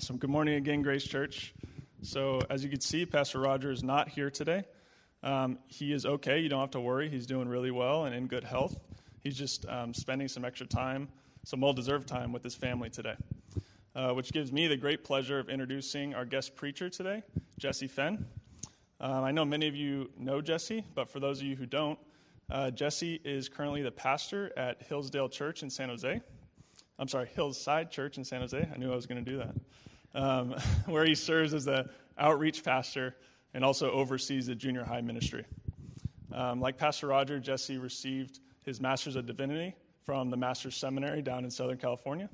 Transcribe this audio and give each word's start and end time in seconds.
Awesome. 0.00 0.16
Good 0.16 0.30
morning 0.30 0.54
again, 0.54 0.80
Grace 0.80 1.04
Church. 1.04 1.52
So, 2.00 2.40
as 2.48 2.64
you 2.64 2.70
can 2.70 2.80
see, 2.80 3.04
Pastor 3.04 3.38
Roger 3.38 3.70
is 3.70 3.82
not 3.82 4.08
here 4.08 4.30
today. 4.30 4.64
Um, 5.22 5.58
he 5.66 5.92
is 5.92 6.06
okay. 6.06 6.38
You 6.38 6.48
don't 6.48 6.60
have 6.60 6.70
to 6.70 6.80
worry. 6.80 7.10
He's 7.10 7.26
doing 7.26 7.48
really 7.48 7.70
well 7.70 8.06
and 8.06 8.14
in 8.14 8.26
good 8.26 8.42
health. 8.42 8.80
He's 9.22 9.36
just 9.36 9.66
um, 9.68 9.92
spending 9.92 10.26
some 10.26 10.42
extra 10.42 10.66
time, 10.66 11.10
some 11.44 11.60
well 11.60 11.74
deserved 11.74 12.08
time 12.08 12.32
with 12.32 12.42
his 12.42 12.54
family 12.54 12.88
today, 12.88 13.14
uh, 13.94 14.12
which 14.12 14.32
gives 14.32 14.50
me 14.50 14.68
the 14.68 14.76
great 14.78 15.04
pleasure 15.04 15.38
of 15.38 15.50
introducing 15.50 16.14
our 16.14 16.24
guest 16.24 16.56
preacher 16.56 16.88
today, 16.88 17.22
Jesse 17.58 17.86
Fenn. 17.86 18.24
Um, 19.00 19.22
I 19.22 19.32
know 19.32 19.44
many 19.44 19.68
of 19.68 19.76
you 19.76 20.08
know 20.16 20.40
Jesse, 20.40 20.82
but 20.94 21.10
for 21.10 21.20
those 21.20 21.40
of 21.40 21.44
you 21.44 21.56
who 21.56 21.66
don't, 21.66 21.98
uh, 22.50 22.70
Jesse 22.70 23.20
is 23.22 23.50
currently 23.50 23.82
the 23.82 23.92
pastor 23.92 24.50
at 24.56 24.80
Hillsdale 24.80 25.28
Church 25.28 25.62
in 25.62 25.68
San 25.68 25.90
Jose. 25.90 26.22
I'm 26.98 27.08
sorry, 27.08 27.28
Hillside 27.34 27.90
Church 27.90 28.16
in 28.16 28.24
San 28.24 28.40
Jose. 28.40 28.56
I 28.58 28.78
knew 28.78 28.90
I 28.90 28.96
was 28.96 29.04
going 29.04 29.22
to 29.22 29.30
do 29.30 29.36
that. 29.36 29.54
Um, 30.14 30.56
where 30.86 31.04
he 31.04 31.14
serves 31.14 31.54
as 31.54 31.64
the 31.64 31.88
outreach 32.18 32.64
pastor 32.64 33.14
and 33.54 33.64
also 33.64 33.90
oversees 33.90 34.46
the 34.46 34.54
junior 34.54 34.84
high 34.84 35.00
ministry. 35.00 35.44
Um, 36.32 36.60
like 36.60 36.78
Pastor 36.78 37.08
Roger, 37.08 37.40
Jesse 37.40 37.78
received 37.78 38.40
his 38.64 38.80
Master's 38.80 39.16
of 39.16 39.26
Divinity 39.26 39.74
from 40.04 40.30
the 40.30 40.36
Master's 40.36 40.76
Seminary 40.76 41.22
down 41.22 41.44
in 41.44 41.50
Southern 41.50 41.78
California. 41.78 42.28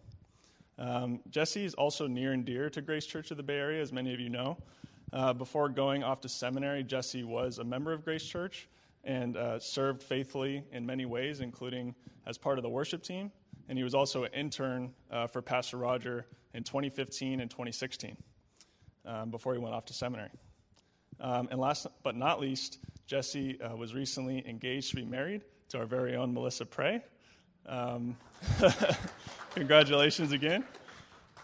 Um, 0.79 1.21
Jesse 1.31 1.65
is 1.65 1.75
also 1.75 2.07
near 2.07 2.33
and 2.33 2.45
dear 2.45 2.69
to 2.71 2.83
Grace 2.83 3.07
Church 3.07 3.31
of 3.31 3.39
the 3.39 3.43
Bay 3.43 3.57
Area, 3.57 3.81
as 3.81 3.93
many 3.93 4.13
of 4.13 4.21
you 4.21 4.29
know. 4.29 4.59
Uh, 5.13 5.33
before 5.33 5.69
going 5.69 6.03
off 6.03 6.21
to 6.23 6.29
seminary, 6.29 6.83
Jesse 6.83 7.25
was 7.25 7.59
a 7.59 7.65
member 7.65 7.93
of 7.93 8.05
Grace 8.05 8.25
Church 8.25 8.69
and 9.05 9.37
uh, 9.37 9.59
served 9.59 10.03
faithfully 10.03 10.65
in 10.73 10.85
many 10.85 11.07
ways, 11.07 11.41
including 11.41 11.95
as 12.27 12.37
part 12.37 12.59
of 12.59 12.63
the 12.63 12.69
worship 12.69 13.03
team 13.03 13.31
and 13.69 13.77
he 13.79 13.85
was 13.85 13.95
also 13.95 14.25
an 14.25 14.33
intern 14.33 14.93
uh, 15.11 15.27
for 15.27 15.43
Pastor 15.43 15.77
Roger 15.77 16.27
in 16.55 16.63
2015 16.63 17.41
and 17.41 17.51
2016 17.51 18.17
um, 19.05 19.31
before 19.31 19.53
he 19.53 19.59
went 19.59 19.75
off 19.75 19.85
to 19.87 19.93
seminary. 19.93 20.31
Um, 21.21 21.49
and 21.51 21.61
last 21.61 21.87
but 22.03 22.17
not 22.17 22.41
least, 22.41 22.79
Jesse 23.07 23.61
uh, 23.61 23.75
was 23.77 23.95
recently 23.95 24.47
engaged 24.47 24.91
to 24.91 24.97
be 24.97 25.05
married 25.05 25.43
to 25.71 25.79
our 25.79 25.87
very 25.87 26.17
own 26.17 26.33
Melissa 26.35 26.67
Prey. 26.67 27.03
Um, 27.67 28.17
congratulations 29.55 30.33
again. 30.33 30.65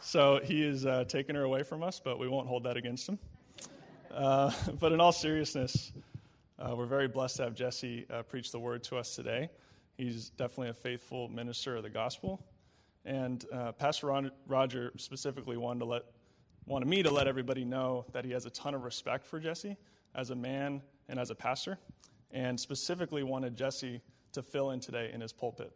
So 0.00 0.41
he 0.43 0.62
is 0.62 0.84
uh, 0.84 1.05
taking 1.09 1.37
her 1.37 1.43
away 1.43 1.62
from 1.62 1.83
us, 1.83 2.00
but 2.03 2.19
we 2.19 2.28
won't 2.28 2.48
hold 2.48 2.65
that 2.65 2.77
against 2.77 3.09
him. 3.09 3.19
Uh, 4.12 4.50
but 4.81 4.93
in 4.93 5.00
all 5.00 5.12
seriousness, 5.12 5.93
uh, 6.59 6.75
we're 6.77 6.87
very 6.87 7.09
blessed 7.09 7.37
to 7.37 7.45
have 7.45 7.55
Jesse 7.55 8.06
uh, 8.11 8.23
preach 8.23 8.53
the 8.53 8.59
word 8.59 8.83
to 8.84 8.97
us 8.97 9.15
today. 9.15 9.48
He's 9.97 10.31
definitely 10.31 10.71
a 10.71 10.75
faithful 10.75 11.29
minister 11.29 11.77
of 11.77 11.83
the 11.83 11.91
gospel. 11.91 12.45
And 13.05 13.45
uh, 13.53 13.73
Pastor 13.73 14.09
Ron, 14.09 14.31
Roger 14.47 14.93
specifically 14.97 15.57
wanted, 15.57 15.81
to 15.81 15.87
let, 15.87 16.03
wanted 16.66 16.89
me 16.89 17.03
to 17.03 17.11
let 17.11 17.27
everybody 17.27 17.65
know 17.65 18.06
that 18.12 18.25
he 18.25 18.31
has 18.33 18.47
a 18.47 18.50
ton 18.50 18.75
of 18.75 18.84
respect 18.84 19.27
for 19.27 19.41
Jesse 19.41 19.77
as 20.15 20.31
a 20.31 20.34
man 20.34 20.83
and 21.09 21.19
as 21.19 21.31
a 21.31 21.34
pastor, 21.34 21.78
and 22.31 22.59
specifically 22.59 23.22
wanted 23.22 23.56
Jesse 23.56 24.00
to 24.33 24.43
fill 24.43 24.71
in 24.71 24.81
today 24.81 25.11
in 25.12 25.21
his 25.21 25.33
pulpit. 25.33 25.72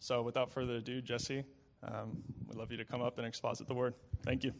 So 0.00 0.22
without 0.22 0.50
further 0.50 0.74
ado, 0.74 1.00
Jesse, 1.00 1.44
um, 1.82 2.22
we'd 2.48 2.56
love 2.56 2.70
you 2.70 2.78
to 2.78 2.84
come 2.84 3.02
up 3.02 3.18
and 3.18 3.26
exposit 3.26 3.68
the 3.68 3.74
word. 3.74 3.94
Thank 4.24 4.44
you. 4.44 4.52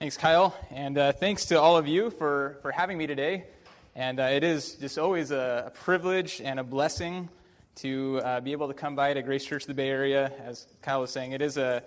Thanks, 0.00 0.16
Kyle, 0.16 0.56
and 0.70 0.96
uh, 0.96 1.12
thanks 1.12 1.44
to 1.44 1.60
all 1.60 1.76
of 1.76 1.86
you 1.86 2.08
for, 2.08 2.56
for 2.62 2.72
having 2.72 2.96
me 2.96 3.06
today. 3.06 3.44
And 3.94 4.18
uh, 4.18 4.30
it 4.32 4.42
is 4.42 4.76
just 4.76 4.98
always 4.98 5.30
a, 5.30 5.64
a, 5.66 5.70
privilege 5.72 6.40
and 6.42 6.58
a 6.58 6.64
blessing 6.64 7.28
to 7.82 8.18
uh, 8.24 8.40
be 8.40 8.52
able 8.52 8.68
to 8.68 8.72
come 8.72 8.96
by 8.96 9.12
to 9.12 9.20
Grace 9.20 9.44
Church 9.44 9.64
of 9.64 9.68
the 9.68 9.74
Bay 9.74 9.90
Area. 9.90 10.32
As 10.42 10.66
Kyle 10.80 11.02
was 11.02 11.10
saying, 11.10 11.32
it 11.32 11.42
is 11.42 11.58
a, 11.58 11.82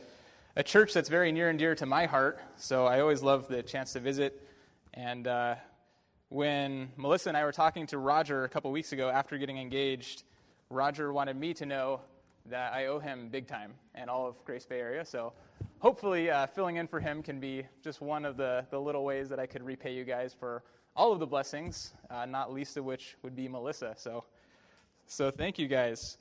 a 0.55 0.61
church 0.61 0.93
that's 0.93 1.09
very 1.09 1.31
near 1.31 1.49
and 1.49 1.57
dear 1.57 1.73
to 1.73 1.87
my 1.87 2.05
heart, 2.05 2.39
so 2.55 2.85
I 2.85 2.99
always 2.99 3.23
love 3.23 3.47
the 3.47 3.63
chance 3.63 3.93
to 3.93 3.99
visit. 3.99 4.47
And 4.93 5.25
uh, 5.27 5.55
when 6.29 6.91
Melissa 6.97 7.29
and 7.29 7.37
I 7.37 7.43
were 7.45 7.51
talking 7.51 7.87
to 7.87 7.97
Roger 7.97 8.43
a 8.43 8.49
couple 8.49 8.71
weeks 8.71 8.91
ago 8.91 9.09
after 9.09 9.39
getting 9.39 9.57
engaged, 9.57 10.21
Roger 10.69 11.11
wanted 11.11 11.35
me 11.35 11.55
to 11.55 11.65
know 11.65 12.01
that 12.45 12.73
I 12.73 12.85
owe 12.85 12.99
him 12.99 13.29
big 13.29 13.47
time 13.47 13.73
and 13.95 14.07
all 14.07 14.27
of 14.27 14.45
Grace 14.45 14.67
Bay 14.67 14.79
Area. 14.79 15.03
So 15.03 15.33
hopefully, 15.83 16.31
uh, 16.31 16.47
filling 16.47 16.77
in 16.77 16.87
for 16.87 17.01
him 17.01 17.21
can 17.21 17.41
be 17.41 17.65
just 17.83 17.99
one 17.99 18.23
of 18.23 18.37
the, 18.37 18.65
the 18.71 18.79
little 18.79 19.03
ways 19.03 19.27
that 19.27 19.37
I 19.37 19.45
could 19.45 19.61
repay 19.61 19.93
you 19.93 20.05
guys 20.05 20.33
for 20.33 20.63
all 20.95 21.11
of 21.11 21.19
the 21.19 21.27
blessings, 21.27 21.93
uh, 22.09 22.25
not 22.25 22.53
least 22.53 22.77
of 22.77 22.85
which 22.85 23.17
would 23.21 23.35
be 23.35 23.49
Melissa. 23.49 23.93
So, 23.97 24.23
so 25.07 25.29
thank 25.29 25.59
you 25.59 25.67
guys. 25.67 26.17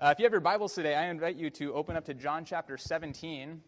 Uh, 0.00 0.08
if 0.12 0.18
you 0.18 0.24
have 0.24 0.32
your 0.32 0.40
Bibles 0.40 0.74
today, 0.74 0.96
I 0.96 1.06
invite 1.10 1.36
you 1.36 1.48
to 1.50 1.72
open 1.74 1.94
up 1.96 2.04
to 2.06 2.14
John 2.14 2.44
chapter 2.44 2.76
17. 2.76 3.62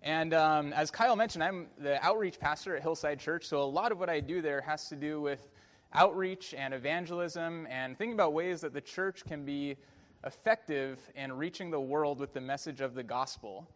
And 0.00 0.32
um, 0.32 0.72
as 0.72 0.90
Kyle 0.90 1.16
mentioned, 1.16 1.44
I'm 1.44 1.66
the 1.76 2.02
outreach 2.02 2.40
pastor 2.40 2.76
at 2.76 2.82
Hillside 2.82 3.20
Church, 3.20 3.44
so 3.44 3.62
a 3.62 3.62
lot 3.62 3.92
of 3.92 3.98
what 3.98 4.08
I 4.08 4.20
do 4.20 4.40
there 4.40 4.62
has 4.62 4.88
to 4.88 4.96
do 4.96 5.20
with 5.20 5.50
outreach 5.92 6.54
and 6.56 6.72
evangelism 6.72 7.66
and 7.68 7.98
thinking 7.98 8.14
about 8.14 8.32
ways 8.32 8.62
that 8.62 8.72
the 8.72 8.80
church 8.80 9.22
can 9.26 9.44
be 9.44 9.76
effective 10.24 10.98
in 11.14 11.34
reaching 11.34 11.70
the 11.70 11.80
world 11.80 12.20
with 12.20 12.32
the 12.32 12.40
message 12.40 12.80
of 12.80 12.94
the 12.94 13.02
gospel. 13.02 13.68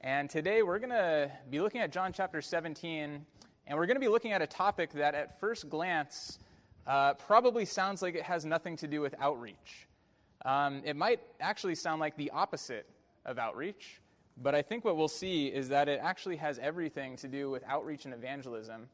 And 0.00 0.30
today 0.30 0.62
we're 0.62 0.78
going 0.78 0.90
to 0.90 1.28
be 1.50 1.58
looking 1.60 1.80
at 1.80 1.90
John 1.90 2.12
chapter 2.12 2.40
17, 2.40 3.26
and 3.66 3.78
we're 3.78 3.86
going 3.86 3.96
to 3.96 4.00
be 4.00 4.06
looking 4.06 4.30
at 4.30 4.40
a 4.40 4.46
topic 4.46 4.92
that 4.92 5.16
at 5.16 5.40
first 5.40 5.68
glance 5.68 6.38
uh, 6.86 7.14
probably 7.14 7.64
sounds 7.64 8.00
like 8.00 8.14
it 8.14 8.22
has 8.22 8.44
nothing 8.44 8.76
to 8.76 8.86
do 8.86 9.00
with 9.00 9.16
outreach. 9.18 9.88
Um, 10.44 10.82
it 10.84 10.94
might 10.94 11.18
actually 11.40 11.74
sound 11.74 11.98
like 11.98 12.16
the 12.16 12.30
opposite 12.30 12.86
of 13.26 13.40
outreach, 13.40 14.00
but 14.40 14.54
I 14.54 14.62
think 14.62 14.84
what 14.84 14.96
we'll 14.96 15.08
see 15.08 15.48
is 15.48 15.68
that 15.70 15.88
it 15.88 15.98
actually 16.00 16.36
has 16.36 16.60
everything 16.60 17.16
to 17.16 17.26
do 17.26 17.50
with 17.50 17.64
outreach 17.66 18.04
and 18.04 18.14
evangelism, 18.14 18.88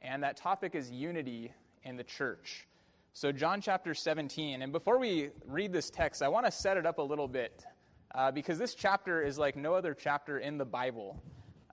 and 0.00 0.22
that 0.22 0.38
topic 0.38 0.74
is 0.74 0.90
unity 0.90 1.52
in 1.82 1.98
the 1.98 2.04
church. 2.04 2.66
So, 3.12 3.30
John 3.30 3.60
chapter 3.60 3.92
17. 3.92 4.62
And 4.62 4.72
before 4.72 4.98
we 4.98 5.30
read 5.46 5.72
this 5.72 5.90
text, 5.90 6.22
I 6.22 6.28
want 6.28 6.46
to 6.46 6.52
set 6.52 6.78
it 6.78 6.86
up 6.86 6.96
a 6.96 7.02
little 7.02 7.28
bit 7.28 7.64
uh, 8.14 8.30
because 8.30 8.58
this 8.58 8.74
chapter 8.74 9.22
is 9.22 9.38
like 9.38 9.56
no 9.56 9.74
other 9.74 9.94
chapter 9.94 10.38
in 10.38 10.58
the 10.58 10.64
Bible. 10.64 11.20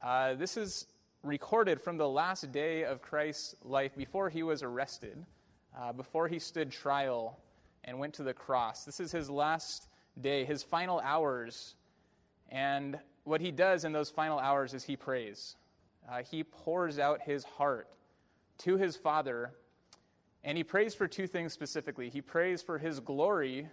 Uh, 0.01 0.33
this 0.33 0.57
is 0.57 0.87
recorded 1.23 1.79
from 1.79 1.97
the 1.97 2.07
last 2.07 2.51
day 2.51 2.83
of 2.83 3.01
Christ's 3.01 3.55
life 3.63 3.95
before 3.95 4.29
he 4.29 4.43
was 4.43 4.63
arrested, 4.63 5.25
uh, 5.77 5.93
before 5.93 6.27
he 6.27 6.39
stood 6.39 6.71
trial 6.71 7.39
and 7.85 7.97
went 7.97 8.13
to 8.15 8.23
the 8.23 8.33
cross. 8.33 8.85
This 8.85 8.99
is 8.99 9.11
his 9.11 9.29
last 9.29 9.87
day, 10.19 10.45
his 10.45 10.63
final 10.63 10.99
hours. 10.99 11.75
And 12.49 12.99
what 13.23 13.41
he 13.41 13.51
does 13.51 13.85
in 13.85 13.93
those 13.93 14.09
final 14.09 14.39
hours 14.39 14.73
is 14.73 14.83
he 14.83 14.95
prays. 14.95 15.55
Uh, 16.09 16.21
he 16.23 16.43
pours 16.43 16.99
out 16.99 17.21
his 17.21 17.43
heart 17.43 17.87
to 18.59 18.77
his 18.77 18.95
Father 18.95 19.53
and 20.43 20.57
he 20.57 20.63
prays 20.63 20.93
for 20.93 21.07
two 21.07 21.25
things 21.25 21.53
specifically. 21.53 22.09
He 22.09 22.21
prays 22.21 22.61
for 22.61 22.77
his 22.77 22.99
glory 22.99 23.67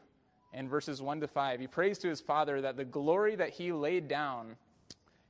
in 0.52 0.68
verses 0.68 1.00
1 1.00 1.20
to 1.20 1.28
5. 1.28 1.60
He 1.60 1.66
prays 1.66 1.98
to 1.98 2.08
his 2.08 2.20
Father 2.20 2.60
that 2.60 2.76
the 2.76 2.84
glory 2.84 3.36
that 3.36 3.50
he 3.50 3.72
laid 3.72 4.08
down 4.08 4.56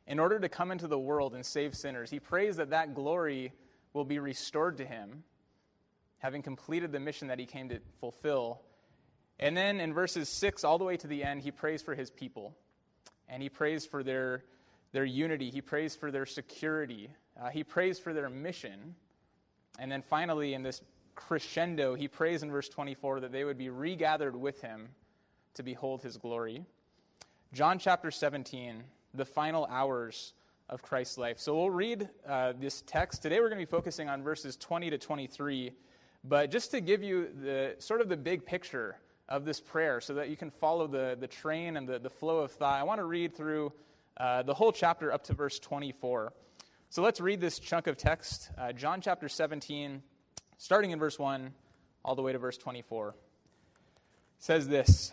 in 0.07 0.19
order 0.19 0.41
to 0.41 0.49
come 0.49 0.71
into 0.71 0.89
the 0.89 0.99
world 0.99 1.35
and 1.35 1.45
save 1.45 1.75
sinners, 1.77 2.11
he 2.11 2.19
prays 2.19 2.57
that 2.57 2.71
that 2.71 2.95
glory 2.95 3.53
will 3.93 4.05
be 4.05 4.19
restored 4.19 4.77
to 4.79 4.85
him, 4.85 5.23
having 6.19 6.43
completed 6.43 6.91
the 6.91 7.01
mission 7.01 7.29
that 7.29 7.39
he 7.39 7.47
came 7.47 7.69
to 7.69 7.79
fulfill. 8.01 8.61
And 9.39 9.57
then 9.57 9.81
in 9.81 9.93
verses 9.93 10.29
6 10.29 10.65
all 10.65 10.79
the 10.79 10.85
way 10.85 10.97
to 10.97 11.07
the 11.07 11.23
end, 11.23 11.43
he 11.43 11.51
prays 11.51 11.83
for 11.83 11.95
his 11.95 12.11
people. 12.11 12.57
And 13.29 13.43
he 13.43 13.49
prays 13.49 13.87
for 13.87 14.03
their, 14.03 14.45
their 14.93 15.05
unity, 15.05 15.51
he 15.51 15.61
prays 15.61 15.95
for 15.95 16.11
their 16.11 16.27
security, 16.27 17.11
uh, 17.41 17.51
he 17.51 17.63
prays 17.63 17.99
for 17.99 18.13
their 18.13 18.29
mission. 18.29 18.97
And 19.79 19.93
then 19.93 20.03
finally, 20.03 20.55
in 20.55 20.63
this 20.63 20.83
crescendo, 21.15 21.95
he 21.95 22.09
prays 22.09 22.43
in 22.43 22.51
verse 22.51 22.69
24 22.69 23.21
that 23.21 23.33
they 23.33 23.45
would 23.45 23.59
be 23.59 23.69
regathered 23.69 24.35
with 24.35 24.61
him 24.61 24.89
to 25.55 25.63
behold 25.63 26.03
his 26.03 26.17
glory. 26.17 26.65
John 27.53 27.79
chapter 27.79 28.11
17, 28.11 28.85
the 29.15 29.25
final 29.25 29.67
hours 29.67 30.35
of 30.69 30.83
Christ's 30.83 31.19
life. 31.19 31.39
So 31.39 31.57
we'll 31.57 31.71
read 31.71 32.09
uh, 32.29 32.53
this 32.59 32.83
text. 32.87 33.23
Today 33.23 33.41
we're 33.41 33.49
going 33.49 33.61
to 33.61 33.67
be 33.67 33.71
focusing 33.71 34.09
on 34.09 34.23
verses 34.23 34.57
20 34.57 34.91
to 34.91 34.99
23. 34.99 35.73
But 36.23 36.51
just 36.51 36.71
to 36.71 36.81
give 36.81 37.03
you 37.03 37.29
the 37.43 37.75
sort 37.79 38.01
of 38.01 38.09
the 38.09 38.17
big 38.17 38.47
picture 38.47 38.97
of 39.29 39.45
this 39.45 39.61
prayer 39.61 40.01
so 40.01 40.15
that 40.15 40.29
you 40.29 40.37
can 40.37 40.51
follow 40.51 40.87
the, 40.87 41.17
the 41.19 41.27
train 41.27 41.77
and 41.77 41.89
the, 41.89 41.99
the 41.99 42.11
flow 42.11 42.39
of 42.39 42.53
thought, 42.53 42.79
I 42.79 42.85
want 42.85 43.01
to 43.01 43.05
read 43.05 43.35
through 43.35 43.73
uh, 44.17 44.43
the 44.43 44.55
whole 44.55 44.73
chapter 44.73 45.13
up 45.13 45.25
to 45.25 45.35
verse 45.35 45.59
24. 45.59 46.33
So 46.91 47.03
let's 47.03 47.21
read 47.21 47.41
this 47.41 47.59
chunk 47.59 47.87
of 47.87 47.97
text, 47.97 48.51
uh, 48.59 48.73
John 48.73 49.01
chapter 49.01 49.29
17, 49.29 50.03
starting 50.59 50.91
in 50.91 50.99
verse 50.99 51.19
1 51.19 51.53
all 52.05 52.15
the 52.15 52.23
way 52.23 52.33
to 52.33 52.39
verse 52.39 52.59
24. 52.59 53.09
It 53.09 53.15
says 54.39 54.69
this 54.69 55.13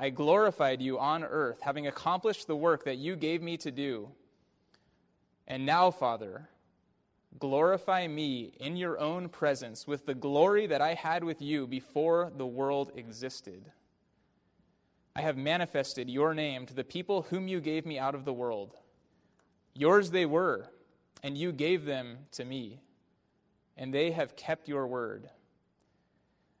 I 0.00 0.10
glorified 0.10 0.80
you 0.80 0.98
on 0.98 1.24
earth, 1.24 1.58
having 1.60 1.88
accomplished 1.88 2.46
the 2.46 2.54
work 2.54 2.84
that 2.84 2.98
you 2.98 3.16
gave 3.16 3.42
me 3.42 3.56
to 3.58 3.72
do. 3.72 4.10
And 5.48 5.66
now, 5.66 5.90
Father, 5.90 6.48
glorify 7.40 8.06
me 8.06 8.52
in 8.60 8.76
your 8.76 8.98
own 9.00 9.28
presence 9.28 9.88
with 9.88 10.06
the 10.06 10.14
glory 10.14 10.68
that 10.68 10.80
I 10.80 10.94
had 10.94 11.24
with 11.24 11.42
you 11.42 11.66
before 11.66 12.30
the 12.36 12.46
world 12.46 12.92
existed. 12.94 13.72
I 15.16 15.22
have 15.22 15.36
manifested 15.36 16.08
your 16.08 16.32
name 16.32 16.64
to 16.66 16.74
the 16.74 16.84
people 16.84 17.22
whom 17.22 17.48
you 17.48 17.60
gave 17.60 17.84
me 17.84 17.98
out 17.98 18.14
of 18.14 18.24
the 18.24 18.32
world. 18.32 18.76
Yours 19.74 20.12
they 20.12 20.26
were, 20.26 20.70
and 21.24 21.36
you 21.36 21.50
gave 21.50 21.84
them 21.84 22.18
to 22.32 22.44
me, 22.44 22.80
and 23.76 23.92
they 23.92 24.12
have 24.12 24.36
kept 24.36 24.68
your 24.68 24.86
word. 24.86 25.28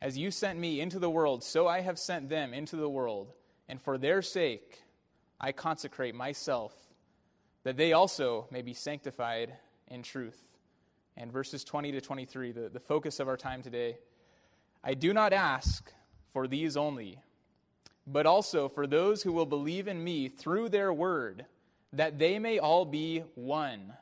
As 0.00 0.16
you 0.16 0.30
sent 0.30 0.58
me 0.58 0.80
into 0.80 0.98
the 0.98 1.10
world, 1.10 1.42
so 1.42 1.66
I 1.66 1.80
have 1.80 1.98
sent 1.98 2.28
them 2.28 2.54
into 2.54 2.76
the 2.76 2.88
world. 2.88 3.32
And 3.68 3.80
for 3.80 3.98
their 3.98 4.22
sake, 4.22 4.82
I 5.40 5.52
consecrate 5.52 6.14
myself, 6.14 6.72
that 7.64 7.76
they 7.76 7.92
also 7.92 8.46
may 8.50 8.62
be 8.62 8.74
sanctified 8.74 9.52
in 9.88 10.02
truth. 10.02 10.40
And 11.16 11.32
verses 11.32 11.64
20 11.64 11.92
to 11.92 12.00
23, 12.00 12.52
the, 12.52 12.68
the 12.68 12.80
focus 12.80 13.20
of 13.20 13.28
our 13.28 13.36
time 13.36 13.62
today. 13.62 13.98
I 14.84 14.94
do 14.94 15.12
not 15.12 15.32
ask 15.32 15.92
for 16.32 16.46
these 16.46 16.76
only 16.76 17.18
but 18.10 18.26
also 18.26 18.68
for 18.68 18.86
those 18.86 19.22
who 19.22 19.32
will 19.32 19.46
believe 19.46 19.86
in 19.86 20.02
me 20.02 20.28
through 20.28 20.70
their 20.70 20.92
word, 20.92 21.44
that 21.92 22.18
they 22.18 22.38
may 22.38 22.58
all 22.58 22.84
be 22.84 23.22
one. 23.34 23.92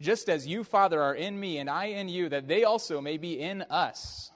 Just 0.00 0.28
as 0.28 0.46
you, 0.46 0.62
Father, 0.62 1.02
are 1.02 1.14
in 1.14 1.38
me 1.38 1.58
and 1.58 1.68
I 1.68 1.86
in 1.86 2.08
you, 2.08 2.28
that 2.28 2.46
they 2.46 2.62
also 2.62 3.00
may 3.00 3.18
be 3.18 3.40
in 3.40 3.62
us, 3.62 4.30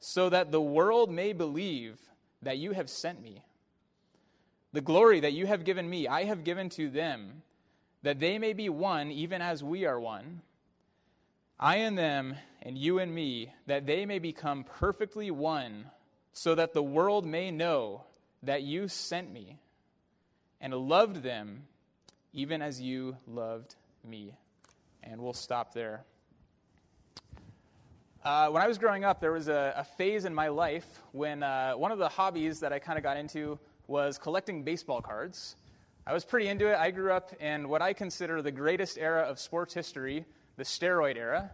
so 0.00 0.28
that 0.30 0.50
the 0.50 0.60
world 0.60 1.10
may 1.10 1.32
believe 1.32 1.98
that 2.42 2.58
you 2.58 2.72
have 2.72 2.88
sent 2.88 3.22
me. 3.22 3.44
The 4.72 4.80
glory 4.80 5.20
that 5.20 5.34
you 5.34 5.46
have 5.46 5.64
given 5.64 5.88
me, 5.88 6.08
I 6.08 6.24
have 6.24 6.44
given 6.44 6.68
to 6.70 6.88
them, 6.88 7.42
that 8.02 8.18
they 8.18 8.38
may 8.38 8.54
be 8.54 8.68
one, 8.68 9.10
even 9.10 9.42
as 9.42 9.62
we 9.62 9.84
are 9.84 10.00
one. 10.00 10.40
I 11.58 11.76
and 11.76 11.98
them, 11.98 12.36
and 12.62 12.78
you 12.78 12.98
and 12.98 13.14
me, 13.14 13.52
that 13.66 13.86
they 13.86 14.06
may 14.06 14.18
become 14.18 14.64
perfectly 14.64 15.30
one, 15.30 15.90
so 16.32 16.54
that 16.54 16.72
the 16.72 16.82
world 16.82 17.26
may 17.26 17.50
know 17.50 18.04
that 18.42 18.62
you 18.62 18.88
sent 18.88 19.30
me 19.30 19.58
and 20.60 20.72
loved 20.72 21.22
them 21.22 21.64
even 22.32 22.62
as 22.62 22.80
you 22.80 23.16
loved 23.26 23.74
me. 24.04 24.34
And 25.02 25.20
we'll 25.20 25.32
stop 25.32 25.74
there. 25.74 26.04
Uh, 28.22 28.50
when 28.50 28.62
I 28.62 28.68
was 28.68 28.76
growing 28.76 29.02
up, 29.02 29.18
there 29.18 29.32
was 29.32 29.48
a, 29.48 29.72
a 29.78 29.84
phase 29.84 30.26
in 30.26 30.34
my 30.34 30.48
life 30.48 31.00
when 31.12 31.42
uh, 31.42 31.72
one 31.72 31.90
of 31.90 31.98
the 31.98 32.08
hobbies 32.08 32.60
that 32.60 32.70
I 32.70 32.78
kind 32.78 32.98
of 32.98 33.02
got 33.02 33.16
into 33.16 33.58
was 33.86 34.18
collecting 34.18 34.62
baseball 34.62 35.00
cards. 35.00 35.56
I 36.06 36.12
was 36.12 36.22
pretty 36.22 36.48
into 36.48 36.66
it. 36.66 36.76
I 36.76 36.90
grew 36.90 37.12
up 37.12 37.32
in 37.40 37.66
what 37.66 37.80
I 37.80 37.94
consider 37.94 38.42
the 38.42 38.52
greatest 38.52 38.98
era 38.98 39.22
of 39.22 39.38
sports 39.38 39.72
history, 39.72 40.26
the 40.58 40.64
steroid 40.64 41.16
era. 41.16 41.50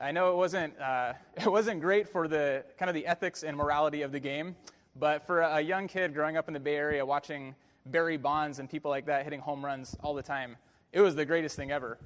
I 0.00 0.10
know 0.10 0.32
it 0.32 0.36
wasn't, 0.36 0.76
uh, 0.80 1.12
it 1.36 1.46
wasn't 1.46 1.80
great 1.80 2.08
for 2.08 2.26
the 2.26 2.64
kind 2.76 2.88
of 2.88 2.96
the 2.96 3.06
ethics 3.06 3.44
and 3.44 3.56
morality 3.56 4.02
of 4.02 4.10
the 4.10 4.20
game, 4.20 4.56
but 4.96 5.24
for 5.24 5.42
a 5.42 5.60
young 5.60 5.86
kid 5.86 6.14
growing 6.14 6.36
up 6.36 6.48
in 6.48 6.54
the 6.54 6.60
Bay 6.60 6.74
Area 6.74 7.06
watching 7.06 7.54
Barry 7.86 8.16
Bonds 8.16 8.58
and 8.58 8.68
people 8.68 8.90
like 8.90 9.06
that 9.06 9.22
hitting 9.22 9.40
home 9.40 9.64
runs 9.64 9.96
all 10.02 10.14
the 10.14 10.22
time, 10.22 10.56
it 10.92 11.00
was 11.00 11.14
the 11.14 11.24
greatest 11.24 11.54
thing 11.54 11.70
ever. 11.70 11.96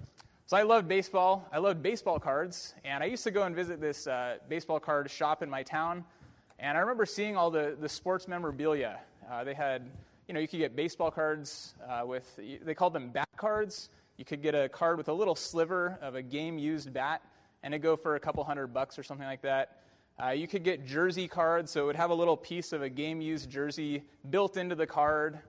So 0.48 0.56
I 0.56 0.62
loved 0.62 0.86
baseball. 0.86 1.44
I 1.52 1.58
loved 1.58 1.82
baseball 1.82 2.20
cards. 2.20 2.72
And 2.84 3.02
I 3.02 3.08
used 3.08 3.24
to 3.24 3.32
go 3.32 3.42
and 3.42 3.56
visit 3.56 3.80
this 3.80 4.06
uh, 4.06 4.36
baseball 4.48 4.78
card 4.78 5.10
shop 5.10 5.42
in 5.42 5.50
my 5.50 5.64
town. 5.64 6.04
And 6.60 6.78
I 6.78 6.82
remember 6.82 7.04
seeing 7.04 7.36
all 7.36 7.50
the, 7.50 7.76
the 7.80 7.88
sports 7.88 8.28
memorabilia. 8.28 9.00
Uh, 9.28 9.42
they 9.42 9.54
had, 9.54 9.90
you 10.28 10.34
know, 10.34 10.38
you 10.38 10.46
could 10.46 10.60
get 10.60 10.76
baseball 10.76 11.10
cards 11.10 11.74
uh, 11.88 12.06
with, 12.06 12.38
they 12.64 12.74
called 12.74 12.92
them 12.92 13.08
bat 13.08 13.28
cards. 13.36 13.88
You 14.18 14.24
could 14.24 14.40
get 14.40 14.54
a 14.54 14.68
card 14.68 14.98
with 14.98 15.08
a 15.08 15.12
little 15.12 15.34
sliver 15.34 15.98
of 16.00 16.14
a 16.14 16.22
game 16.22 16.58
used 16.58 16.92
bat, 16.92 17.22
and 17.64 17.74
it'd 17.74 17.82
go 17.82 17.96
for 17.96 18.14
a 18.14 18.20
couple 18.20 18.44
hundred 18.44 18.68
bucks 18.68 19.00
or 19.00 19.02
something 19.02 19.26
like 19.26 19.42
that. 19.42 19.82
Uh, 20.22 20.28
you 20.28 20.46
could 20.46 20.62
get 20.62 20.86
jersey 20.86 21.26
cards, 21.26 21.72
so 21.72 21.82
it 21.82 21.86
would 21.86 21.96
have 21.96 22.10
a 22.10 22.14
little 22.14 22.36
piece 22.36 22.72
of 22.72 22.82
a 22.82 22.88
game 22.88 23.20
used 23.20 23.50
jersey 23.50 24.04
built 24.30 24.56
into 24.56 24.76
the 24.76 24.86
card. 24.86 25.40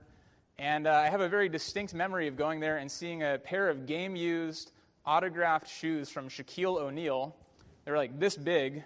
And 0.57 0.87
uh, 0.87 0.93
I 0.93 1.09
have 1.09 1.21
a 1.21 1.29
very 1.29 1.49
distinct 1.49 1.93
memory 1.93 2.27
of 2.27 2.35
going 2.35 2.59
there 2.59 2.77
and 2.77 2.89
seeing 2.89 3.21
a 3.21 3.37
pair 3.37 3.69
of 3.69 3.85
game 3.85 4.15
used 4.15 4.71
autographed 5.07 5.69
shoes 5.69 6.09
from 6.09 6.27
Shaquille 6.27 6.79
O'Neal. 6.79 7.35
They 7.85 7.91
were 7.91 7.97
like 7.97 8.19
this 8.19 8.35
big. 8.35 8.83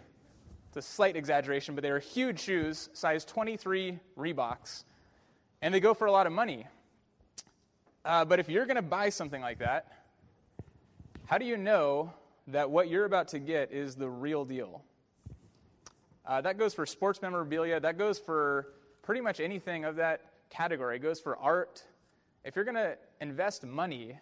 It's 0.68 0.78
a 0.78 0.82
slight 0.82 1.16
exaggeration, 1.18 1.76
but 1.76 1.82
they 1.82 1.92
were 1.92 2.00
huge 2.00 2.40
shoes, 2.40 2.90
size 2.94 3.26
23 3.26 4.00
Reeboks. 4.18 4.84
And 5.62 5.74
they 5.74 5.80
go 5.80 5.94
for 5.94 6.06
a 6.06 6.12
lot 6.12 6.28
of 6.28 6.34
money. 6.34 6.68
Uh, 8.06 8.24
but 8.24 8.40
if 8.40 8.48
you're 8.48 8.66
going 8.66 8.78
to 8.78 8.82
buy 8.82 9.10
something 9.10 9.42
like 9.42 9.60
that, 9.60 9.92
how 11.26 11.38
do 11.38 11.46
you 11.46 11.58
know 11.58 12.14
that 12.48 12.70
what 12.70 12.90
you're 12.90 13.06
about 13.06 13.30
to 13.30 13.40
get 13.40 13.72
is 13.72 13.96
the 13.96 14.10
real 14.10 14.46
deal. 14.46 14.84
Uh, 16.26 16.42
that 16.42 16.58
goes 16.58 16.74
for 16.74 16.86
sports 16.86 17.22
memorabilia, 17.22 17.80
that 17.80 17.98
goes 17.98 18.20
for 18.20 18.68
pretty 19.02 19.22
much 19.22 19.40
anything 19.40 19.86
of 19.86 19.96
that 19.96 20.22
category. 20.50 20.98
It 20.98 21.00
goes 21.00 21.20
for 21.20 21.38
art. 21.38 21.84
If 22.44 22.56
you're 22.56 22.66
going 22.66 22.76
to 22.76 22.98
invest 23.20 23.66
money 23.66 24.20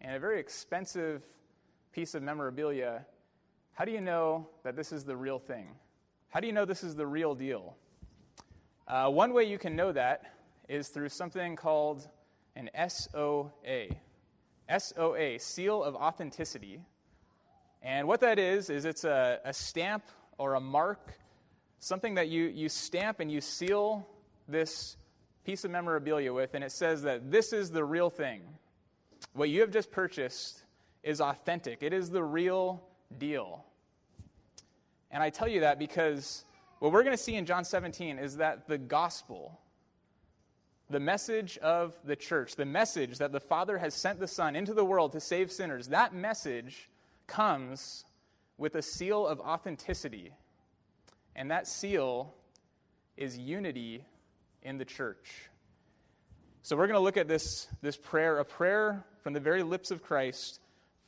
in 0.00 0.10
a 0.10 0.18
very 0.18 0.40
expensive 0.40 1.22
piece 1.92 2.14
of 2.14 2.22
memorabilia, 2.22 3.04
how 3.72 3.84
do 3.84 3.92
you 3.92 4.00
know 4.00 4.48
that 4.64 4.76
this 4.76 4.92
is 4.92 5.04
the 5.04 5.16
real 5.16 5.38
thing? 5.38 5.68
How 6.28 6.40
do 6.40 6.46
you 6.46 6.52
know 6.52 6.64
this 6.64 6.84
is 6.84 6.94
the 6.94 7.06
real 7.06 7.34
deal? 7.34 7.76
Uh, 8.86 9.10
one 9.10 9.32
way 9.32 9.44
you 9.44 9.58
can 9.58 9.76
know 9.76 9.92
that 9.92 10.32
is 10.68 10.88
through 10.88 11.08
something 11.08 11.56
called 11.56 12.08
an 12.56 12.70
SOA. 12.88 13.86
SOA, 14.78 15.38
Seal 15.38 15.82
of 15.82 15.94
Authenticity. 15.94 16.80
And 17.82 18.06
what 18.06 18.20
that 18.20 18.38
is, 18.38 18.70
is 18.70 18.84
it's 18.84 19.04
a, 19.04 19.40
a 19.44 19.52
stamp 19.52 20.04
or 20.38 20.54
a 20.54 20.60
mark, 20.60 21.14
something 21.78 22.14
that 22.14 22.28
you, 22.28 22.44
you 22.44 22.68
stamp 22.68 23.20
and 23.20 23.30
you 23.30 23.40
seal 23.40 24.06
this 24.48 24.96
piece 25.44 25.64
of 25.64 25.70
memorabilia 25.70 26.32
with, 26.32 26.54
and 26.54 26.62
it 26.62 26.72
says 26.72 27.02
that 27.02 27.30
this 27.30 27.52
is 27.52 27.70
the 27.70 27.84
real 27.84 28.10
thing. 28.10 28.42
What 29.32 29.48
you 29.48 29.60
have 29.60 29.70
just 29.70 29.90
purchased 29.90 30.64
is 31.02 31.20
authentic, 31.20 31.82
it 31.82 31.92
is 31.92 32.10
the 32.10 32.22
real 32.22 32.82
deal. 33.18 33.64
And 35.10 35.22
I 35.22 35.30
tell 35.30 35.48
you 35.48 35.60
that 35.60 35.78
because 35.78 36.44
what 36.78 36.92
we're 36.92 37.02
going 37.02 37.16
to 37.16 37.22
see 37.22 37.34
in 37.34 37.46
John 37.46 37.64
17 37.64 38.18
is 38.18 38.36
that 38.36 38.68
the 38.68 38.78
gospel, 38.78 39.60
the 40.88 41.00
message 41.00 41.58
of 41.58 41.94
the 42.04 42.16
church, 42.16 42.56
the 42.56 42.64
message 42.64 43.18
that 43.18 43.32
the 43.32 43.40
Father 43.40 43.78
has 43.78 43.94
sent 43.94 44.20
the 44.20 44.28
Son 44.28 44.56
into 44.56 44.72
the 44.72 44.84
world 44.84 45.12
to 45.12 45.20
save 45.20 45.50
sinners, 45.50 45.88
that 45.88 46.14
message 46.14 46.88
comes 47.26 48.04
with 48.56 48.76
a 48.76 48.82
seal 48.82 49.26
of 49.26 49.40
authenticity. 49.40 50.32
And 51.34 51.50
that 51.50 51.66
seal 51.66 52.34
is 53.16 53.38
unity 53.38 54.04
in 54.62 54.78
the 54.78 54.84
church. 54.84 55.49
So 56.62 56.76
we're 56.76 56.86
going 56.86 56.98
to 56.98 57.04
look 57.04 57.16
at 57.16 57.26
this, 57.26 57.68
this 57.80 57.96
prayer, 57.96 58.38
a 58.38 58.44
prayer 58.44 59.02
from 59.22 59.32
the 59.32 59.40
very 59.40 59.62
lips 59.62 59.90
of 59.90 60.02
Christ 60.02 60.60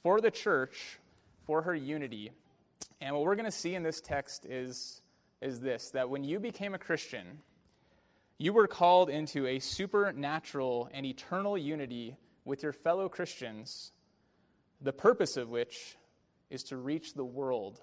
for 0.03 0.21
the 0.21 0.31
church, 0.31 0.99
for 1.47 1.61
her 1.61 1.75
unity. 1.75 2.33
And 3.03 3.15
what 3.15 3.25
we're 3.25 3.37
going 3.37 3.45
to 3.45 3.51
see 3.51 3.75
in 3.75 3.83
this 3.83 4.01
text 4.01 4.47
is, 4.47 5.03
is 5.43 5.61
this 5.61 5.91
that 5.91 6.09
when 6.09 6.25
you 6.25 6.41
became 6.41 6.73
a 6.73 6.79
Christian, 6.79 7.27
you 8.39 8.55
were 8.55 8.67
called 8.67 9.11
into 9.11 9.47
a 9.47 9.59
supernatural 9.59 10.89
and 10.95 11.05
eternal 11.05 11.59
unity 11.59 12.17
with 12.47 12.63
your 12.63 12.73
fellow 12.73 13.11
Christians, 13.11 13.93
the 14.81 14.93
purpose 14.93 15.37
of 15.37 15.51
which 15.51 15.99
is 16.49 16.63
to 16.65 16.79
reach 16.79 17.13
the 17.13 17.25
world. 17.25 17.79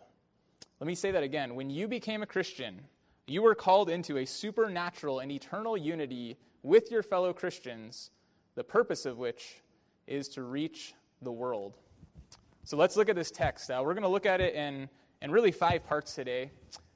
Let 0.79 0.87
me 0.87 0.95
say 0.95 1.11
that 1.11 1.23
again. 1.23 1.53
When 1.53 1.69
you 1.69 1.87
became 1.87 2.23
a 2.23 2.27
Christian, 2.27 2.81
you 3.27 3.43
were 3.43 3.55
called 3.55 3.91
into 3.91 4.17
a 4.17 4.25
supernatural 4.25 5.19
and 5.19 5.31
eternal 5.31 5.77
unity 5.77 6.35
with 6.63 6.91
your 6.91 7.03
fellow 7.03 7.33
Christians, 7.33 8.11
the 8.55 8.63
purpose 8.63 9.05
of 9.05 9.17
which 9.17 9.61
is 10.07 10.27
to 10.29 10.43
reach 10.43 10.93
the 11.21 11.31
world. 11.31 11.77
So 12.63 12.77
let's 12.77 12.95
look 12.95 13.09
at 13.09 13.15
this 13.15 13.31
text. 13.31 13.71
Uh, 13.71 13.81
we're 13.83 13.93
going 13.93 14.03
to 14.03 14.09
look 14.09 14.25
at 14.25 14.41
it 14.41 14.53
in, 14.55 14.89
in 15.21 15.31
really 15.31 15.51
five 15.51 15.85
parts 15.85 16.13
today. 16.13 16.51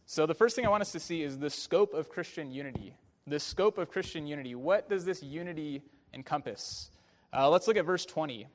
So 0.06 0.26
the 0.26 0.34
first 0.34 0.56
thing 0.56 0.66
I 0.66 0.70
want 0.70 0.82
us 0.82 0.92
to 0.92 1.00
see 1.00 1.24
is 1.24 1.40
the 1.40 1.50
scope 1.50 1.94
of 1.94 2.10
Christian 2.10 2.52
unity. 2.52 2.96
The 3.26 3.40
scope 3.40 3.78
of 3.78 3.90
Christian 3.90 4.28
unity. 4.28 4.56
What 4.56 4.90
does 4.90 5.06
this 5.06 5.24
unity 5.24 5.82
encompass? 6.14 6.92
Uh, 7.32 7.50
let's 7.50 7.68
look 7.68 7.78
at 7.78 7.86
verse 7.86 8.06
20. 8.06 8.48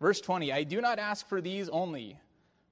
Verse 0.00 0.20
20 0.20 0.52
I 0.52 0.64
do 0.64 0.80
not 0.80 0.98
ask 0.98 1.28
for 1.28 1.40
these 1.40 1.68
only, 1.68 2.18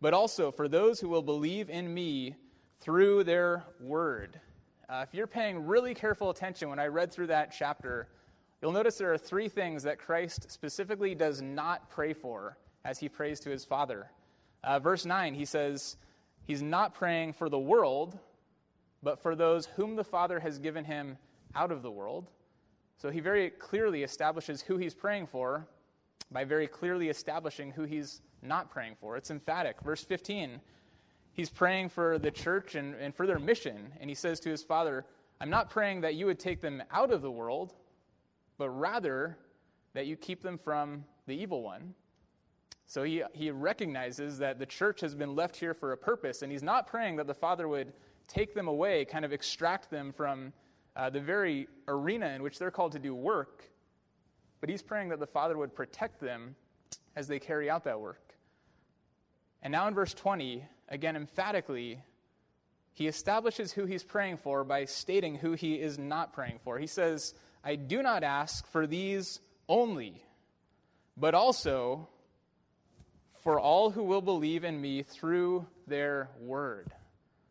but 0.01 0.13
also 0.13 0.51
for 0.51 0.69
those 0.69 1.01
who 1.01 1.09
will 1.09 1.23
believe 1.23 1.71
in 1.71 1.93
me 1.93 2.35
through 2.81 3.25
their 3.25 3.65
word. 3.81 4.41
Uh, 4.89 5.05
if 5.07 5.13
you're 5.13 5.27
paying 5.27 5.67
really 5.67 5.93
careful 5.93 6.31
attention 6.31 6.71
when 6.71 6.79
I 6.79 6.87
read 6.87 7.13
through 7.13 7.27
that 7.27 7.53
chapter, 7.57 8.09
you'll 8.63 8.73
notice 8.73 8.97
there 8.97 9.13
are 9.13 9.19
three 9.19 9.49
things 9.51 9.83
that 9.83 9.99
Christ 9.99 10.51
specifically 10.51 11.15
does 11.15 11.43
not 11.43 11.91
pray 11.91 12.15
for 12.15 12.57
as 12.87 12.99
he 12.99 13.07
prays 13.07 13.39
to 13.41 13.51
his 13.51 13.67
Father. 13.67 14.11
Uh, 14.65 14.79
verse 14.79 15.05
9, 15.05 15.35
he 15.35 15.45
says, 15.45 15.99
He's 16.47 16.63
not 16.63 16.95
praying 16.95 17.35
for 17.35 17.51
the 17.51 17.59
world, 17.59 18.19
but 19.03 19.21
for 19.21 19.37
those 19.37 19.67
whom 19.67 19.95
the 19.95 20.05
Father 20.05 20.41
has 20.41 20.59
given 20.59 20.87
him 20.87 21.19
out 21.55 21.71
of 21.71 21.83
the 21.83 21.91
world. 21.91 22.31
So 22.97 23.11
he 23.11 23.21
very 23.21 23.51
clearly 23.51 24.03
establishes 24.05 24.63
who 24.63 24.79
he's 24.79 24.95
praying 24.95 25.27
for 25.27 25.67
by 26.33 26.45
very 26.45 26.67
clearly 26.67 27.11
establishing 27.11 27.73
who 27.73 27.83
he's 27.83 28.23
not 28.41 28.71
praying 28.71 28.97
for. 28.99 29.19
It's 29.19 29.31
emphatic. 29.31 29.83
Verse 29.83 30.03
15, 30.03 30.63
he's 31.39 31.49
praying 31.49 31.89
for 31.89 32.19
the 32.19 32.33
church 32.33 32.75
and, 32.75 32.97
and 32.97 33.15
for 33.15 33.25
their 33.25 33.39
mission. 33.39 33.93
And 34.01 34.11
he 34.11 34.15
says 34.15 34.41
to 34.41 34.51
his 34.51 34.65
father, 34.65 35.07
I'm 35.41 35.49
not 35.49 35.71
praying 35.71 36.01
that 36.01 36.17
you 36.17 36.27
would 36.27 36.41
take 36.41 36.61
them 36.61 36.83
out 36.91 37.13
of 37.13 37.23
the 37.23 37.31
world, 37.31 37.75
but 38.59 38.71
rather 38.71 39.39
that 39.95 40.07
you 40.07 40.17
keep 40.17 40.43
them 40.43 40.59
from 40.59 41.05
the 41.29 41.35
evil 41.41 41.63
one. 41.63 41.95
So 42.87 43.05
he, 43.05 43.23
he 43.35 43.53
recognizes 43.53 44.37
that 44.39 44.59
the 44.59 44.67
church 44.67 45.01
has 45.01 45.15
been 45.15 45.37
left 45.37 45.55
here 45.55 45.75
for 45.75 45.93
a 45.93 45.97
purpose, 45.97 46.43
and 46.43 46.51
he's 46.51 46.65
not 46.65 46.89
praying 46.89 47.15
that 47.17 47.29
the 47.29 47.35
Father 47.35 47.69
would 47.69 47.93
take 48.27 48.53
them 48.53 48.67
away, 48.67 49.05
kind 49.05 49.25
of 49.25 49.33
extract 49.33 49.93
them 49.93 50.13
from 50.13 50.53
uh, 50.97 51.09
the 51.09 51.21
very 51.21 51.69
arena 51.87 52.31
in 52.31 52.43
which 52.43 52.59
they're 52.59 52.73
called 52.73 52.91
to 52.93 52.99
do 52.99 53.15
work, 53.15 53.63
but 54.61 54.69
he's 54.69 54.83
praying 54.83 55.09
that 55.11 55.21
the 55.21 55.27
Father 55.27 55.57
would 55.57 55.73
protect 55.73 56.21
them 56.21 56.57
as 57.15 57.29
they 57.29 57.39
carry 57.39 57.71
out 57.71 57.85
that 57.85 58.01
work. 58.01 58.35
And 59.63 59.71
now 59.71 59.87
in 59.87 59.95
verse 59.95 60.15
20, 60.15 60.65
again, 60.89 61.17
emphatically, 61.17 62.01
he 62.93 63.07
establishes 63.07 63.73
who 63.73 63.85
he's 63.85 64.03
praying 64.03 64.39
for 64.39 64.65
by 64.65 64.85
stating 64.85 65.37
who 65.37 65.53
he 65.53 65.75
is 65.75 65.99
not 65.99 66.33
praying 66.33 66.59
for. 66.65 66.79
He 66.79 66.87
says, 66.87 67.35
I 67.63 67.77
do 67.77 68.03
not 68.03 68.25
ask 68.25 68.67
for 68.67 68.87
these 68.87 69.41
only, 69.69 70.23
but 71.17 71.35
also 71.35 72.09
for 73.43 73.61
all 73.61 73.91
who 73.91 74.03
will 74.03 74.23
believe 74.23 74.65
in 74.65 74.81
me 74.81 75.03
through 75.03 75.67
their 75.87 76.29
word. 76.41 76.93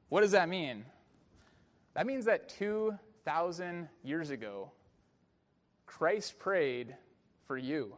What 0.10 0.22
does 0.22 0.32
that 0.32 0.50
mean? 0.50 0.86
That 1.94 2.06
means 2.06 2.26
that 2.26 2.50
2,000 2.50 3.90
years 4.04 4.30
ago, 4.30 4.72
Christ 5.86 6.38
prayed 6.40 6.96
for 7.48 7.58
you. 7.58 7.96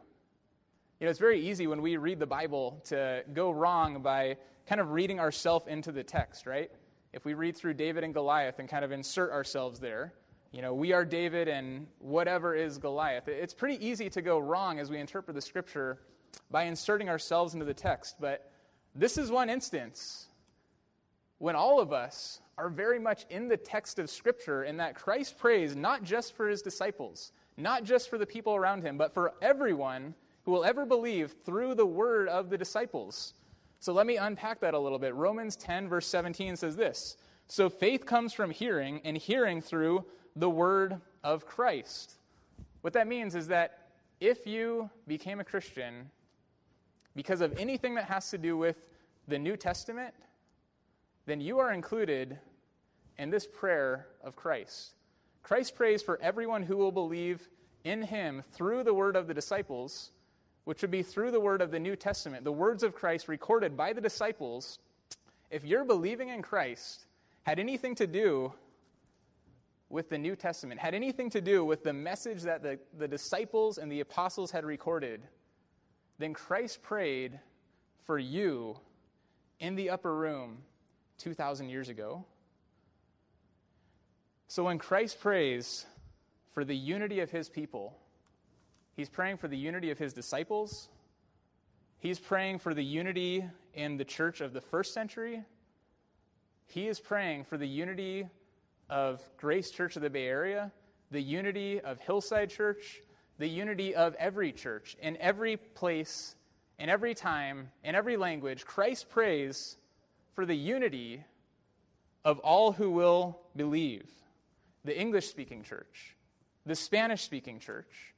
You 1.00 1.06
know, 1.06 1.10
it's 1.12 1.18
very 1.18 1.40
easy 1.40 1.66
when 1.66 1.80
we 1.80 1.96
read 1.96 2.18
the 2.18 2.26
Bible 2.26 2.78
to 2.88 3.24
go 3.32 3.50
wrong 3.50 4.02
by 4.02 4.36
kind 4.66 4.82
of 4.82 4.90
reading 4.90 5.18
ourselves 5.18 5.66
into 5.66 5.92
the 5.92 6.04
text, 6.04 6.44
right? 6.44 6.70
If 7.14 7.24
we 7.24 7.32
read 7.32 7.56
through 7.56 7.74
David 7.74 8.04
and 8.04 8.12
Goliath 8.12 8.58
and 8.58 8.68
kind 8.68 8.84
of 8.84 8.92
insert 8.92 9.32
ourselves 9.32 9.80
there, 9.80 10.12
you 10.52 10.60
know, 10.60 10.74
we 10.74 10.92
are 10.92 11.06
David 11.06 11.48
and 11.48 11.86
whatever 12.00 12.54
is 12.54 12.76
Goliath. 12.76 13.28
It's 13.28 13.54
pretty 13.54 13.82
easy 13.84 14.10
to 14.10 14.20
go 14.20 14.38
wrong 14.38 14.78
as 14.78 14.90
we 14.90 14.98
interpret 14.98 15.34
the 15.34 15.40
scripture 15.40 16.00
by 16.50 16.64
inserting 16.64 17.08
ourselves 17.08 17.54
into 17.54 17.64
the 17.64 17.72
text. 17.72 18.16
But 18.20 18.52
this 18.94 19.16
is 19.16 19.30
one 19.30 19.48
instance 19.48 20.26
when 21.38 21.56
all 21.56 21.80
of 21.80 21.94
us 21.94 22.42
are 22.58 22.68
very 22.68 22.98
much 22.98 23.24
in 23.30 23.48
the 23.48 23.56
text 23.56 23.98
of 23.98 24.10
scripture 24.10 24.64
in 24.64 24.76
that 24.76 24.96
Christ 24.96 25.38
prays 25.38 25.74
not 25.74 26.02
just 26.02 26.36
for 26.36 26.46
his 26.46 26.60
disciples, 26.60 27.32
not 27.56 27.84
just 27.84 28.10
for 28.10 28.18
the 28.18 28.26
people 28.26 28.54
around 28.54 28.82
him, 28.82 28.98
but 28.98 29.14
for 29.14 29.32
everyone 29.40 30.14
who 30.44 30.52
will 30.52 30.64
ever 30.64 30.86
believe 30.86 31.34
through 31.44 31.74
the 31.74 31.86
word 31.86 32.28
of 32.28 32.50
the 32.50 32.58
disciples. 32.58 33.34
So 33.78 33.92
let 33.92 34.06
me 34.06 34.16
unpack 34.16 34.60
that 34.60 34.74
a 34.74 34.78
little 34.78 34.98
bit. 34.98 35.14
Romans 35.14 35.56
10, 35.56 35.88
verse 35.88 36.06
17 36.06 36.56
says 36.56 36.76
this 36.76 37.16
So 37.48 37.68
faith 37.68 38.06
comes 38.06 38.32
from 38.32 38.50
hearing, 38.50 39.00
and 39.04 39.16
hearing 39.16 39.60
through 39.60 40.04
the 40.36 40.50
word 40.50 41.00
of 41.24 41.46
Christ. 41.46 42.14
What 42.82 42.92
that 42.94 43.06
means 43.06 43.34
is 43.34 43.48
that 43.48 43.88
if 44.20 44.46
you 44.46 44.90
became 45.06 45.40
a 45.40 45.44
Christian 45.44 46.10
because 47.14 47.40
of 47.40 47.58
anything 47.58 47.94
that 47.96 48.04
has 48.04 48.30
to 48.30 48.38
do 48.38 48.56
with 48.56 48.88
the 49.28 49.38
New 49.38 49.56
Testament, 49.56 50.14
then 51.26 51.40
you 51.40 51.58
are 51.58 51.72
included 51.72 52.38
in 53.18 53.30
this 53.30 53.46
prayer 53.46 54.06
of 54.22 54.36
Christ. 54.36 54.94
Christ 55.42 55.74
prays 55.74 56.02
for 56.02 56.20
everyone 56.22 56.62
who 56.62 56.76
will 56.76 56.92
believe 56.92 57.48
in 57.84 58.02
him 58.02 58.42
through 58.52 58.84
the 58.84 58.94
word 58.94 59.16
of 59.16 59.26
the 59.26 59.34
disciples 59.34 60.12
which 60.70 60.82
would 60.82 60.90
be 60.92 61.02
through 61.02 61.32
the 61.32 61.40
word 61.40 61.60
of 61.60 61.72
the 61.72 61.80
New 61.80 61.96
Testament, 61.96 62.44
the 62.44 62.52
words 62.52 62.84
of 62.84 62.94
Christ 62.94 63.26
recorded 63.26 63.76
by 63.76 63.92
the 63.92 64.00
disciples, 64.00 64.78
if 65.50 65.64
you're 65.64 65.84
believing 65.84 66.28
in 66.28 66.42
Christ, 66.42 67.06
had 67.42 67.58
anything 67.58 67.96
to 67.96 68.06
do 68.06 68.52
with 69.88 70.08
the 70.08 70.16
New 70.16 70.36
Testament, 70.36 70.78
had 70.78 70.94
anything 70.94 71.28
to 71.30 71.40
do 71.40 71.64
with 71.64 71.82
the 71.82 71.92
message 71.92 72.42
that 72.42 72.62
the, 72.62 72.78
the 72.96 73.08
disciples 73.08 73.78
and 73.78 73.90
the 73.90 73.98
apostles 73.98 74.52
had 74.52 74.64
recorded, 74.64 75.22
then 76.18 76.32
Christ 76.32 76.84
prayed 76.84 77.40
for 78.06 78.16
you 78.16 78.78
in 79.58 79.74
the 79.74 79.90
upper 79.90 80.14
room 80.14 80.58
2,000 81.18 81.68
years 81.68 81.88
ago. 81.88 82.24
So 84.46 84.62
when 84.62 84.78
Christ 84.78 85.18
prays 85.18 85.84
for 86.54 86.64
the 86.64 86.76
unity 86.76 87.18
of 87.18 87.32
his 87.32 87.48
people, 87.48 87.96
He's 88.96 89.08
praying 89.08 89.38
for 89.38 89.48
the 89.48 89.56
unity 89.56 89.90
of 89.90 89.98
his 89.98 90.12
disciples. 90.12 90.88
He's 91.98 92.18
praying 92.18 92.58
for 92.58 92.74
the 92.74 92.84
unity 92.84 93.44
in 93.74 93.96
the 93.96 94.04
church 94.04 94.40
of 94.40 94.52
the 94.52 94.60
first 94.60 94.94
century, 94.94 95.44
he 96.66 96.86
is 96.86 97.00
praying 97.00 97.44
for 97.44 97.58
the 97.58 97.66
unity 97.66 98.28
of 98.88 99.20
Grace 99.36 99.72
Church 99.72 99.96
of 99.96 100.02
the 100.02 100.10
Bay 100.10 100.26
Area, 100.26 100.70
the 101.10 101.20
unity 101.20 101.80
of 101.80 101.98
Hillside 102.00 102.50
Church, 102.50 103.02
the 103.38 103.48
unity 103.48 103.94
of 103.94 104.14
every 104.14 104.52
church. 104.52 104.96
In 105.02 105.16
every 105.16 105.56
place, 105.56 106.36
in 106.78 106.88
every 106.88 107.12
time, 107.12 107.70
in 107.82 107.96
every 107.96 108.16
language, 108.16 108.64
Christ 108.64 109.08
prays 109.08 109.78
for 110.34 110.46
the 110.46 110.54
unity 110.54 111.24
of 112.24 112.38
all 112.38 112.70
who 112.70 112.90
will 112.92 113.40
believe 113.56 114.08
the 114.84 114.98
English 114.98 115.28
speaking 115.28 115.64
church, 115.64 116.16
the 116.66 116.76
Spanish 116.76 117.22
speaking 117.22 117.58
church, 117.58 118.14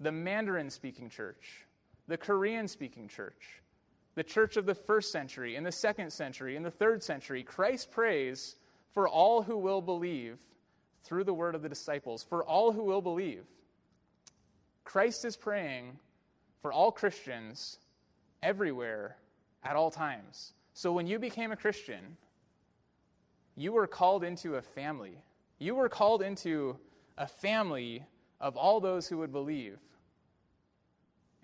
the 0.00 0.12
Mandarin 0.12 0.70
speaking 0.70 1.08
church, 1.10 1.66
the 2.06 2.16
Korean 2.16 2.68
speaking 2.68 3.08
church, 3.08 3.60
the 4.14 4.24
church 4.24 4.56
of 4.56 4.66
the 4.66 4.74
first 4.74 5.12
century, 5.12 5.56
in 5.56 5.64
the 5.64 5.72
second 5.72 6.12
century, 6.12 6.56
in 6.56 6.62
the 6.62 6.70
third 6.70 7.02
century. 7.02 7.42
Christ 7.42 7.90
prays 7.90 8.56
for 8.92 9.08
all 9.08 9.42
who 9.42 9.56
will 9.56 9.80
believe 9.80 10.38
through 11.04 11.24
the 11.24 11.34
word 11.34 11.54
of 11.54 11.62
the 11.62 11.68
disciples, 11.68 12.22
for 12.22 12.44
all 12.44 12.72
who 12.72 12.84
will 12.84 13.02
believe. 13.02 13.44
Christ 14.84 15.24
is 15.24 15.36
praying 15.36 15.98
for 16.62 16.72
all 16.72 16.90
Christians 16.90 17.78
everywhere 18.42 19.16
at 19.62 19.76
all 19.76 19.90
times. 19.90 20.52
So 20.74 20.92
when 20.92 21.06
you 21.06 21.18
became 21.18 21.52
a 21.52 21.56
Christian, 21.56 22.16
you 23.56 23.72
were 23.72 23.86
called 23.86 24.24
into 24.24 24.56
a 24.56 24.62
family. 24.62 25.18
You 25.58 25.74
were 25.74 25.88
called 25.88 26.22
into 26.22 26.76
a 27.16 27.26
family 27.26 28.04
of 28.40 28.56
all 28.56 28.80
those 28.80 29.08
who 29.08 29.18
would 29.18 29.32
believe. 29.32 29.78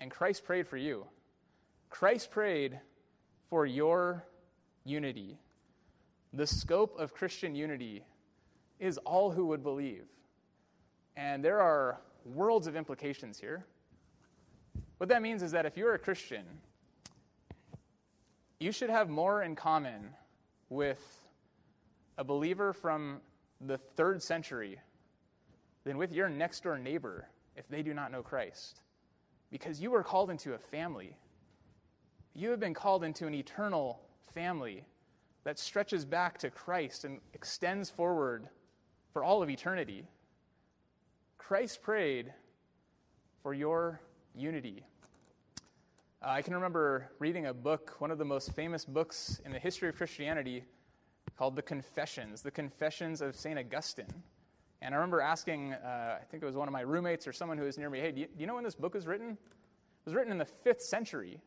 And 0.01 0.11
Christ 0.11 0.45
prayed 0.45 0.67
for 0.67 0.77
you. 0.77 1.07
Christ 1.91 2.31
prayed 2.31 2.79
for 3.49 3.65
your 3.65 4.25
unity. 4.85 5.39
The 6.33 6.47
scope 6.47 6.99
of 6.99 7.15
Christian 7.15 7.55
unity 7.55 8.05
is 8.81 8.99
all 8.99 9.31
who 9.31 9.47
would 9.47 9.63
believe. 9.63 10.05
And 11.17 11.45
there 11.45 11.61
are 11.61 12.01
worlds 12.25 12.67
of 12.67 12.75
implications 12.75 13.39
here. 13.39 13.65
What 14.99 15.09
that 15.11 15.23
means 15.23 15.43
is 15.43 15.53
that 15.53 15.67
if 15.67 15.77
you're 15.77 15.95
a 15.95 15.99
Christian, 15.99 16.45
you 18.59 18.73
should 18.73 18.91
have 18.91 19.09
more 19.09 19.43
in 19.43 19.55
common 19.55 20.11
with 20.69 21.01
a 22.17 22.25
believer 22.25 22.73
from 22.73 23.21
the 23.61 23.79
third 23.79 24.23
century 24.23 24.81
than 25.85 25.99
with 25.99 26.13
your 26.13 26.29
next 26.29 26.63
door 26.63 26.79
neighbor 26.79 27.29
if 27.57 27.69
they 27.69 27.83
do 27.83 27.95
not 27.95 28.11
know 28.11 28.23
Christ. 28.23 28.81
Because 29.55 29.81
you 29.81 29.93
were 29.93 30.03
called 30.03 30.31
into 30.31 30.55
a 30.55 30.59
family. 30.59 31.17
You 32.35 32.51
have 32.51 32.59
been 32.59 32.75
called 32.75 33.05
into 33.05 33.29
an 33.29 33.35
eternal 33.35 34.01
family 34.35 34.85
that 35.45 35.61
stretches 35.61 36.05
back 36.05 36.39
to 36.39 36.51
Christ 36.51 37.05
and 37.05 37.21
extends 37.35 37.89
forward 37.89 38.49
for 39.13 39.23
all 39.23 39.45
of 39.45 39.49
eternity. 39.49 40.09
Christ 41.39 41.83
prayed 41.83 42.33
for 43.45 43.55
your 43.55 44.01
unity. 44.35 44.83
Uh, 46.21 46.31
I 46.31 46.43
can 46.43 46.55
remember 46.55 47.13
reading 47.21 47.47
a 47.47 47.55
book, 47.55 47.95
one 48.01 48.11
of 48.11 48.19
the 48.19 48.25
most 48.25 48.57
famous 48.57 48.85
books 48.85 49.41
in 49.45 49.53
the 49.53 49.61
history 49.61 49.89
of 49.89 49.95
Christianity, 49.95 50.65
called 51.39 51.55
The 51.55 51.63
Confessions, 51.63 52.43
The 52.43 52.51
Confessions 52.51 53.21
of 53.21 53.37
St. 53.37 53.57
Augustine. 53.57 54.25
And 54.85 54.95
I 54.95 54.99
remember 54.99 55.23
asking, 55.23 55.73
uh, 55.73 56.19
I 56.21 56.25
think 56.31 56.43
it 56.43 56.47
was 56.47 56.57
one 56.57 56.69
of 56.69 56.73
my 56.73 56.83
roommates 56.83 57.27
or 57.27 57.33
someone 57.33 57.57
who 57.57 57.65
was 57.65 57.79
near 57.79 57.89
me, 57.89 58.01
hey, 58.01 58.13
do 58.13 58.21
you, 58.21 58.27
do 58.27 58.41
you 58.41 58.47
know 58.47 58.55
when 58.55 58.65
this 58.65 58.75
book 58.75 58.93
was 58.93 59.07
written? 59.07 59.31
It 59.31 59.39
was 60.05 60.15
written 60.15 60.31
in 60.31 60.37
the 60.37 60.45
fifth 60.45 60.83
century, 60.83 61.41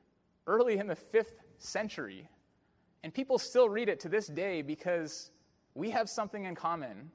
early 0.47 0.79
in 0.79 0.87
the 0.87 0.95
fifth 0.95 1.35
century. 1.59 2.27
And 3.03 3.13
people 3.13 3.37
still 3.37 3.69
read 3.69 3.89
it 3.89 3.99
to 3.99 4.09
this 4.09 4.25
day 4.25 4.63
because 4.63 5.29
we 5.75 5.91
have 5.91 6.09
something 6.09 6.45
in 6.45 6.55
common 6.55 7.11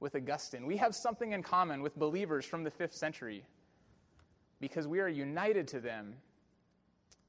with 0.00 0.14
Augustine. 0.14 0.64
We 0.64 0.78
have 0.78 0.94
something 0.94 1.32
in 1.32 1.42
common 1.42 1.82
with 1.82 1.94
believers 1.94 2.46
from 2.46 2.64
the 2.64 2.70
fifth 2.70 2.94
century 2.94 3.44
because 4.60 4.88
we 4.88 5.00
are 5.00 5.08
united 5.08 5.68
to 5.68 5.80
them 5.80 6.14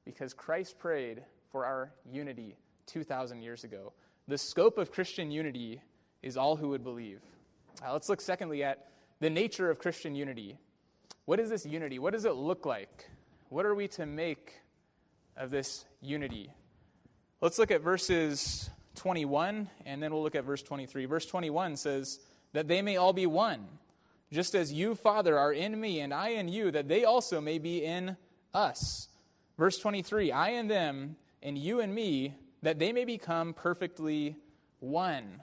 because 0.06 0.32
Christ 0.32 0.78
prayed 0.78 1.22
for 1.52 1.66
our 1.66 1.92
unity 2.10 2.56
2,000 2.86 3.42
years 3.42 3.64
ago. 3.64 3.92
The 4.26 4.38
scope 4.38 4.78
of 4.78 4.90
Christian 4.90 5.30
unity 5.30 5.82
is 6.22 6.38
all 6.38 6.56
who 6.56 6.70
would 6.70 6.82
believe. 6.82 7.20
Uh, 7.84 7.92
let's 7.92 8.08
look, 8.08 8.20
secondly, 8.20 8.64
at 8.64 8.88
the 9.20 9.30
nature 9.30 9.70
of 9.70 9.78
Christian 9.78 10.14
unity. 10.14 10.58
What 11.26 11.38
is 11.38 11.48
this 11.48 11.64
unity? 11.64 11.98
What 11.98 12.12
does 12.12 12.24
it 12.24 12.34
look 12.34 12.66
like? 12.66 13.08
What 13.50 13.64
are 13.66 13.74
we 13.74 13.86
to 13.88 14.04
make 14.04 14.60
of 15.36 15.50
this 15.50 15.84
unity? 16.00 16.50
Let's 17.40 17.58
look 17.58 17.70
at 17.70 17.80
verses 17.80 18.68
21, 18.96 19.70
and 19.86 20.02
then 20.02 20.12
we'll 20.12 20.24
look 20.24 20.34
at 20.34 20.44
verse 20.44 20.62
23. 20.62 21.04
Verse 21.04 21.26
21 21.26 21.76
says, 21.76 22.18
That 22.52 22.66
they 22.66 22.82
may 22.82 22.96
all 22.96 23.12
be 23.12 23.26
one, 23.26 23.66
just 24.32 24.56
as 24.56 24.72
you, 24.72 24.96
Father, 24.96 25.38
are 25.38 25.52
in 25.52 25.80
me, 25.80 26.00
and 26.00 26.12
I 26.12 26.30
in 26.30 26.48
you, 26.48 26.72
that 26.72 26.88
they 26.88 27.04
also 27.04 27.40
may 27.40 27.58
be 27.58 27.84
in 27.84 28.16
us. 28.52 29.08
Verse 29.56 29.78
23 29.78 30.32
I 30.32 30.48
in 30.50 30.66
them, 30.66 31.16
and 31.44 31.56
you 31.56 31.80
and 31.80 31.94
me, 31.94 32.34
that 32.62 32.80
they 32.80 32.90
may 32.92 33.04
become 33.04 33.54
perfectly 33.54 34.34
one. 34.80 35.42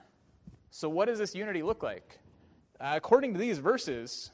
So, 0.70 0.90
what 0.90 1.06
does 1.06 1.18
this 1.18 1.34
unity 1.34 1.62
look 1.62 1.82
like? 1.82 2.18
Uh, 2.78 2.92
according 2.94 3.32
to 3.32 3.38
these 3.38 3.58
verses, 3.58 4.30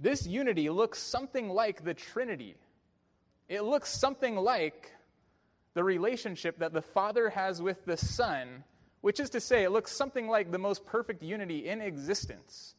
this 0.00 0.26
unity 0.26 0.70
looks 0.70 1.00
something 1.00 1.48
like 1.48 1.84
the 1.84 1.94
Trinity. 1.94 2.56
It 3.48 3.62
looks 3.62 3.90
something 3.90 4.36
like 4.36 4.92
the 5.74 5.82
relationship 5.82 6.58
that 6.60 6.72
the 6.72 6.82
Father 6.82 7.28
has 7.30 7.60
with 7.60 7.84
the 7.84 7.96
Son, 7.96 8.64
which 9.00 9.20
is 9.20 9.30
to 9.30 9.40
say, 9.40 9.64
it 9.64 9.70
looks 9.70 9.92
something 9.92 10.28
like 10.28 10.52
the 10.52 10.58
most 10.58 10.86
perfect 10.86 11.22
unity 11.22 11.68
in 11.68 11.80
existence. 11.80 12.74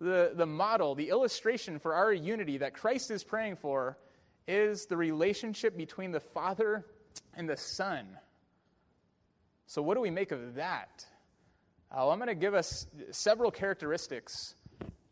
The, 0.00 0.32
the 0.34 0.46
model, 0.46 0.94
the 0.94 1.08
illustration 1.10 1.78
for 1.78 1.94
our 1.94 2.12
unity 2.12 2.58
that 2.58 2.74
Christ 2.74 3.10
is 3.10 3.24
praying 3.24 3.56
for 3.56 3.98
is 4.46 4.86
the 4.86 4.96
relationship 4.96 5.76
between 5.76 6.12
the 6.12 6.20
Father 6.20 6.84
and 7.34 7.48
the 7.48 7.56
Son. 7.56 8.06
So, 9.66 9.82
what 9.82 9.94
do 9.94 10.00
we 10.00 10.10
make 10.10 10.32
of 10.32 10.54
that? 10.54 11.04
Uh, 11.94 12.10
I'm 12.10 12.18
going 12.18 12.28
to 12.28 12.34
give 12.34 12.52
us 12.52 12.86
several 13.12 13.50
characteristics 13.50 14.54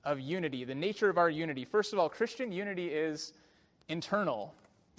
of 0.05 0.21
unity, 0.21 0.65
the 0.65 0.75
nature 0.75 1.09
of 1.09 1.17
our 1.17 1.31
unity. 1.31 1.65
First 1.65 1.93
of 1.95 1.99
all, 1.99 2.09
Christian 2.09 2.53
unity 2.53 2.89
is 2.89 3.33
internal. 3.89 4.55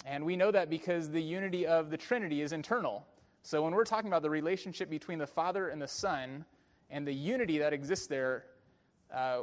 And 0.06 0.26
we 0.26 0.36
know 0.36 0.52
that 0.52 0.70
because 0.70 1.10
the 1.10 1.22
unity 1.22 1.68
of 1.68 1.92
the 1.92 1.98
Trinity 1.98 2.42
is 2.42 2.52
internal. 2.52 3.06
So 3.44 3.64
when 3.64 3.76
we're 3.76 3.84
talking 3.84 4.08
about 4.08 4.24
the 4.24 4.30
relationship 4.30 4.90
between 4.90 5.20
the 5.20 5.28
Father 5.28 5.70
and 5.70 5.80
the 5.80 5.88
Son 5.88 6.46
and 6.90 7.08
the 7.08 7.14
unity 7.14 7.60
that 7.60 7.74
exists 7.74 8.08
there, 8.08 8.46
uh, 9.14 9.42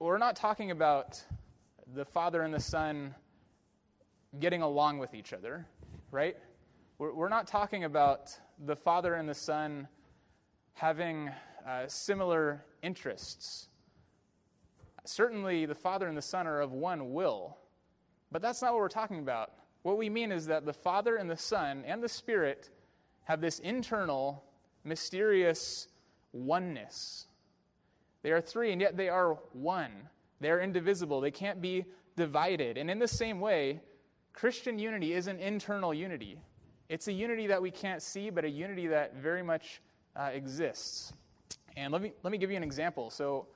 we're 0.00 0.18
not 0.18 0.34
talking 0.34 0.72
about 0.72 1.22
the 1.94 2.04
Father 2.04 2.42
and 2.42 2.52
the 2.52 2.60
Son 2.60 3.14
getting 4.40 4.62
along 4.62 4.98
with 4.98 5.14
each 5.14 5.32
other, 5.32 5.66
right? 6.10 6.36
We're, 6.98 7.14
we're 7.14 7.28
not 7.28 7.46
talking 7.46 7.84
about 7.84 8.36
the 8.66 8.74
Father 8.74 9.14
and 9.14 9.28
the 9.28 9.34
Son 9.34 9.86
having 10.74 11.30
uh, 11.66 11.86
similar 11.86 12.64
interests. 12.82 13.68
Certainly, 15.04 15.66
the 15.66 15.74
Father 15.74 16.06
and 16.06 16.16
the 16.16 16.22
Son 16.22 16.46
are 16.46 16.60
of 16.60 16.72
one 16.72 17.12
will, 17.12 17.56
but 18.30 18.42
that's 18.42 18.60
not 18.60 18.72
what 18.72 18.80
we're 18.80 18.88
talking 18.88 19.20
about. 19.20 19.52
What 19.82 19.98
we 19.98 20.08
mean 20.08 20.32
is 20.32 20.46
that 20.46 20.64
the 20.64 20.72
Father 20.72 21.16
and 21.16 21.30
the 21.30 21.36
Son 21.36 21.84
and 21.86 22.02
the 22.02 22.08
Spirit 22.08 22.70
have 23.24 23.40
this 23.40 23.58
internal, 23.58 24.42
mysterious 24.82 25.88
oneness. 26.32 27.26
They 28.22 28.32
are 28.32 28.40
three, 28.40 28.72
and 28.72 28.80
yet 28.80 28.96
they 28.96 29.08
are 29.08 29.34
one. 29.52 29.92
They 30.40 30.50
are 30.50 30.60
indivisible. 30.60 31.20
They 31.20 31.30
can't 31.30 31.60
be 31.60 31.84
divided. 32.16 32.78
And 32.78 32.90
in 32.90 32.98
the 32.98 33.08
same 33.08 33.40
way, 33.40 33.80
Christian 34.32 34.78
unity 34.78 35.12
is 35.12 35.26
an 35.26 35.38
internal 35.38 35.94
unity. 35.94 36.40
It's 36.88 37.08
a 37.08 37.12
unity 37.12 37.46
that 37.46 37.62
we 37.62 37.70
can't 37.70 38.02
see, 38.02 38.30
but 38.30 38.44
a 38.44 38.50
unity 38.50 38.88
that 38.88 39.16
very 39.16 39.42
much 39.42 39.80
uh, 40.16 40.30
exists. 40.32 41.12
And 41.76 41.92
let 41.92 42.02
me, 42.02 42.12
let 42.22 42.30
me 42.30 42.38
give 42.38 42.50
you 42.50 42.56
an 42.56 42.62
example. 42.62 43.10
So, 43.10 43.46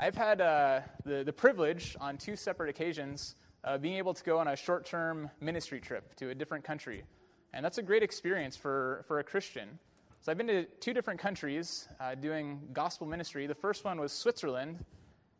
I've 0.00 0.16
had 0.16 0.40
uh, 0.40 0.80
the, 1.04 1.22
the 1.22 1.32
privilege 1.32 1.96
on 2.00 2.16
two 2.16 2.34
separate 2.34 2.68
occasions 2.68 3.36
uh, 3.62 3.78
being 3.78 3.94
able 3.94 4.12
to 4.12 4.24
go 4.24 4.38
on 4.38 4.48
a 4.48 4.56
short 4.56 4.84
term 4.84 5.30
ministry 5.40 5.80
trip 5.80 6.14
to 6.16 6.30
a 6.30 6.34
different 6.34 6.64
country. 6.64 7.04
And 7.52 7.64
that's 7.64 7.78
a 7.78 7.82
great 7.82 8.02
experience 8.02 8.56
for, 8.56 9.04
for 9.06 9.20
a 9.20 9.24
Christian. 9.24 9.78
So, 10.20 10.32
I've 10.32 10.38
been 10.38 10.46
to 10.48 10.64
two 10.80 10.92
different 10.92 11.20
countries 11.20 11.88
uh, 12.00 12.14
doing 12.14 12.60
gospel 12.72 13.06
ministry. 13.06 13.46
The 13.46 13.54
first 13.54 13.84
one 13.84 14.00
was 14.00 14.12
Switzerland, 14.12 14.84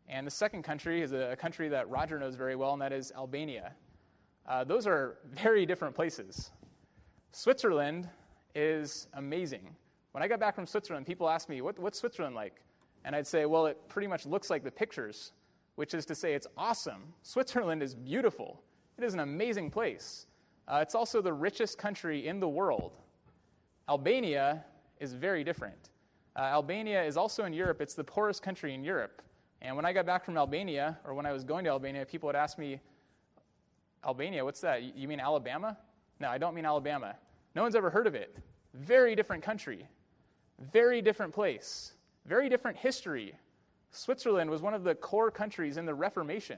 and 0.07 0.25
the 0.25 0.31
second 0.31 0.63
country 0.63 1.01
is 1.01 1.11
a, 1.11 1.31
a 1.31 1.35
country 1.35 1.69
that 1.69 1.89
Roger 1.89 2.19
knows 2.19 2.35
very 2.35 2.55
well, 2.55 2.73
and 2.73 2.81
that 2.81 2.93
is 2.93 3.11
Albania. 3.15 3.73
Uh, 4.47 4.63
those 4.63 4.85
are 4.85 5.17
very 5.33 5.65
different 5.65 5.95
places. 5.95 6.51
Switzerland 7.31 8.07
is 8.53 9.07
amazing. 9.13 9.75
When 10.15 10.23
I 10.23 10.29
got 10.29 10.39
back 10.39 10.55
from 10.55 10.65
Switzerland, 10.65 11.05
people 11.05 11.29
asked 11.29 11.49
me, 11.49 11.59
what, 11.59 11.77
What's 11.77 11.99
Switzerland 11.99 12.35
like? 12.35 12.61
And 13.03 13.13
I'd 13.13 13.27
say, 13.27 13.45
Well, 13.45 13.65
it 13.65 13.77
pretty 13.89 14.07
much 14.07 14.25
looks 14.25 14.49
like 14.49 14.63
the 14.63 14.71
pictures, 14.71 15.33
which 15.75 15.93
is 15.93 16.05
to 16.05 16.15
say, 16.15 16.33
it's 16.33 16.47
awesome. 16.55 17.03
Switzerland 17.21 17.83
is 17.83 17.93
beautiful, 17.93 18.63
it 18.97 19.03
is 19.03 19.13
an 19.13 19.19
amazing 19.19 19.69
place. 19.69 20.27
Uh, 20.69 20.79
it's 20.81 20.95
also 20.95 21.21
the 21.21 21.33
richest 21.33 21.77
country 21.77 22.27
in 22.27 22.39
the 22.39 22.47
world. 22.47 22.93
Albania 23.89 24.63
is 25.01 25.11
very 25.11 25.43
different. 25.43 25.89
Uh, 26.37 26.43
Albania 26.43 27.03
is 27.03 27.17
also 27.17 27.43
in 27.43 27.51
Europe. 27.51 27.81
It's 27.81 27.93
the 27.93 28.03
poorest 28.03 28.41
country 28.41 28.73
in 28.73 28.85
Europe. 28.85 29.21
And 29.61 29.75
when 29.75 29.83
I 29.83 29.91
got 29.91 30.05
back 30.05 30.23
from 30.23 30.37
Albania, 30.37 30.97
or 31.03 31.13
when 31.13 31.25
I 31.25 31.33
was 31.33 31.43
going 31.43 31.65
to 31.65 31.71
Albania, 31.71 32.05
people 32.05 32.27
would 32.27 32.37
ask 32.37 32.57
me, 32.57 32.79
Albania, 34.05 34.45
what's 34.45 34.61
that? 34.61 34.81
You 34.95 35.09
mean 35.09 35.19
Alabama? 35.19 35.77
No, 36.21 36.29
I 36.29 36.37
don't 36.37 36.55
mean 36.55 36.65
Alabama. 36.65 37.17
No 37.53 37.63
one's 37.63 37.75
ever 37.75 37.89
heard 37.89 38.07
of 38.07 38.15
it. 38.15 38.37
Very 38.73 39.13
different 39.13 39.43
country, 39.43 39.87
very 40.59 41.01
different 41.01 41.33
place, 41.33 41.93
very 42.25 42.49
different 42.49 42.77
history. 42.77 43.35
Switzerland 43.91 44.49
was 44.49 44.61
one 44.61 44.73
of 44.73 44.83
the 44.83 44.95
core 44.95 45.31
countries 45.31 45.77
in 45.77 45.85
the 45.85 45.93
Reformation. 45.93 46.57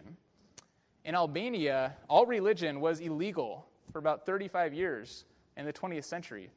In 1.05 1.15
Albania, 1.15 1.95
all 2.09 2.25
religion 2.25 2.79
was 2.79 2.99
illegal 2.99 3.65
for 3.91 3.99
about 3.99 4.25
35 4.25 4.73
years 4.73 5.25
in 5.55 5.65
the 5.65 5.73
20th 5.73 6.03
century. 6.03 6.49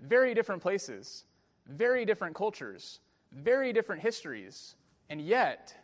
Very 0.00 0.34
different 0.34 0.62
places, 0.62 1.24
very 1.66 2.04
different 2.04 2.34
cultures, 2.34 3.00
very 3.32 3.72
different 3.72 4.02
histories. 4.02 4.76
And 5.10 5.20
yet, 5.20 5.74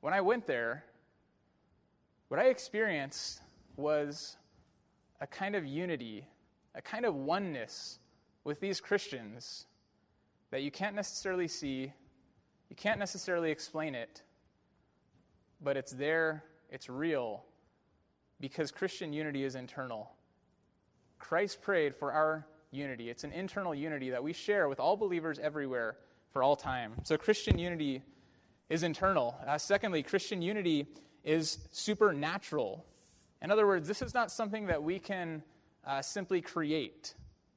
when 0.00 0.12
I 0.12 0.20
went 0.20 0.46
there, 0.46 0.84
what 2.28 2.40
I 2.40 2.46
experienced 2.46 3.40
was 3.76 4.36
a 5.20 5.26
kind 5.26 5.54
of 5.54 5.64
unity, 5.64 6.26
a 6.74 6.82
kind 6.82 7.04
of 7.04 7.14
oneness 7.14 7.98
with 8.44 8.60
these 8.60 8.80
Christians 8.80 9.66
that 10.50 10.62
you 10.62 10.70
can't 10.70 10.94
necessarily 10.94 11.48
see, 11.48 11.92
you 12.68 12.76
can't 12.76 12.98
necessarily 12.98 13.50
explain 13.50 13.94
it, 13.94 14.22
but 15.60 15.76
it's 15.76 15.92
there, 15.92 16.44
it's 16.70 16.88
real, 16.88 17.44
because 18.40 18.70
Christian 18.70 19.12
unity 19.12 19.44
is 19.44 19.54
internal. 19.54 20.10
Christ 21.18 21.62
prayed 21.62 21.94
for 21.94 22.12
our 22.12 22.46
unity. 22.70 23.08
It's 23.08 23.24
an 23.24 23.32
internal 23.32 23.74
unity 23.74 24.10
that 24.10 24.22
we 24.22 24.32
share 24.32 24.68
with 24.68 24.78
all 24.78 24.96
believers 24.96 25.38
everywhere 25.38 25.96
for 26.32 26.42
all 26.42 26.56
time. 26.56 26.94
So 27.04 27.16
Christian 27.16 27.58
unity 27.58 28.02
is 28.68 28.82
internal. 28.82 29.36
Uh, 29.46 29.56
secondly, 29.56 30.02
Christian 30.02 30.42
unity 30.42 30.86
is 31.22 31.58
supernatural. 31.70 32.84
In 33.40 33.50
other 33.50 33.66
words, 33.66 33.88
this 33.88 34.02
is 34.02 34.12
not 34.12 34.30
something 34.30 34.66
that 34.66 34.82
we 34.82 34.98
can 34.98 35.42
uh, 35.86 36.02
simply 36.02 36.40
create. 36.40 37.14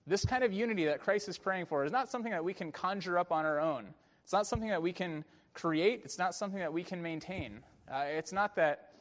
This 0.08 0.26
kind 0.26 0.44
of 0.44 0.54
unity 0.54 0.86
that 0.86 1.02
Christ 1.02 1.28
is 1.28 1.38
praying 1.38 1.66
for 1.66 1.84
is 1.84 1.92
not 1.92 2.10
something 2.10 2.32
that 2.32 2.44
we 2.44 2.54
can 2.54 2.72
conjure 2.72 3.20
up 3.20 3.32
on 3.32 3.46
our 3.46 3.60
own. 3.60 3.88
It's 4.24 4.32
not 4.32 4.48
something 4.48 4.70
that 4.70 4.82
we 4.82 4.94
can 4.94 5.26
create. 5.54 6.02
It's 6.06 6.18
not 6.18 6.34
something 6.34 6.60
that 6.60 6.72
we 6.72 6.82
can 6.84 7.02
maintain. 7.02 7.60
Uh, 7.92 8.06
it's 8.08 8.32
not 8.32 8.56
that 8.56 8.94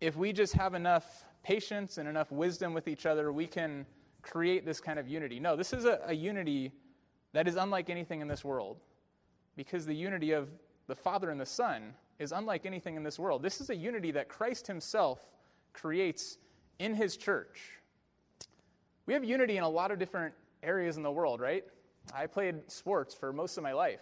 if 0.00 0.16
we 0.16 0.32
just 0.32 0.52
have 0.52 0.74
enough 0.74 1.24
patience 1.42 1.96
and 1.96 2.06
enough 2.06 2.30
wisdom 2.30 2.74
with 2.74 2.86
each 2.86 3.06
other, 3.06 3.32
we 3.32 3.46
can 3.46 3.86
create 4.20 4.66
this 4.66 4.78
kind 4.78 4.98
of 4.98 5.08
unity. 5.08 5.40
No, 5.40 5.56
this 5.56 5.72
is 5.72 5.86
a, 5.86 6.00
a 6.04 6.12
unity 6.12 6.72
that 7.32 7.48
is 7.48 7.56
unlike 7.56 7.88
anything 7.88 8.20
in 8.20 8.28
this 8.28 8.44
world 8.44 8.76
because 9.56 9.86
the 9.86 9.94
unity 9.94 10.32
of 10.32 10.48
the 10.86 10.94
Father 10.94 11.30
and 11.30 11.40
the 11.40 11.46
Son 11.46 11.94
is 12.18 12.32
unlike 12.32 12.66
anything 12.66 12.96
in 12.96 13.02
this 13.02 13.18
world. 13.18 13.42
This 13.42 13.60
is 13.60 13.70
a 13.70 13.76
unity 13.76 14.10
that 14.10 14.28
Christ 14.28 14.66
Himself 14.66 15.20
creates 15.72 16.36
in 16.78 16.94
His 16.94 17.16
church. 17.16 17.79
We 19.10 19.14
have 19.14 19.24
unity 19.24 19.56
in 19.56 19.64
a 19.64 19.68
lot 19.68 19.90
of 19.90 19.98
different 19.98 20.32
areas 20.62 20.96
in 20.96 21.02
the 21.02 21.10
world, 21.10 21.40
right? 21.40 21.64
I 22.14 22.28
played 22.28 22.70
sports 22.70 23.12
for 23.12 23.32
most 23.32 23.56
of 23.56 23.64
my 23.64 23.72
life. 23.72 23.98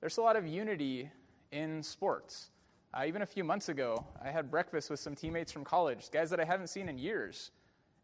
There's 0.00 0.18
a 0.18 0.22
lot 0.22 0.34
of 0.34 0.44
unity 0.44 1.08
in 1.52 1.84
sports. 1.84 2.50
Uh, 2.92 3.04
even 3.06 3.22
a 3.22 3.26
few 3.26 3.44
months 3.44 3.68
ago, 3.68 4.04
I 4.20 4.32
had 4.32 4.50
breakfast 4.50 4.90
with 4.90 4.98
some 4.98 5.14
teammates 5.14 5.52
from 5.52 5.62
college, 5.62 6.10
guys 6.10 6.30
that 6.30 6.40
I 6.40 6.44
haven't 6.44 6.66
seen 6.66 6.88
in 6.88 6.98
years. 6.98 7.52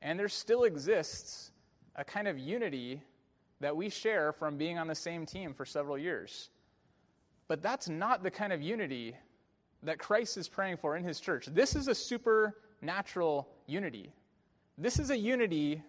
And 0.02 0.16
there 0.16 0.28
still 0.28 0.62
exists 0.62 1.50
a 1.96 2.04
kind 2.04 2.28
of 2.28 2.38
unity 2.38 3.02
that 3.58 3.76
we 3.76 3.88
share 3.88 4.32
from 4.32 4.56
being 4.56 4.78
on 4.78 4.86
the 4.86 4.94
same 4.94 5.26
team 5.26 5.52
for 5.52 5.64
several 5.64 5.98
years. 5.98 6.50
But 7.48 7.60
that's 7.60 7.88
not 7.88 8.22
the 8.22 8.30
kind 8.30 8.52
of 8.52 8.62
unity 8.62 9.16
that 9.82 9.98
Christ 9.98 10.36
is 10.36 10.48
praying 10.48 10.76
for 10.76 10.96
in 10.96 11.02
his 11.02 11.18
church. 11.18 11.46
This 11.46 11.74
is 11.74 11.88
a 11.88 11.94
supernatural 11.96 13.48
unity. 13.66 14.12
This 14.78 15.00
is 15.00 15.10
a 15.10 15.18
unity 15.18 15.82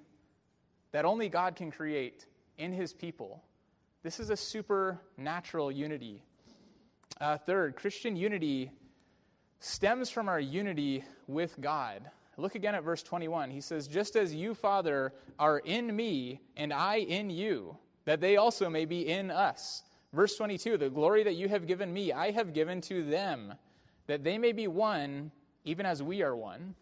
that 0.91 1.05
only 1.05 1.29
God 1.29 1.55
can 1.55 1.71
create 1.71 2.25
in 2.57 2.73
his 2.73 2.93
people. 2.93 3.43
This 4.03 4.19
is 4.19 4.29
a 4.29 4.37
supernatural 4.37 5.71
unity. 5.71 6.23
Uh, 7.19 7.37
third, 7.37 7.75
Christian 7.75 8.15
unity 8.15 8.71
stems 9.59 10.09
from 10.09 10.29
our 10.29 10.39
unity 10.39 11.03
with 11.27 11.59
God. 11.59 12.09
Look 12.37 12.53
again 12.53 12.75
at 12.75 12.83
verse 12.83 13.01
21. 13.01 13.49
He 13.49 13.61
says, 13.61 13.87
Just 13.87 14.15
as 14.15 14.33
you, 14.33 14.53
Father, 14.53 15.13
are 15.39 15.57
in 15.59 15.95
me, 15.95 16.39
and 16.55 16.71
I 16.71 16.97
in 16.97 17.31
you, 17.31 17.77
that 18.05 18.21
they 18.21 18.37
also 18.37 18.69
may 18.69 18.85
be 18.85 19.07
in 19.07 19.31
us. 19.31 19.83
Verse 20.13 20.37
22 20.37 20.77
The 20.77 20.89
glory 20.89 21.23
that 21.23 21.35
you 21.35 21.49
have 21.49 21.65
given 21.65 21.91
me, 21.91 22.13
I 22.13 22.31
have 22.31 22.53
given 22.53 22.79
to 22.81 23.03
them, 23.03 23.55
that 24.05 24.23
they 24.23 24.37
may 24.37 24.51
be 24.51 24.67
one, 24.67 25.31
even 25.65 25.87
as 25.87 26.03
we 26.03 26.21
are 26.21 26.35
one. 26.35 26.75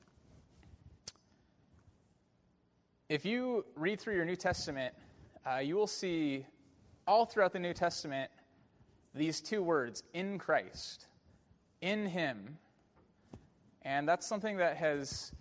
If 3.07 3.23
you 3.23 3.65
read 3.75 3.99
through 3.99 4.15
your 4.15 4.25
New 4.25 4.35
Testament, 4.35 4.91
uh, 5.45 5.59
you 5.59 5.75
will 5.75 5.85
see 5.85 6.43
all 7.05 7.23
throughout 7.23 7.53
the 7.53 7.59
New 7.59 7.73
Testament 7.73 8.31
these 9.13 9.41
two 9.41 9.61
words 9.61 10.01
in 10.15 10.39
Christ, 10.39 11.05
in 11.81 12.07
Him. 12.07 12.57
And 13.83 14.07
that's 14.07 14.25
something 14.25 14.57
that 14.57 14.77
has 14.77 15.31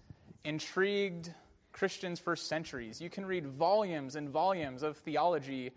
intrigued 0.44 1.32
Christians 1.72 2.20
for 2.20 2.36
centuries. 2.36 3.00
You 3.00 3.08
can 3.08 3.24
read 3.24 3.46
volumes 3.46 4.16
and 4.16 4.28
volumes 4.28 4.82
of 4.82 4.98
theology 4.98 5.72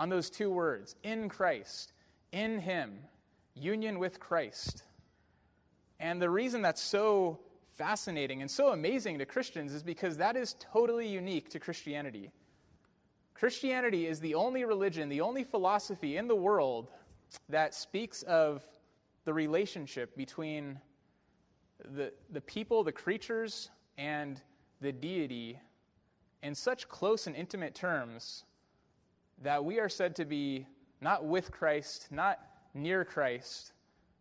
on 0.00 0.08
those 0.08 0.30
two 0.30 0.50
words 0.50 0.96
in 1.04 1.28
Christ, 1.28 1.92
in 2.32 2.58
Him, 2.58 2.98
union 3.54 4.00
with 4.00 4.18
Christ. 4.18 4.82
And 6.00 6.20
the 6.20 6.30
reason 6.30 6.62
that's 6.62 6.82
so 6.82 7.38
fascinating 7.78 8.42
and 8.42 8.50
so 8.50 8.72
amazing 8.72 9.18
to 9.18 9.24
Christians 9.24 9.72
is 9.72 9.84
because 9.84 10.16
that 10.16 10.36
is 10.36 10.56
totally 10.58 11.06
unique 11.06 11.48
to 11.50 11.60
Christianity. 11.60 12.32
Christianity 13.34 14.08
is 14.08 14.18
the 14.18 14.34
only 14.34 14.64
religion, 14.64 15.08
the 15.08 15.20
only 15.20 15.44
philosophy 15.44 16.16
in 16.16 16.26
the 16.26 16.34
world 16.34 16.90
that 17.48 17.72
speaks 17.72 18.24
of 18.24 18.64
the 19.24 19.32
relationship 19.32 20.16
between 20.16 20.80
the, 21.94 22.12
the 22.30 22.40
people, 22.40 22.82
the 22.82 22.90
creatures, 22.90 23.70
and 23.96 24.42
the 24.80 24.90
deity 24.90 25.60
in 26.42 26.54
such 26.54 26.88
close 26.88 27.28
and 27.28 27.36
intimate 27.36 27.76
terms 27.76 28.44
that 29.40 29.64
we 29.64 29.78
are 29.78 29.88
said 29.88 30.16
to 30.16 30.24
be 30.24 30.66
not 31.00 31.24
with 31.24 31.52
Christ, 31.52 32.08
not 32.10 32.40
near 32.74 33.04
Christ, 33.04 33.72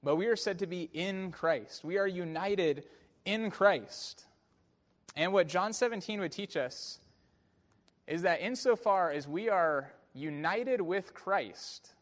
but 0.04 0.16
we 0.16 0.28
are 0.28 0.36
said 0.36 0.60
to 0.60 0.68
be 0.68 0.92
in 0.94 1.32
Christ. 1.32 1.84
We 1.84 1.98
are 1.98 2.08
united 2.08 2.84
in 3.28 3.52
Christ. 3.52 4.26
And 5.18 5.34
what 5.34 5.50
John 5.50 5.74
17 5.74 6.22
would 6.22 6.32
teach 6.32 6.56
us 6.56 7.00
is 8.08 8.22
that 8.22 8.40
insofar 8.40 9.12
as 9.12 9.28
we 9.28 9.50
are 9.50 9.92
united 10.14 10.80
with 10.80 11.14
Christ, 11.14 11.94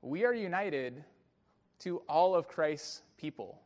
we 0.00 0.24
are 0.24 0.32
united 0.32 1.02
to 1.80 1.98
all 2.08 2.36
of 2.36 2.46
Christ's 2.46 3.02
people. 3.16 3.60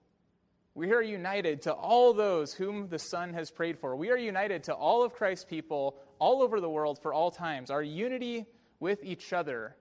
We 0.75 0.95
are 0.95 1.03
united 1.03 1.61
to 1.63 1.73
all 1.75 2.15
those 2.15 2.55
whom 2.55 2.89
the 2.89 2.99
Son 2.99 3.35
has 3.35 3.51
prayed 3.51 3.79
for. 3.79 3.95
We 3.95 4.11
are 4.11 4.17
united 4.17 4.65
to 4.65 4.73
all 4.73 5.03
of 5.03 5.13
Christ's 5.13 5.45
people 5.45 5.99
all 6.19 6.43
over 6.43 6.63
the 6.63 6.71
world 6.71 6.99
for 6.99 7.13
all 7.13 7.31
times. 7.31 7.71
Our 7.71 7.83
unity 7.83 8.47
with 8.81 9.05
each 9.05 9.35
other 9.35 9.77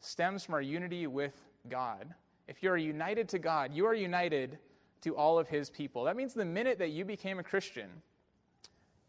stems 0.00 0.44
from 0.44 0.54
our 0.54 0.62
unity 0.62 1.06
with 1.06 1.40
God. 1.68 2.12
If 2.48 2.60
you 2.64 2.70
are 2.70 2.76
united 2.76 3.28
to 3.28 3.38
God, 3.38 3.72
you 3.72 3.86
are 3.86 3.94
united 3.94 4.58
to 5.02 5.16
all 5.16 5.38
of 5.38 5.48
His 5.48 5.70
people. 5.70 6.04
That 6.04 6.16
means 6.16 6.34
the 6.34 6.44
minute 6.44 6.78
that 6.78 6.90
you 6.90 7.04
became 7.04 7.38
a 7.38 7.42
Christian, 7.42 7.88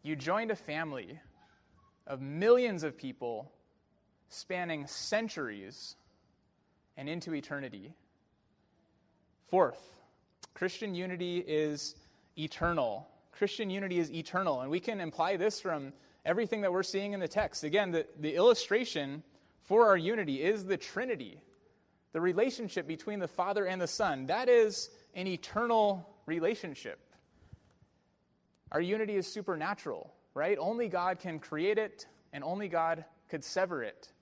you 0.02 0.16
joined 0.16 0.50
a 0.50 0.56
family 0.56 1.18
of 2.06 2.20
millions 2.20 2.82
of 2.82 2.96
people 2.96 3.52
spanning 4.28 4.86
centuries 4.86 5.96
and 6.96 7.08
into 7.08 7.34
eternity. 7.34 7.94
Fourth, 9.48 9.80
Christian 10.54 10.94
unity 10.94 11.38
is 11.38 11.94
eternal. 12.36 13.08
Christian 13.32 13.70
unity 13.70 13.98
is 13.98 14.10
eternal. 14.12 14.60
And 14.60 14.70
we 14.70 14.80
can 14.80 15.00
imply 15.00 15.36
this 15.36 15.60
from 15.60 15.92
everything 16.24 16.60
that 16.62 16.72
we're 16.72 16.82
seeing 16.82 17.12
in 17.12 17.20
the 17.20 17.28
text. 17.28 17.64
Again, 17.64 17.92
the, 17.92 18.06
the 18.18 18.34
illustration 18.34 19.22
for 19.62 19.86
our 19.86 19.96
unity 19.96 20.42
is 20.42 20.64
the 20.64 20.76
Trinity, 20.76 21.40
the 22.12 22.20
relationship 22.20 22.86
between 22.86 23.18
the 23.18 23.28
Father 23.28 23.64
and 23.64 23.80
the 23.80 23.86
Son. 23.86 24.26
That 24.26 24.48
is 24.48 24.90
an 25.18 25.26
eternal 25.26 26.08
relationship. 26.26 27.00
Our 28.70 28.80
unity 28.80 29.16
is 29.16 29.26
supernatural, 29.26 30.14
right? 30.32 30.56
Only 30.60 30.88
God 30.88 31.18
can 31.18 31.40
create 31.40 31.76
it, 31.76 32.06
and 32.32 32.44
only 32.44 32.68
God 32.68 33.04
could 33.28 33.42
sever 33.42 33.82
it. 33.82 34.12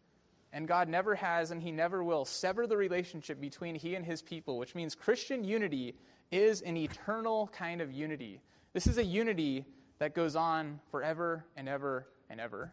And 0.54 0.66
God 0.66 0.88
never 0.88 1.14
has, 1.14 1.50
and 1.50 1.62
He 1.62 1.70
never 1.70 2.02
will 2.02 2.24
sever 2.24 2.66
the 2.66 2.78
relationship 2.78 3.42
between 3.42 3.74
He 3.74 3.94
and 3.94 4.06
His 4.06 4.22
people, 4.22 4.56
which 4.56 4.74
means 4.74 4.94
Christian 4.94 5.44
unity 5.44 5.94
is 6.32 6.62
an 6.62 6.78
eternal 6.78 7.48
kind 7.48 7.82
of 7.82 7.92
unity. 7.92 8.40
This 8.72 8.86
is 8.86 8.96
a 8.96 9.04
unity 9.04 9.66
that 9.98 10.14
goes 10.14 10.34
on 10.34 10.80
forever 10.90 11.44
and 11.58 11.68
ever 11.68 12.08
and 12.30 12.40
ever. 12.40 12.72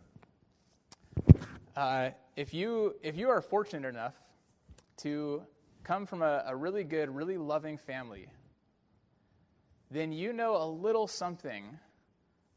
Uh, 1.76 2.12
if, 2.38 2.54
you, 2.54 2.96
if 3.04 3.18
you 3.18 3.30
are 3.30 3.42
fortunate 3.42 3.90
enough 3.90 4.14
to 5.00 5.44
come 5.84 6.06
from 6.06 6.22
a, 6.22 6.44
a 6.48 6.56
really 6.56 6.84
good, 6.84 7.10
really 7.10 7.38
loving 7.38 7.78
family, 7.78 8.28
then 9.92 10.12
you 10.12 10.34
know 10.34 10.56
a 10.56 10.66
little 10.66 11.08
something 11.08 11.78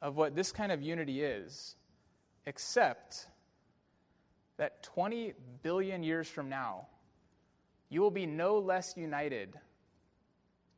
of 0.00 0.16
what 0.16 0.34
this 0.34 0.52
kind 0.52 0.70
of 0.70 0.82
unity 0.82 1.22
is, 1.22 1.76
except 2.46 3.26
that 4.56 4.82
20 4.82 5.34
billion 5.62 6.02
years 6.02 6.28
from 6.28 6.48
now, 6.48 6.86
you 7.88 8.00
will 8.00 8.10
be 8.10 8.26
no 8.26 8.58
less 8.58 8.96
united 8.96 9.58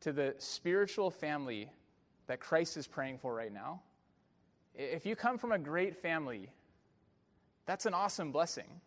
to 0.00 0.12
the 0.12 0.34
spiritual 0.38 1.10
family 1.10 1.70
that 2.26 2.40
Christ 2.40 2.76
is 2.76 2.86
praying 2.86 3.18
for 3.18 3.34
right 3.34 3.52
now. 3.52 3.82
If 4.74 5.06
you 5.06 5.16
come 5.16 5.38
from 5.38 5.52
a 5.52 5.58
great 5.58 5.96
family, 5.96 6.50
that's 7.66 7.86
an 7.86 7.94
awesome 7.94 8.32
blessing. 8.32 8.80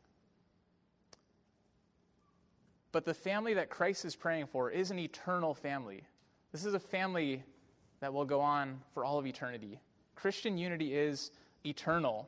But 2.91 3.06
the 3.06 3.13
family 3.13 3.54
that 3.54 3.69
Christ 3.69 4.06
is 4.06 4.15
praying 4.15 4.47
for 4.47 4.69
is 4.69 4.91
an 4.91 4.99
eternal 4.99 5.54
family. 5.54 6.04
This 6.51 6.65
is 6.65 6.73
a 6.73 6.80
family 6.80 7.43
that 8.01 8.13
will 8.13 8.25
go 8.25 8.41
on 8.41 8.82
for 8.93 9.06
all 9.06 9.17
of 9.17 9.25
eternity. 9.25 9.80
Christian 10.15 10.58
unity 10.58 10.93
is 10.93 11.32
eternal. 11.65 12.27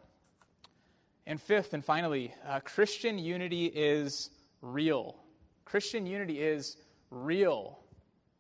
And 1.26 1.42
fifth 1.42 1.74
and 1.74 1.84
finally, 1.84 2.34
uh, 2.48 2.60
Christian 2.62 3.18
unity 3.18 3.66
is 3.66 4.30
real. 4.62 5.18
Christian 5.66 6.06
unity 6.06 6.42
is 6.42 6.78
real. 7.10 7.80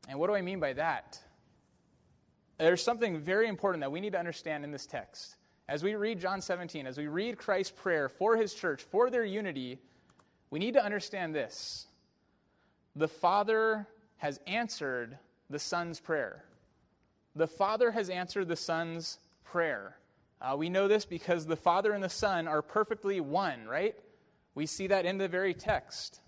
And 0.08 0.20
what 0.20 0.28
do 0.28 0.36
I 0.36 0.42
mean 0.42 0.60
by 0.60 0.74
that? 0.74 1.20
There's 2.58 2.84
something 2.84 3.20
very 3.20 3.48
important 3.48 3.82
that 3.82 3.92
we 3.92 4.00
need 4.00 4.14
to 4.14 4.20
understand 4.20 4.64
in 4.64 4.72
this 4.72 4.86
text. 4.86 5.36
As 5.68 5.84
we 5.84 5.96
read 5.96 6.20
John 6.20 6.42
17, 6.42 6.86
as 6.86 6.98
we 6.98 7.08
read 7.08 7.38
Christ's 7.38 7.74
prayer 7.76 8.10
for 8.10 8.38
his 8.38 8.54
church, 8.54 8.84
for 8.84 9.10
their 9.10 9.24
unity, 9.24 9.80
we 10.50 10.60
need 10.60 10.74
to 10.74 10.84
understand 10.84 11.34
this. 11.34 11.88
The 12.96 13.08
Father 13.08 13.88
has 14.18 14.40
answered 14.46 15.18
the 15.50 15.60
Son's 15.60 16.00
prayer. 16.00 16.44
The 17.36 17.48
Father 17.48 17.92
has 17.92 18.10
answered 18.10 18.48
the 18.48 18.56
Son's 18.56 19.20
prayer. 19.44 19.98
Uh, 20.40 20.56
we 20.58 20.70
know 20.70 20.88
this 20.88 21.06
because 21.06 21.46
the 21.46 21.56
Father 21.56 21.94
and 21.94 22.04
the 22.04 22.10
Son 22.10 22.48
are 22.48 22.62
perfectly 22.62 23.20
one, 23.20 23.66
right? 23.66 23.96
We 24.56 24.66
see 24.66 24.88
that 24.88 25.06
in 25.06 25.18
the 25.18 25.28
very 25.28 25.54
text. 25.54 26.20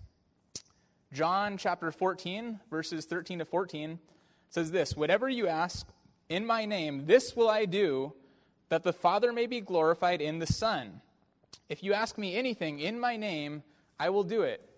John 1.12 1.56
chapter 1.56 1.92
14, 1.92 2.58
verses 2.70 3.04
13 3.04 3.38
to 3.38 3.44
14 3.44 3.98
says 4.50 4.72
this 4.72 4.96
Whatever 4.96 5.28
you 5.28 5.46
ask 5.46 5.86
in 6.28 6.44
my 6.44 6.64
name, 6.64 7.06
this 7.06 7.36
will 7.36 7.48
I 7.48 7.66
do, 7.66 8.12
that 8.68 8.82
the 8.82 8.92
Father 8.92 9.32
may 9.32 9.46
be 9.46 9.60
glorified 9.60 10.20
in 10.20 10.40
the 10.40 10.46
Son. 10.46 11.00
If 11.68 11.84
you 11.84 11.92
ask 11.92 12.18
me 12.18 12.34
anything 12.34 12.80
in 12.80 12.98
my 12.98 13.16
name, 13.16 13.62
I 13.98 14.10
will 14.10 14.24
do 14.24 14.42
it. 14.42 14.68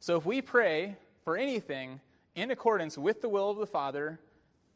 So 0.00 0.16
if 0.16 0.26
we 0.26 0.42
pray 0.42 0.96
for 1.28 1.36
anything 1.36 2.00
in 2.36 2.50
accordance 2.50 2.96
with 2.96 3.20
the 3.20 3.28
will 3.28 3.50
of 3.50 3.58
the 3.58 3.66
Father, 3.66 4.18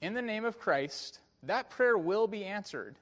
in 0.02 0.12
the 0.12 0.20
name 0.20 0.44
of 0.44 0.58
Christ, 0.58 1.18
that 1.44 1.70
prayer 1.70 1.96
will 1.96 2.26
be 2.26 2.44
answered. 2.44 2.96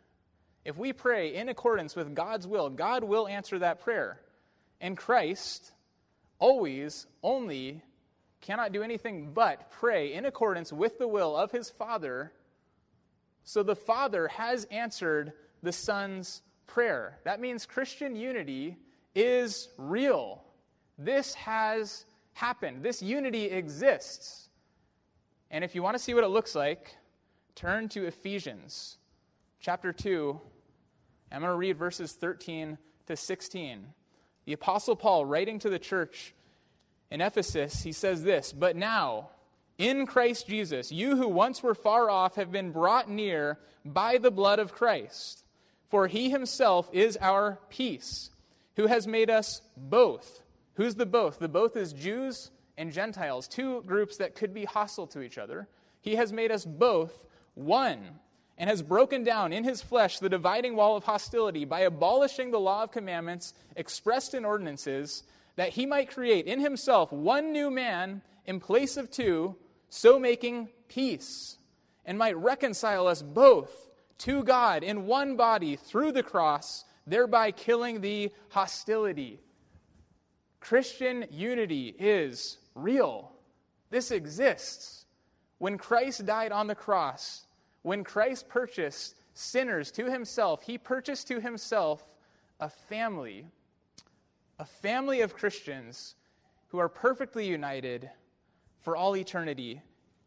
If 0.64 0.78
we 0.78 0.92
pray 0.92 1.34
in 1.34 1.48
accordance 1.48 1.96
with 1.96 2.14
God's 2.14 2.46
will, 2.46 2.70
God 2.70 3.02
will 3.02 3.26
answer 3.26 3.58
that 3.58 3.80
prayer. 3.80 4.20
And 4.80 4.96
Christ 4.96 5.72
always, 6.38 7.08
only, 7.24 7.82
cannot 8.40 8.70
do 8.70 8.84
anything 8.84 9.32
but 9.34 9.68
pray 9.72 10.12
in 10.12 10.26
accordance 10.26 10.72
with 10.72 11.00
the 11.00 11.08
will 11.08 11.36
of 11.36 11.50
his 11.50 11.70
Father. 11.70 12.30
So 13.42 13.64
the 13.64 13.74
Father 13.74 14.28
has 14.28 14.62
answered 14.66 15.32
the 15.60 15.72
Son's 15.72 16.40
prayer. 16.68 17.18
That 17.24 17.40
means 17.40 17.66
Christian 17.66 18.14
unity 18.14 18.76
is 19.16 19.70
real. 19.76 20.44
This 20.96 21.34
has 21.34 22.04
happened, 22.34 22.82
this 22.82 23.02
unity 23.02 23.46
exists. 23.46 24.48
And 25.50 25.64
if 25.64 25.74
you 25.74 25.82
want 25.82 25.96
to 25.96 26.02
see 26.02 26.14
what 26.14 26.24
it 26.24 26.28
looks 26.28 26.54
like, 26.54 26.96
turn 27.54 27.88
to 27.90 28.06
Ephesians 28.06 28.98
chapter 29.60 29.92
2. 29.92 30.40
I'm 31.32 31.40
going 31.40 31.52
to 31.52 31.56
read 31.56 31.76
verses 31.76 32.12
13 32.12 32.78
to 33.06 33.16
16. 33.16 33.86
The 34.46 34.52
Apostle 34.52 34.96
Paul, 34.96 35.24
writing 35.26 35.58
to 35.60 35.70
the 35.70 35.78
church 35.78 36.34
in 37.10 37.20
Ephesus, 37.20 37.82
he 37.82 37.92
says 37.92 38.22
this 38.22 38.52
But 38.52 38.76
now, 38.76 39.30
in 39.78 40.06
Christ 40.06 40.46
Jesus, 40.46 40.90
you 40.90 41.16
who 41.16 41.28
once 41.28 41.62
were 41.62 41.74
far 41.74 42.10
off 42.10 42.36
have 42.36 42.50
been 42.50 42.72
brought 42.72 43.08
near 43.08 43.58
by 43.84 44.18
the 44.18 44.30
blood 44.30 44.58
of 44.58 44.72
Christ. 44.72 45.44
For 45.88 46.06
he 46.06 46.30
himself 46.30 46.88
is 46.92 47.18
our 47.20 47.58
peace, 47.68 48.30
who 48.76 48.86
has 48.86 49.06
made 49.06 49.28
us 49.28 49.60
both. 49.76 50.42
Who's 50.74 50.94
the 50.94 51.06
both? 51.06 51.38
The 51.38 51.48
both 51.48 51.76
is 51.76 51.92
Jews 51.92 52.50
and 52.78 52.92
Gentiles, 52.92 53.48
two 53.48 53.82
groups 53.82 54.16
that 54.16 54.34
could 54.34 54.54
be 54.54 54.64
hostile 54.64 55.06
to 55.08 55.20
each 55.20 55.38
other. 55.38 55.68
He 56.00 56.16
has 56.16 56.32
made 56.32 56.50
us 56.50 56.64
both 56.64 57.26
one 57.54 58.20
and 58.56 58.68
has 58.68 58.82
broken 58.82 59.24
down 59.24 59.52
in 59.52 59.64
his 59.64 59.82
flesh 59.82 60.18
the 60.18 60.28
dividing 60.28 60.76
wall 60.76 60.96
of 60.96 61.04
hostility 61.04 61.64
by 61.64 61.80
abolishing 61.80 62.50
the 62.50 62.60
law 62.60 62.82
of 62.82 62.92
commandments 62.92 63.54
expressed 63.76 64.34
in 64.34 64.44
ordinances, 64.44 65.24
that 65.56 65.70
he 65.70 65.86
might 65.86 66.10
create 66.10 66.46
in 66.46 66.60
himself 66.60 67.10
one 67.12 67.52
new 67.52 67.70
man 67.70 68.22
in 68.46 68.60
place 68.60 68.96
of 68.96 69.10
two, 69.10 69.56
so 69.88 70.18
making 70.18 70.68
peace, 70.88 71.58
and 72.04 72.18
might 72.18 72.36
reconcile 72.36 73.06
us 73.06 73.22
both 73.22 73.88
to 74.18 74.42
God 74.44 74.82
in 74.82 75.06
one 75.06 75.36
body 75.36 75.76
through 75.76 76.12
the 76.12 76.22
cross, 76.22 76.84
thereby 77.06 77.50
killing 77.50 78.00
the 78.00 78.30
hostility. 78.50 79.40
Christian 80.60 81.26
unity 81.30 81.94
is 81.98 82.58
real. 82.74 83.32
This 83.90 84.10
exists. 84.10 85.06
When 85.58 85.78
Christ 85.78 86.24
died 86.24 86.52
on 86.52 86.66
the 86.66 86.74
cross, 86.74 87.46
when 87.82 88.04
Christ 88.04 88.48
purchased 88.48 89.16
sinners 89.34 89.90
to 89.92 90.10
himself, 90.10 90.62
he 90.62 90.78
purchased 90.78 91.28
to 91.28 91.40
himself 91.40 92.06
a 92.60 92.68
family, 92.68 93.46
a 94.58 94.64
family 94.64 95.22
of 95.22 95.34
Christians 95.34 96.14
who 96.68 96.78
are 96.78 96.88
perfectly 96.88 97.46
united 97.46 98.10
for 98.80 98.96
all 98.96 99.16
eternity, 99.16 99.82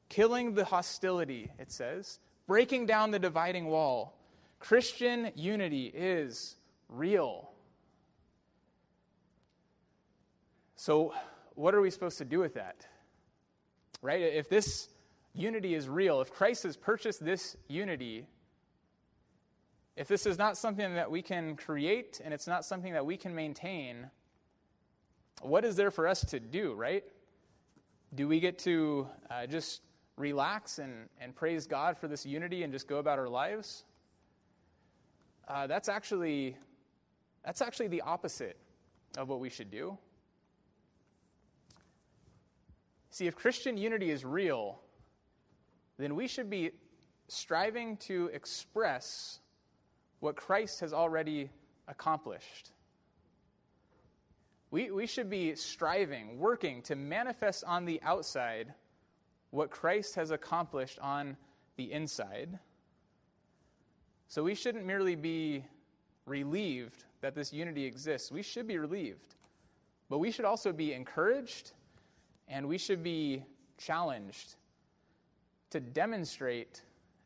killing 0.10 0.54
the 0.54 0.66
hostility, 0.66 1.52
it 1.60 1.72
says, 1.72 2.20
breaking 2.48 2.86
down 2.86 3.12
the 3.12 3.20
dividing 3.20 3.66
wall. 3.68 4.20
Christian 4.60 5.32
unity 5.36 5.92
is 5.94 6.56
real. 6.90 7.53
So, 10.84 11.14
what 11.56 11.74
are 11.74 11.80
we 11.80 11.90
supposed 11.90 12.18
to 12.18 12.26
do 12.26 12.40
with 12.40 12.56
that? 12.56 12.86
Right? 14.02 14.20
If 14.20 14.50
this 14.50 14.90
unity 15.34 15.76
is 15.76 15.88
real, 15.88 16.20
if 16.20 16.34
Christ 16.34 16.64
has 16.64 16.76
purchased 16.76 17.24
this 17.24 17.56
unity, 17.70 18.28
if 19.96 20.10
this 20.10 20.26
is 20.26 20.38
not 20.38 20.58
something 20.58 20.96
that 20.96 21.10
we 21.10 21.22
can 21.22 21.56
create 21.56 22.20
and 22.22 22.34
it's 22.34 22.48
not 22.48 22.66
something 22.66 22.92
that 22.92 23.06
we 23.06 23.16
can 23.16 23.34
maintain, 23.34 24.10
what 25.42 25.64
is 25.64 25.78
there 25.78 25.90
for 25.90 26.06
us 26.06 26.20
to 26.26 26.40
do, 26.42 26.74
right? 26.74 27.06
Do 28.14 28.28
we 28.28 28.42
get 28.42 28.60
to 28.60 29.08
uh, 29.32 29.48
just 29.48 29.84
relax 30.18 30.80
and, 30.80 31.08
and 31.22 31.34
praise 31.34 31.66
God 31.66 31.98
for 31.98 32.10
this 32.10 32.26
unity 32.26 32.64
and 32.64 32.74
just 32.74 32.90
go 32.90 32.98
about 32.98 33.20
our 33.20 33.30
lives? 33.30 33.86
Uh, 35.48 35.66
that's 35.66 35.88
actually 35.88 36.58
that's 37.46 37.62
actually 37.62 37.88
the 37.88 38.02
opposite 38.02 38.58
of 39.18 39.30
what 39.30 39.40
we 39.40 39.50
should 39.50 39.72
do. 39.72 39.98
See, 43.14 43.28
if 43.28 43.36
Christian 43.36 43.78
unity 43.78 44.10
is 44.10 44.26
real, 44.26 44.80
then 46.00 46.16
we 46.16 46.28
should 46.28 46.50
be 46.50 46.72
striving 47.28 47.96
to 47.98 48.32
express 48.34 49.40
what 50.20 50.36
Christ 50.36 50.80
has 50.80 50.94
already 50.94 51.52
accomplished. 51.88 52.72
We, 54.72 54.90
we 54.90 55.06
should 55.06 55.30
be 55.30 55.54
striving, 55.54 56.40
working 56.40 56.82
to 56.84 56.96
manifest 56.96 57.64
on 57.66 57.86
the 57.86 58.02
outside 58.02 58.74
what 59.52 59.70
Christ 59.70 60.16
has 60.16 60.32
accomplished 60.32 60.98
on 60.98 61.38
the 61.76 61.92
inside. 61.92 62.58
So 64.28 64.42
we 64.42 64.56
shouldn't 64.56 64.88
merely 64.88 65.14
be 65.14 65.64
relieved 66.26 67.04
that 67.22 67.36
this 67.36 67.54
unity 67.54 67.86
exists. 67.86 68.32
We 68.32 68.42
should 68.42 68.68
be 68.68 68.80
relieved. 68.80 69.36
But 70.10 70.18
we 70.18 70.32
should 70.32 70.46
also 70.46 70.74
be 70.74 70.94
encouraged 70.94 71.74
and 72.48 72.68
we 72.68 72.78
should 72.78 73.04
be 73.04 73.44
challenged 73.78 74.56
to 75.72 75.80
demonstrate 75.80 76.82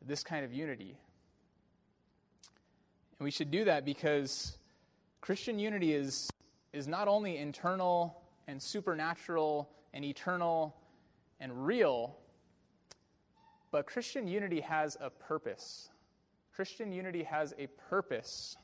this 0.06 0.24
kind 0.24 0.46
of 0.46 0.54
unity. 0.54 0.98
And 3.20 3.26
we 3.26 3.32
should 3.32 3.52
do 3.52 3.66
that 3.66 3.84
because 3.84 4.58
Christian 5.22 5.60
unity 5.60 5.94
is, 5.94 6.30
is 6.72 6.88
not 6.88 7.08
only 7.08 7.38
internal 7.38 8.22
and 8.48 8.62
supernatural 8.62 9.70
and 9.94 10.06
eternal 10.06 10.76
and 11.40 11.66
real, 11.66 12.16
but 13.72 13.86
Christian 13.86 14.28
unity 14.28 14.62
has 14.62 14.98
a 15.02 15.10
purpose. 15.10 15.90
Christian 16.56 16.92
unity 16.92 17.24
has 17.24 17.54
a 17.58 17.68
purpose. 17.90 18.56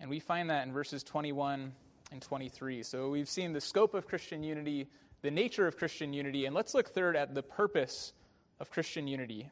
And 0.00 0.08
we 0.08 0.20
find 0.20 0.50
that 0.50 0.66
in 0.66 0.72
verses 0.72 1.02
21 1.02 1.72
and 2.12 2.22
23. 2.22 2.82
So 2.82 3.10
we've 3.10 3.28
seen 3.28 3.52
the 3.52 3.60
scope 3.60 3.94
of 3.94 4.06
Christian 4.06 4.42
unity, 4.42 4.88
the 5.22 5.30
nature 5.30 5.66
of 5.66 5.76
Christian 5.76 6.12
unity, 6.12 6.46
and 6.46 6.54
let's 6.54 6.74
look 6.74 6.88
third 6.88 7.16
at 7.16 7.34
the 7.34 7.42
purpose 7.42 8.12
of 8.60 8.70
Christian 8.70 9.06
unity. 9.06 9.48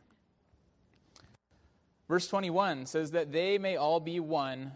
Verse 2.08 2.26
21 2.26 2.86
says 2.86 3.12
that 3.12 3.30
they 3.30 3.56
may 3.56 3.76
all 3.76 4.00
be 4.00 4.18
one, 4.18 4.72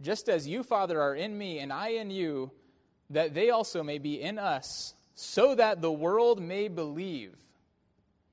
just 0.00 0.28
as 0.28 0.48
you, 0.48 0.64
Father, 0.64 1.00
are 1.00 1.14
in 1.14 1.38
me 1.38 1.60
and 1.60 1.72
I 1.72 1.90
in 1.90 2.10
you, 2.10 2.50
that 3.10 3.34
they 3.34 3.50
also 3.50 3.84
may 3.84 3.98
be 3.98 4.20
in 4.20 4.38
us, 4.38 4.94
so 5.14 5.54
that 5.54 5.80
the 5.80 5.92
world 5.92 6.42
may 6.42 6.66
believe 6.66 7.36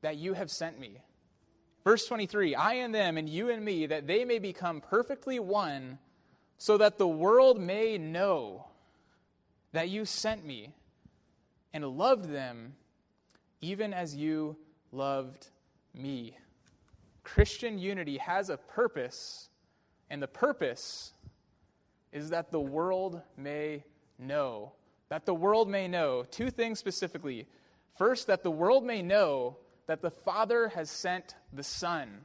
that 0.02 0.18
you 0.18 0.34
have 0.34 0.50
sent 0.50 0.80
me. 0.80 1.02
Verse 1.84 2.08
23 2.08 2.56
I 2.56 2.74
and 2.76 2.94
them, 2.94 3.18
and 3.18 3.30
you 3.30 3.50
and 3.50 3.64
me, 3.64 3.86
that 3.86 4.08
they 4.08 4.26
may 4.26 4.40
become 4.40 4.82
perfectly 4.82 5.40
one, 5.40 6.00
so 6.58 6.78
that 6.78 6.98
the 6.98 7.08
world 7.08 7.60
may 7.60 8.00
know 8.00 8.66
that 9.74 9.90
you 9.90 10.06
sent 10.06 10.44
me 10.44 10.74
and 11.74 11.86
loved 11.86 12.30
them 12.30 12.76
even 13.62 13.94
as 13.94 14.16
you 14.16 14.58
loved 14.92 15.50
me. 15.94 16.38
Christian 17.24 17.78
unity 17.78 18.18
has 18.18 18.50
a 18.50 18.58
purpose, 18.58 19.50
and 20.10 20.22
the 20.22 20.28
purpose 20.28 21.14
is 22.12 22.30
that 22.30 22.52
the 22.52 22.60
world 22.60 23.22
may 23.38 23.84
know. 24.18 24.74
That 25.10 25.26
the 25.26 25.34
world 25.34 25.70
may 25.70 25.88
know 25.88 26.26
two 26.30 26.50
things 26.50 26.80
specifically. 26.80 27.48
First, 27.98 28.28
that 28.28 28.44
the 28.44 28.52
world 28.52 28.84
may 28.84 29.02
know 29.02 29.58
that 29.88 30.02
the 30.02 30.12
Father 30.12 30.70
has 30.70 30.90
sent 30.90 31.36
the 31.52 31.64
Son. 31.64 32.22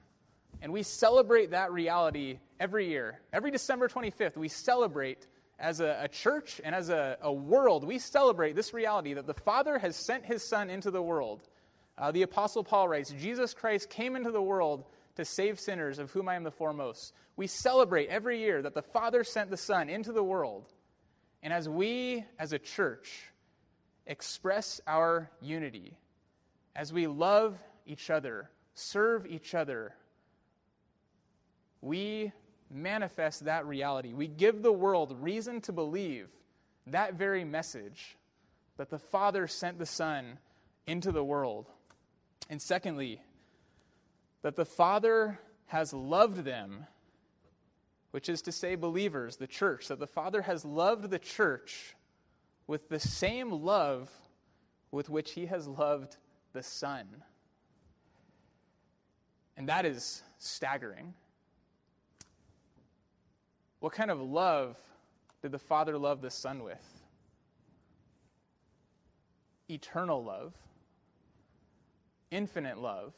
And 0.62 0.72
we 0.72 0.82
celebrate 0.82 1.50
that 1.50 1.72
reality 1.72 2.38
every 2.60 2.88
year. 2.88 3.20
Every 3.32 3.50
December 3.50 3.88
25th, 3.88 4.36
we 4.36 4.48
celebrate 4.48 5.26
as 5.64 5.80
a, 5.80 5.98
a 6.02 6.08
church 6.08 6.60
and 6.62 6.74
as 6.74 6.90
a, 6.90 7.16
a, 7.22 7.32
world, 7.32 7.84
we 7.84 7.98
celebrate 7.98 8.54
this 8.54 8.74
reality 8.74 9.14
that 9.14 9.26
the 9.26 9.32
Father 9.32 9.78
has 9.78 9.96
sent 9.96 10.26
his 10.26 10.46
Son 10.46 10.68
into 10.68 10.90
the 10.90 11.00
world. 11.00 11.48
Uh, 11.96 12.12
the 12.12 12.20
Apostle 12.20 12.62
Paul 12.62 12.86
writes 12.86 13.10
Jesus 13.18 13.54
Christ 13.54 13.88
came 13.88 14.14
into 14.14 14.30
the 14.30 14.42
world 14.42 14.84
to 15.16 15.24
save 15.24 15.58
sinners, 15.58 15.98
of 15.98 16.10
whom 16.10 16.28
I 16.28 16.34
am 16.34 16.44
the 16.44 16.50
foremost. 16.50 17.14
We 17.36 17.46
celebrate 17.46 18.08
every 18.08 18.40
year 18.40 18.60
that 18.60 18.74
the 18.74 18.82
Father 18.82 19.24
sent 19.24 19.48
the 19.48 19.56
Son 19.56 19.88
into 19.88 20.12
the 20.12 20.22
world. 20.22 20.66
And 21.42 21.50
as 21.50 21.66
we, 21.66 22.26
as 22.38 22.52
a 22.52 22.58
church, 22.58 23.32
express 24.06 24.82
our 24.86 25.30
unity, 25.40 25.96
as 26.76 26.92
we 26.92 27.06
love 27.06 27.56
each 27.86 28.10
other, 28.10 28.50
serve 28.74 29.26
each 29.26 29.54
other, 29.54 29.94
we 31.80 32.32
manifest 32.74 33.44
that 33.44 33.66
reality. 33.66 34.12
We 34.12 34.26
give 34.26 34.62
the 34.62 34.72
world 34.72 35.16
reason 35.20 35.60
to 35.62 35.72
believe 35.72 36.28
that 36.86 37.14
very 37.14 37.44
message 37.44 38.16
that 38.76 38.90
the 38.90 38.98
Father 38.98 39.46
sent 39.46 39.78
the 39.78 39.86
Son 39.86 40.38
into 40.86 41.12
the 41.12 41.24
world. 41.24 41.70
And 42.50 42.60
secondly, 42.60 43.22
that 44.42 44.56
the 44.56 44.64
Father 44.64 45.38
has 45.66 45.94
loved 45.94 46.44
them, 46.44 46.86
which 48.10 48.28
is 48.28 48.42
to 48.42 48.52
say, 48.52 48.74
believers, 48.74 49.36
the 49.36 49.46
church, 49.46 49.88
that 49.88 49.98
the 49.98 50.06
Father 50.06 50.42
has 50.42 50.64
loved 50.64 51.10
the 51.10 51.18
church 51.18 51.94
with 52.66 52.88
the 52.88 53.00
same 53.00 53.50
love 53.50 54.10
with 54.90 55.08
which 55.08 55.32
He 55.32 55.46
has 55.46 55.66
loved 55.66 56.16
the 56.52 56.62
Son. 56.62 57.06
And 59.56 59.68
that 59.68 59.86
is 59.86 60.22
staggering. 60.38 61.14
What 63.84 63.92
kind 63.92 64.10
of 64.10 64.18
love 64.18 64.78
did 65.42 65.52
the 65.52 65.58
Father 65.58 65.98
love 65.98 66.22
the 66.22 66.30
Son 66.30 66.64
with? 66.64 67.02
Eternal 69.68 70.24
love, 70.24 70.54
infinite 72.30 72.78
love, 72.78 73.12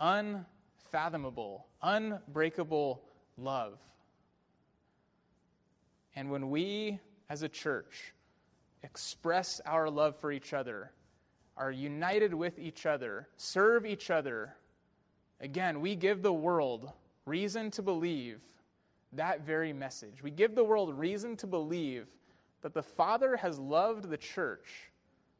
unfathomable, 0.00 1.66
unbreakable 1.82 3.02
love. 3.36 3.78
And 6.16 6.30
when 6.30 6.48
we, 6.48 6.98
as 7.28 7.42
a 7.42 7.48
church, 7.50 8.14
express 8.82 9.60
our 9.66 9.90
love 9.90 10.16
for 10.16 10.32
each 10.32 10.54
other, 10.54 10.92
are 11.58 11.70
united 11.70 12.32
with 12.32 12.58
each 12.58 12.86
other, 12.86 13.28
serve 13.36 13.84
each 13.84 14.10
other, 14.10 14.54
again, 15.40 15.82
we 15.82 15.94
give 15.94 16.22
the 16.22 16.32
world 16.32 16.90
reason 17.26 17.70
to 17.72 17.82
believe 17.82 18.40
that 19.16 19.44
very 19.44 19.72
message. 19.72 20.22
We 20.22 20.30
give 20.30 20.54
the 20.54 20.64
world 20.64 20.98
reason 20.98 21.36
to 21.38 21.46
believe 21.46 22.06
that 22.62 22.74
the 22.74 22.82
Father 22.82 23.36
has 23.36 23.58
loved 23.58 24.08
the 24.08 24.16
church 24.16 24.90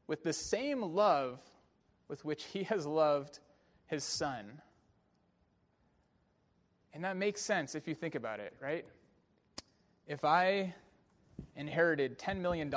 with 0.06 0.22
the 0.22 0.32
same 0.32 0.82
love 0.82 1.40
with 2.08 2.24
which 2.24 2.44
he 2.44 2.64
has 2.64 2.87
loved 2.87 3.38
his 3.87 4.04
Son. 4.04 4.60
And 6.92 7.02
that 7.04 7.16
makes 7.16 7.40
sense 7.40 7.74
if 7.74 7.88
you 7.88 7.94
think 7.94 8.14
about 8.14 8.40
it, 8.40 8.54
right? 8.60 8.84
If 10.06 10.24
I 10.24 10.74
inherited 11.56 12.18
$10 12.18 12.38
million 12.38 12.72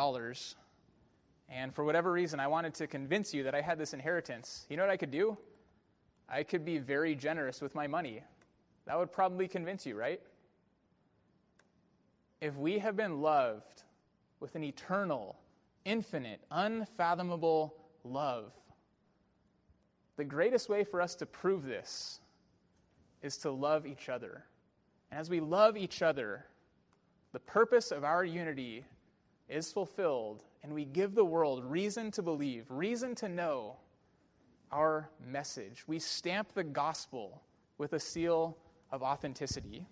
and 1.49 1.75
for 1.75 1.83
whatever 1.83 2.11
reason 2.11 2.39
I 2.39 2.47
wanted 2.47 2.73
to 2.75 2.87
convince 2.87 3.33
you 3.33 3.43
that 3.43 3.53
I 3.53 3.61
had 3.61 3.77
this 3.77 3.93
inheritance, 3.93 4.65
you 4.69 4.77
know 4.77 4.83
what 4.83 4.89
I 4.89 4.97
could 4.97 5.11
do? 5.11 5.37
I 6.29 6.43
could 6.43 6.65
be 6.65 6.77
very 6.77 7.15
generous 7.15 7.61
with 7.61 7.75
my 7.75 7.87
money. 7.87 8.23
That 8.85 8.97
would 8.97 9.11
probably 9.11 9.47
convince 9.47 9.85
you, 9.85 9.95
right? 9.95 10.21
If 12.41 12.55
we 12.55 12.79
have 12.79 12.95
been 12.95 13.21
loved 13.21 13.83
with 14.39 14.55
an 14.55 14.63
eternal, 14.63 15.37
infinite, 15.85 16.41
unfathomable 16.51 17.75
love, 18.03 18.51
the 20.17 20.23
greatest 20.23 20.69
way 20.69 20.83
for 20.83 21.01
us 21.01 21.15
to 21.15 21.25
prove 21.25 21.63
this 21.63 22.19
is 23.21 23.37
to 23.37 23.51
love 23.51 23.85
each 23.85 24.09
other. 24.09 24.45
And 25.11 25.19
as 25.19 25.29
we 25.29 25.39
love 25.39 25.77
each 25.77 26.01
other, 26.01 26.45
the 27.33 27.39
purpose 27.39 27.91
of 27.91 28.03
our 28.03 28.23
unity 28.23 28.85
is 29.49 29.71
fulfilled, 29.71 30.43
and 30.63 30.73
we 30.73 30.85
give 30.85 31.15
the 31.15 31.25
world 31.25 31.63
reason 31.63 32.11
to 32.11 32.21
believe, 32.21 32.65
reason 32.69 33.15
to 33.15 33.29
know 33.29 33.77
our 34.71 35.09
message. 35.25 35.83
We 35.87 35.99
stamp 35.99 36.53
the 36.53 36.63
gospel 36.63 37.41
with 37.77 37.93
a 37.93 37.99
seal 37.99 38.57
of 38.91 39.03
authenticity. 39.03 39.87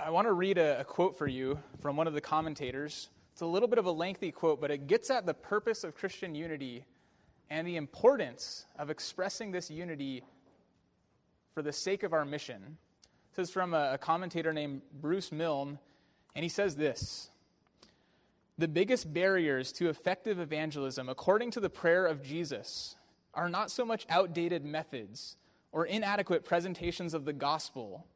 I 0.00 0.10
want 0.10 0.26
to 0.26 0.32
read 0.32 0.58
a, 0.58 0.80
a, 0.80 0.84
quote 0.84 1.16
for 1.16 1.28
you 1.28 1.60
from 1.80 1.96
one 1.96 2.08
of 2.08 2.14
the 2.14 2.20
commentators. 2.20 3.10
It's 3.32 3.42
a 3.42 3.46
little 3.46 3.68
bit 3.68 3.78
of 3.78 3.86
a 3.86 3.92
lengthy 3.92 4.32
quote, 4.32 4.60
but 4.60 4.72
it 4.72 4.88
gets 4.88 5.08
at 5.08 5.24
the 5.24 5.34
purpose 5.34 5.84
of 5.84 5.94
Christian 5.94 6.34
unity 6.34 6.84
and 7.48 7.64
the 7.64 7.76
importance 7.76 8.66
of 8.76 8.90
expressing 8.90 9.52
this 9.52 9.70
unity 9.70 10.24
for 11.54 11.62
the 11.62 11.72
sake 11.72 12.02
of 12.02 12.12
our 12.12 12.24
mission. 12.24 12.76
This 13.36 13.48
is 13.48 13.52
from 13.52 13.72
a, 13.72 13.92
a 13.92 13.98
commentator 13.98 14.52
named 14.52 14.82
Bruce 15.00 15.30
Milne, 15.30 15.78
and 16.34 16.42
he 16.42 16.48
says 16.48 16.74
this 16.74 17.30
The 18.58 18.68
biggest 18.68 19.14
barriers 19.14 19.70
to 19.74 19.88
effective 19.88 20.40
evangelism, 20.40 21.08
according 21.08 21.52
to 21.52 21.60
the 21.60 21.70
prayer 21.70 22.04
of 22.04 22.20
Jesus, 22.20 22.96
are 23.32 23.48
not 23.48 23.70
so 23.70 23.84
much 23.84 24.06
outdated 24.10 24.64
methods 24.64 25.36
or 25.70 25.86
inadequate 25.86 26.44
presentations 26.44 27.14
of 27.14 27.24
the 27.24 27.32
gospel 27.32 28.06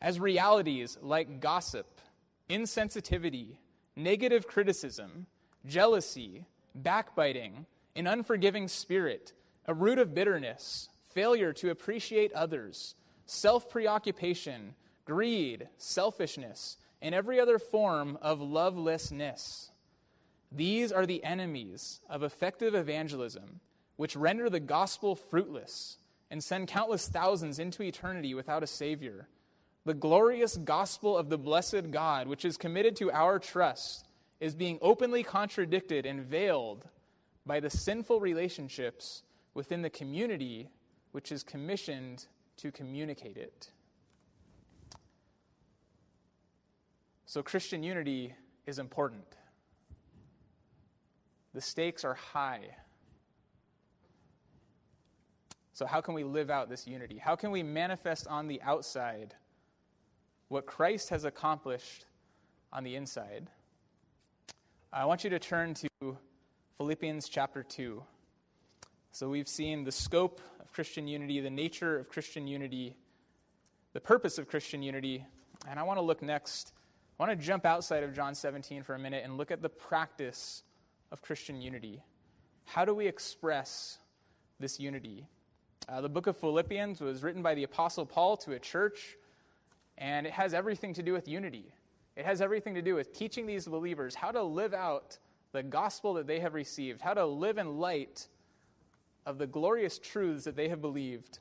as 0.00 0.20
realities 0.20 0.98
like 1.00 1.40
gossip, 1.40 2.00
insensitivity, 2.48 3.56
negative 3.94 4.46
criticism, 4.46 5.26
jealousy, 5.66 6.46
backbiting, 6.74 7.66
an 7.94 8.06
unforgiving 8.06 8.68
spirit, 8.68 9.32
a 9.66 9.74
root 9.74 9.98
of 9.98 10.14
bitterness, 10.14 10.88
failure 11.08 11.52
to 11.54 11.70
appreciate 11.70 12.32
others, 12.32 12.94
self 13.24 13.70
preoccupation, 13.70 14.74
greed, 15.04 15.68
selfishness, 15.78 16.76
and 17.00 17.14
every 17.14 17.40
other 17.40 17.58
form 17.58 18.18
of 18.20 18.40
lovelessness. 18.40 19.70
These 20.52 20.92
are 20.92 21.06
the 21.06 21.24
enemies 21.24 22.00
of 22.08 22.22
effective 22.22 22.74
evangelism, 22.74 23.60
which 23.96 24.14
render 24.14 24.48
the 24.48 24.60
gospel 24.60 25.16
fruitless 25.16 25.98
and 26.30 26.42
send 26.42 26.68
countless 26.68 27.08
thousands 27.08 27.58
into 27.58 27.82
eternity 27.82 28.34
without 28.34 28.62
a 28.62 28.66
Savior 28.66 29.28
the 29.86 29.94
glorious 29.94 30.56
gospel 30.56 31.16
of 31.16 31.28
the 31.28 31.38
blessed 31.38 31.92
God, 31.92 32.26
which 32.26 32.44
is 32.44 32.56
committed 32.56 32.96
to 32.96 33.12
our 33.12 33.38
trust, 33.38 34.08
is 34.40 34.52
being 34.52 34.80
openly 34.82 35.22
contradicted 35.22 36.04
and 36.04 36.24
veiled 36.24 36.84
by 37.46 37.60
the 37.60 37.70
sinful 37.70 38.18
relationships 38.18 39.22
within 39.54 39.82
the 39.82 39.88
community 39.88 40.68
which 41.12 41.30
is 41.30 41.44
commissioned 41.44 42.26
to 42.56 42.72
communicate 42.72 43.36
it. 43.36 43.70
So, 47.24 47.40
Christian 47.42 47.84
unity 47.84 48.34
is 48.66 48.80
important. 48.80 49.36
The 51.54 51.60
stakes 51.60 52.04
are 52.04 52.14
high. 52.14 52.74
So, 55.74 55.86
how 55.86 56.00
can 56.00 56.14
we 56.14 56.24
live 56.24 56.50
out 56.50 56.68
this 56.68 56.88
unity? 56.88 57.18
How 57.18 57.36
can 57.36 57.52
we 57.52 57.62
manifest 57.62 58.26
on 58.26 58.48
the 58.48 58.60
outside 58.62 59.36
what 60.48 60.66
Christ 60.66 61.08
has 61.10 61.24
accomplished 61.24 62.04
on 62.72 62.84
the 62.84 62.94
inside. 62.94 63.48
I 64.92 65.04
want 65.04 65.24
you 65.24 65.30
to 65.30 65.38
turn 65.38 65.74
to 65.74 66.16
Philippians 66.78 67.28
chapter 67.28 67.62
2. 67.62 68.02
So 69.10 69.28
we've 69.28 69.48
seen 69.48 69.84
the 69.84 69.92
scope 69.92 70.40
of 70.60 70.72
Christian 70.72 71.08
unity, 71.08 71.40
the 71.40 71.50
nature 71.50 71.98
of 71.98 72.08
Christian 72.08 72.46
unity, 72.46 72.94
the 73.92 74.00
purpose 74.00 74.38
of 74.38 74.46
Christian 74.46 74.82
unity, 74.82 75.24
and 75.68 75.80
I 75.80 75.82
want 75.82 75.98
to 75.98 76.02
look 76.02 76.22
next. 76.22 76.72
I 77.18 77.26
want 77.26 77.38
to 77.38 77.46
jump 77.46 77.64
outside 77.64 78.02
of 78.02 78.14
John 78.14 78.34
17 78.34 78.82
for 78.82 78.94
a 78.94 78.98
minute 78.98 79.24
and 79.24 79.36
look 79.36 79.50
at 79.50 79.62
the 79.62 79.68
practice 79.68 80.62
of 81.10 81.22
Christian 81.22 81.60
unity. 81.60 82.02
How 82.66 82.84
do 82.84 82.94
we 82.94 83.06
express 83.06 83.98
this 84.60 84.78
unity? 84.78 85.26
Uh, 85.88 86.00
the 86.00 86.08
book 86.08 86.26
of 86.26 86.36
Philippians 86.36 87.00
was 87.00 87.22
written 87.22 87.42
by 87.42 87.54
the 87.54 87.62
Apostle 87.62 88.04
Paul 88.04 88.36
to 88.38 88.52
a 88.52 88.58
church, 88.58 89.16
and 89.98 90.26
it 90.26 90.32
has 90.32 90.54
everything 90.54 90.94
to 90.94 91.02
do 91.02 91.12
with 91.12 91.28
unity. 91.28 91.72
It 92.16 92.24
has 92.24 92.40
everything 92.40 92.74
to 92.74 92.82
do 92.82 92.94
with 92.94 93.12
teaching 93.12 93.46
these 93.46 93.66
believers 93.66 94.14
how 94.14 94.30
to 94.30 94.42
live 94.42 94.74
out 94.74 95.18
the 95.52 95.62
gospel 95.62 96.14
that 96.14 96.26
they 96.26 96.40
have 96.40 96.54
received, 96.54 97.00
how 97.00 97.14
to 97.14 97.26
live 97.26 97.58
in 97.58 97.78
light 97.78 98.26
of 99.24 99.38
the 99.38 99.46
glorious 99.46 99.98
truths 99.98 100.44
that 100.44 100.56
they 100.56 100.68
have 100.68 100.80
believed. 100.80 101.38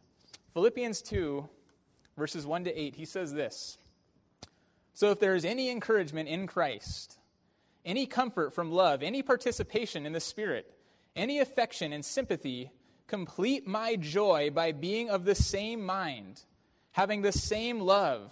Philippians 0.54 1.02
2, 1.02 1.48
verses 2.18 2.46
1 2.46 2.66
to 2.66 2.80
8, 2.80 2.96
he 2.96 3.06
says 3.06 3.34
this 3.34 3.78
So 4.94 5.12
if 5.12 5.20
there 5.20 5.36
is 5.36 5.46
any 5.46 5.70
encouragement 5.70 6.30
in 6.30 6.48
Christ, 6.48 7.18
any 7.86 8.06
comfort 8.06 8.54
from 8.54 8.72
love, 8.72 9.04
any 9.04 9.22
participation 9.22 10.06
in 10.06 10.14
the 10.14 10.20
Spirit, 10.20 10.74
any 11.16 11.40
affection 11.40 11.94
and 11.94 12.04
sympathy, 12.04 12.72
complete 13.08 13.68
my 13.68 13.96
joy 13.96 14.50
by 14.50 14.72
being 14.72 15.10
of 15.10 15.26
the 15.26 15.36
same 15.36 15.86
mind, 15.86 16.42
having 16.92 17.22
the 17.22 17.32
same 17.32 17.80
love, 17.80 18.32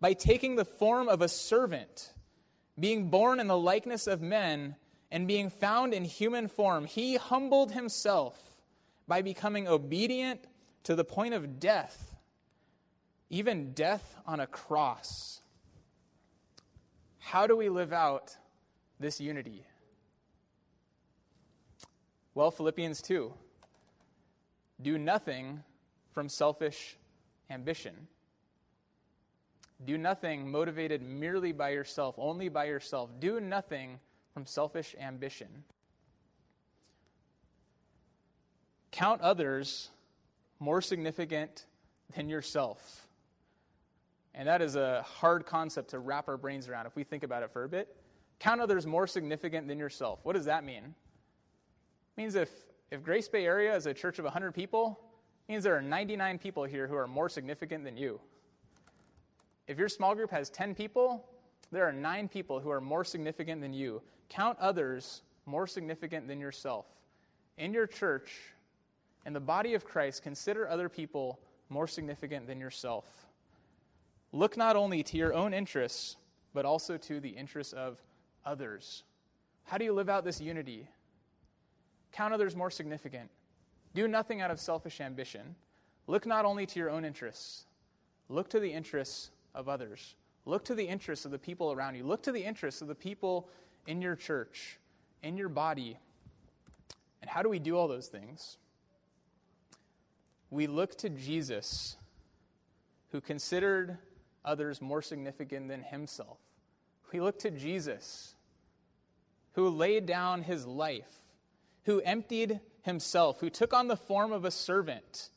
by 0.00 0.12
taking 0.14 0.56
the 0.56 0.64
form 0.64 1.08
of 1.08 1.20
a 1.20 1.28
servant, 1.28 2.12
being 2.78 3.10
born 3.10 3.38
in 3.40 3.46
the 3.46 3.58
likeness 3.58 4.06
of 4.06 4.22
men, 4.22 4.76
and 5.10 5.26
being 5.26 5.50
found 5.50 5.92
in 5.92 6.04
human 6.04 6.48
form. 6.48 6.84
He 6.84 7.16
humbled 7.16 7.72
himself 7.72 8.38
by 9.08 9.22
becoming 9.22 9.66
obedient 9.66 10.40
to 10.84 10.94
the 10.94 11.04
point 11.04 11.34
of 11.34 11.58
death, 11.58 12.14
even 13.28 13.72
death 13.72 14.16
on 14.26 14.40
a 14.40 14.46
cross. 14.46 15.40
How 17.18 17.46
do 17.46 17.56
we 17.56 17.68
live 17.68 17.92
out 17.92 18.36
this 18.98 19.20
unity? 19.20 19.64
Well, 22.34 22.50
Philippians 22.50 23.02
2 23.02 23.32
do 24.80 24.96
nothing 24.96 25.62
from 26.12 26.28
selfish 26.28 26.96
ambition. 27.50 28.08
Do 29.84 29.96
nothing 29.96 30.50
motivated 30.50 31.02
merely 31.02 31.52
by 31.52 31.70
yourself, 31.70 32.14
only 32.18 32.48
by 32.48 32.66
yourself. 32.66 33.10
Do 33.18 33.40
nothing 33.40 33.98
from 34.34 34.44
selfish 34.44 34.94
ambition. 35.00 35.64
Count 38.90 39.20
others 39.22 39.90
more 40.58 40.82
significant 40.82 41.64
than 42.14 42.28
yourself. 42.28 43.06
And 44.34 44.46
that 44.46 44.62
is 44.62 44.76
a 44.76 45.02
hard 45.02 45.46
concept 45.46 45.90
to 45.90 45.98
wrap 45.98 46.28
our 46.28 46.36
brains 46.36 46.68
around 46.68 46.86
if 46.86 46.94
we 46.94 47.04
think 47.04 47.22
about 47.22 47.42
it 47.42 47.50
for 47.50 47.64
a 47.64 47.68
bit. 47.68 47.96
Count 48.38 48.60
others 48.60 48.86
more 48.86 49.06
significant 49.06 49.66
than 49.68 49.78
yourself. 49.78 50.20
What 50.22 50.34
does 50.34 50.44
that 50.44 50.64
mean? 50.64 50.84
It 50.84 52.20
means 52.20 52.34
if, 52.34 52.50
if 52.90 53.02
Grace 53.02 53.28
Bay 53.28 53.44
Area 53.44 53.74
is 53.74 53.86
a 53.86 53.94
church 53.94 54.18
of 54.18 54.24
100 54.24 54.52
people, 54.52 55.00
it 55.48 55.52
means 55.52 55.64
there 55.64 55.76
are 55.76 55.82
99 55.82 56.38
people 56.38 56.64
here 56.64 56.86
who 56.86 56.94
are 56.94 57.06
more 57.06 57.28
significant 57.28 57.84
than 57.84 57.96
you. 57.96 58.20
If 59.70 59.78
your 59.78 59.88
small 59.88 60.16
group 60.16 60.32
has 60.32 60.50
10 60.50 60.74
people, 60.74 61.24
there 61.70 61.86
are 61.86 61.92
nine 61.92 62.26
people 62.26 62.58
who 62.58 62.70
are 62.70 62.80
more 62.80 63.04
significant 63.04 63.60
than 63.60 63.72
you. 63.72 64.02
Count 64.28 64.58
others 64.58 65.22
more 65.46 65.64
significant 65.68 66.26
than 66.26 66.40
yourself. 66.40 66.86
In 67.56 67.72
your 67.72 67.86
church, 67.86 68.32
in 69.26 69.32
the 69.32 69.38
body 69.38 69.74
of 69.74 69.84
Christ, 69.84 70.24
consider 70.24 70.68
other 70.68 70.88
people 70.88 71.38
more 71.68 71.86
significant 71.86 72.48
than 72.48 72.58
yourself. 72.58 73.04
Look 74.32 74.56
not 74.56 74.74
only 74.74 75.04
to 75.04 75.16
your 75.16 75.32
own 75.32 75.54
interests, 75.54 76.16
but 76.52 76.64
also 76.64 76.96
to 76.96 77.20
the 77.20 77.28
interests 77.28 77.72
of 77.72 77.96
others. 78.44 79.04
How 79.62 79.78
do 79.78 79.84
you 79.84 79.92
live 79.92 80.08
out 80.08 80.24
this 80.24 80.40
unity? 80.40 80.88
Count 82.10 82.34
others 82.34 82.56
more 82.56 82.72
significant. 82.72 83.30
Do 83.94 84.08
nothing 84.08 84.40
out 84.40 84.50
of 84.50 84.58
selfish 84.58 85.00
ambition. 85.00 85.54
Look 86.08 86.26
not 86.26 86.44
only 86.44 86.66
to 86.66 86.78
your 86.80 86.90
own 86.90 87.04
interests, 87.04 87.66
look 88.28 88.50
to 88.50 88.58
the 88.58 88.72
interests 88.72 89.30
of 89.54 89.68
others. 89.68 90.14
Look 90.46 90.64
to 90.66 90.74
the 90.74 90.88
interests 90.88 91.24
of 91.24 91.30
the 91.30 91.38
people 91.38 91.72
around 91.72 91.96
you. 91.96 92.04
Look 92.04 92.22
to 92.24 92.32
the 92.32 92.44
interests 92.44 92.82
of 92.82 92.88
the 92.88 92.94
people 92.94 93.48
in 93.86 94.02
your 94.02 94.16
church, 94.16 94.78
in 95.22 95.36
your 95.36 95.48
body. 95.48 95.98
And 97.20 97.30
how 97.30 97.42
do 97.42 97.48
we 97.48 97.58
do 97.58 97.76
all 97.76 97.88
those 97.88 98.08
things? 98.08 98.56
we 100.50 100.66
look 100.66 100.96
to 100.98 101.08
Jesus, 101.08 101.96
who 103.12 103.20
considered 103.20 103.98
others 104.44 104.82
more 104.82 105.00
significant 105.00 105.68
than 105.68 105.82
himself. 105.82 106.38
We 107.12 107.20
look 107.20 107.38
to 107.40 107.50
Jesus, 107.50 108.34
who 109.52 109.68
laid 109.68 110.06
down 110.06 110.42
his 110.42 110.66
life, 110.66 111.10
who 111.84 112.00
emptied 112.00 112.60
himself, 112.82 113.40
who 113.40 113.50
took 113.50 113.72
on 113.72 113.88
the 113.88 113.96
form 113.96 114.32
of 114.32 114.44
a 114.44 114.50
servant 114.50 115.30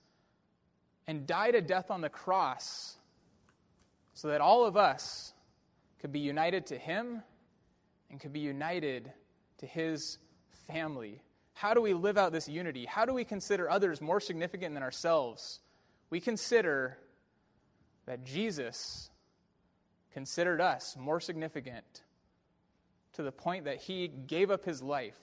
and 1.08 1.28
died 1.28 1.56
a 1.56 1.62
death 1.62 1.92
on 1.92 2.02
the 2.02 2.10
cross 2.10 2.96
so 4.14 4.30
that 4.30 4.42
all 4.42 4.66
of 4.66 4.78
us 4.78 5.34
could 6.00 6.12
be 6.12 6.20
united 6.20 6.68
to 6.68 6.78
him 6.78 7.22
and 8.10 8.20
could 8.20 8.34
be 8.34 8.40
united 8.40 9.12
to 9.58 9.66
his 9.66 10.18
family 10.68 11.22
how 11.54 11.74
do 11.74 11.82
we 11.82 11.94
live 11.94 12.18
out 12.18 12.32
this 12.32 12.50
unity? 12.50 12.86
How 12.86 13.06
do 13.06 13.14
we 13.14 13.24
consider 13.24 13.70
others 13.70 14.02
more 14.02 14.20
significant 14.20 14.74
than 14.74 14.84
ourselves? 14.84 15.60
We 16.10 16.20
consider 16.20 16.98
that 18.06 18.26
Jesus 18.26 19.10
considered 20.12 20.62
us 20.62 20.96
more 21.00 21.20
significant 21.20 21.86
to 23.14 23.24
the 23.24 23.32
point 23.32 23.66
that 23.66 23.78
he 23.78 24.08
gave 24.08 24.52
up 24.52 24.66
his 24.66 24.82
life 24.82 25.18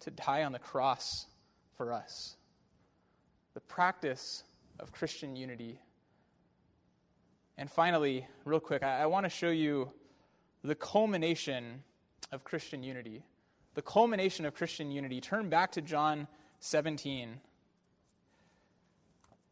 to 0.00 0.10
die 0.10 0.44
on 0.44 0.52
the 0.52 0.58
cross 0.58 1.26
for 1.76 1.92
us. 1.92 2.36
The 3.54 3.60
practice 3.60 4.44
of 4.78 4.92
Christian 4.92 5.36
unity. 5.36 5.80
And 7.60 7.70
finally, 7.70 8.26
real 8.44 8.58
quick, 8.58 8.82
I, 8.82 9.02
I 9.02 9.06
want 9.06 9.24
to 9.26 9.30
show 9.30 9.50
you 9.50 9.92
the 10.64 10.74
culmination 10.74 11.84
of 12.32 12.42
Christian 12.42 12.82
unity 12.82 13.22
the 13.74 13.82
culmination 13.82 14.44
of 14.46 14.54
Christian 14.54 14.90
unity. 14.90 15.20
Turn 15.20 15.48
back 15.48 15.72
to 15.72 15.80
John 15.80 16.26
17. 16.60 17.40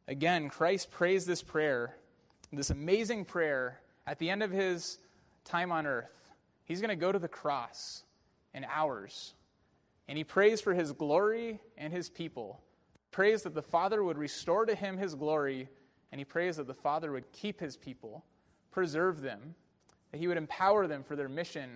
Again, 0.09 0.49
Christ 0.49 0.91
prays 0.91 1.25
this 1.25 1.43
prayer, 1.43 1.97
this 2.53 2.71
amazing 2.71 3.25
prayer, 3.25 3.81
at 4.07 4.19
the 4.19 4.31
end 4.31 4.43
of 4.43 4.51
his 4.51 4.99
time 5.45 5.71
on 5.71 5.87
earth. 5.87 6.11
He's 6.65 6.81
going 6.81 6.91
to 6.91 6.97
go 6.97 7.13
to 7.13 7.19
the 7.19 7.29
cross 7.29 8.03
in 8.55 8.65
hours. 8.65 9.35
And 10.09 10.17
he 10.17 10.25
prays 10.25 10.61
for 10.61 10.75
his 10.75 10.93
glory 10.93 11.61
and 11.77 11.93
his 11.93 12.09
people. 12.09 12.61
Prays 13.11 13.43
that 13.43 13.55
the 13.55 13.63
Father 13.63 14.03
would 14.03 14.19
restore 14.19 14.67
to 14.67 14.75
him 14.75 14.97
his 14.97 15.15
glory, 15.15 15.69
and 16.11 16.21
he 16.21 16.25
prays 16.25 16.57
that 16.57 16.67
the 16.67 16.75
Father 16.75 17.13
would 17.13 17.33
keep 17.33 17.61
his 17.61 17.77
people, 17.77 18.25
preserve 18.71 19.21
them, 19.21 19.55
that 20.11 20.19
he 20.19 20.27
would 20.27 20.37
empower 20.37 20.87
them 20.87 21.03
for 21.03 21.17
their 21.17 21.29
mission 21.29 21.71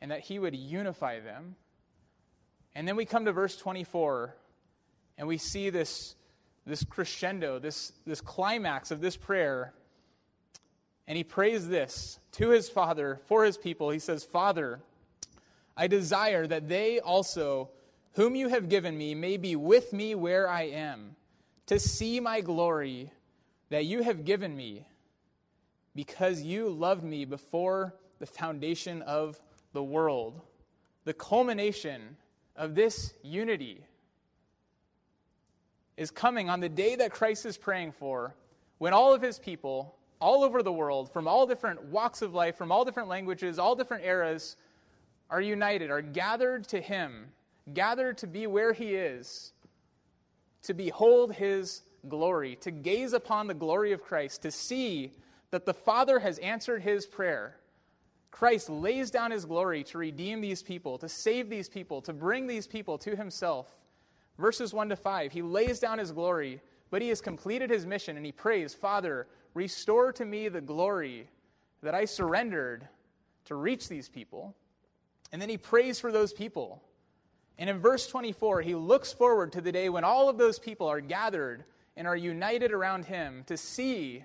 and 0.00 0.10
that 0.10 0.20
he 0.20 0.38
would 0.38 0.56
unify 0.56 1.20
them. 1.20 1.56
And 2.74 2.86
then 2.88 2.96
we 2.96 3.04
come 3.04 3.24
to 3.24 3.32
verse 3.32 3.56
24, 3.56 4.34
and 5.18 5.28
we 5.28 5.36
see 5.36 5.70
this, 5.70 6.14
this 6.64 6.84
crescendo, 6.84 7.58
this, 7.58 7.92
this 8.06 8.20
climax 8.20 8.90
of 8.90 9.00
this 9.00 9.16
prayer. 9.16 9.74
And 11.06 11.16
he 11.16 11.24
prays 11.24 11.68
this 11.68 12.20
to 12.32 12.50
his 12.50 12.68
Father 12.68 13.20
for 13.26 13.44
his 13.44 13.58
people. 13.58 13.90
He 13.90 13.98
says, 13.98 14.24
Father, 14.24 14.80
I 15.76 15.88
desire 15.88 16.46
that 16.46 16.68
they 16.68 17.00
also, 17.00 17.70
whom 18.12 18.36
you 18.36 18.48
have 18.48 18.68
given 18.68 18.96
me, 18.96 19.14
may 19.14 19.36
be 19.36 19.56
with 19.56 19.92
me 19.92 20.14
where 20.14 20.48
I 20.48 20.62
am, 20.62 21.16
to 21.66 21.78
see 21.78 22.20
my 22.20 22.40
glory 22.40 23.12
that 23.70 23.86
you 23.86 24.02
have 24.02 24.24
given 24.24 24.56
me, 24.56 24.86
because 25.94 26.42
you 26.42 26.68
loved 26.68 27.02
me 27.02 27.24
before 27.24 27.94
the 28.18 28.26
foundation 28.26 29.02
of 29.02 29.40
the 29.72 29.82
world. 29.82 30.40
the 31.04 31.14
culmination 31.14 32.16
of 32.56 32.74
this 32.74 33.14
unity 33.22 33.84
is 35.96 36.10
coming 36.10 36.48
on 36.48 36.60
the 36.60 36.68
day 36.68 36.96
that 36.96 37.10
Christ 37.10 37.46
is 37.46 37.56
praying 37.56 37.92
for, 37.92 38.34
when 38.78 38.92
all 38.92 39.12
of 39.12 39.22
his 39.22 39.38
people, 39.38 39.96
all 40.20 40.44
over 40.44 40.62
the 40.62 40.72
world, 40.72 41.12
from 41.12 41.26
all 41.26 41.46
different 41.46 41.82
walks 41.84 42.22
of 42.22 42.34
life, 42.34 42.56
from 42.56 42.70
all 42.70 42.84
different 42.84 43.08
languages, 43.08 43.58
all 43.58 43.74
different 43.74 44.04
eras, 44.04 44.56
are 45.30 45.40
united, 45.40 45.90
are 45.90 46.02
gathered 46.02 46.64
to 46.68 46.80
him, 46.80 47.26
gathered 47.74 48.18
to 48.18 48.26
be 48.26 48.46
where 48.46 48.72
he 48.72 48.94
is, 48.94 49.52
to 50.62 50.74
behold 50.74 51.34
his 51.34 51.82
glory, 52.08 52.56
to 52.56 52.70
gaze 52.70 53.12
upon 53.12 53.46
the 53.46 53.54
glory 53.54 53.92
of 53.92 54.02
Christ, 54.02 54.42
to 54.42 54.50
see 54.50 55.12
that 55.50 55.66
the 55.66 55.74
Father 55.74 56.18
has 56.18 56.38
answered 56.38 56.82
his 56.82 57.06
prayer. 57.06 57.56
Christ 58.30 58.70
lays 58.70 59.10
down 59.10 59.30
his 59.30 59.44
glory 59.44 59.82
to 59.84 59.98
redeem 59.98 60.40
these 60.40 60.62
people, 60.62 60.98
to 60.98 61.08
save 61.08 61.50
these 61.50 61.68
people, 61.68 62.00
to 62.02 62.12
bring 62.12 62.46
these 62.46 62.66
people 62.66 62.96
to 62.98 63.16
himself. 63.16 63.68
Verses 64.38 64.72
1 64.72 64.88
to 64.90 64.96
5, 64.96 65.32
he 65.32 65.42
lays 65.42 65.80
down 65.80 65.98
his 65.98 66.12
glory, 66.12 66.60
but 66.90 67.02
he 67.02 67.08
has 67.08 67.20
completed 67.20 67.70
his 67.70 67.84
mission 67.84 68.16
and 68.16 68.24
he 68.24 68.32
prays, 68.32 68.72
Father, 68.72 69.26
restore 69.54 70.12
to 70.12 70.24
me 70.24 70.48
the 70.48 70.60
glory 70.60 71.28
that 71.82 71.94
I 71.94 72.04
surrendered 72.04 72.88
to 73.46 73.54
reach 73.54 73.88
these 73.88 74.08
people. 74.08 74.54
And 75.32 75.40
then 75.40 75.48
he 75.48 75.58
prays 75.58 76.00
for 76.00 76.12
those 76.12 76.32
people. 76.32 76.82
And 77.58 77.68
in 77.68 77.78
verse 77.78 78.06
24, 78.06 78.62
he 78.62 78.74
looks 78.74 79.12
forward 79.12 79.52
to 79.52 79.60
the 79.60 79.72
day 79.72 79.88
when 79.88 80.04
all 80.04 80.28
of 80.28 80.38
those 80.38 80.58
people 80.58 80.86
are 80.86 81.00
gathered 81.00 81.64
and 82.00 82.08
are 82.08 82.16
united 82.16 82.72
around 82.72 83.04
him 83.04 83.44
to 83.44 83.58
see 83.58 84.24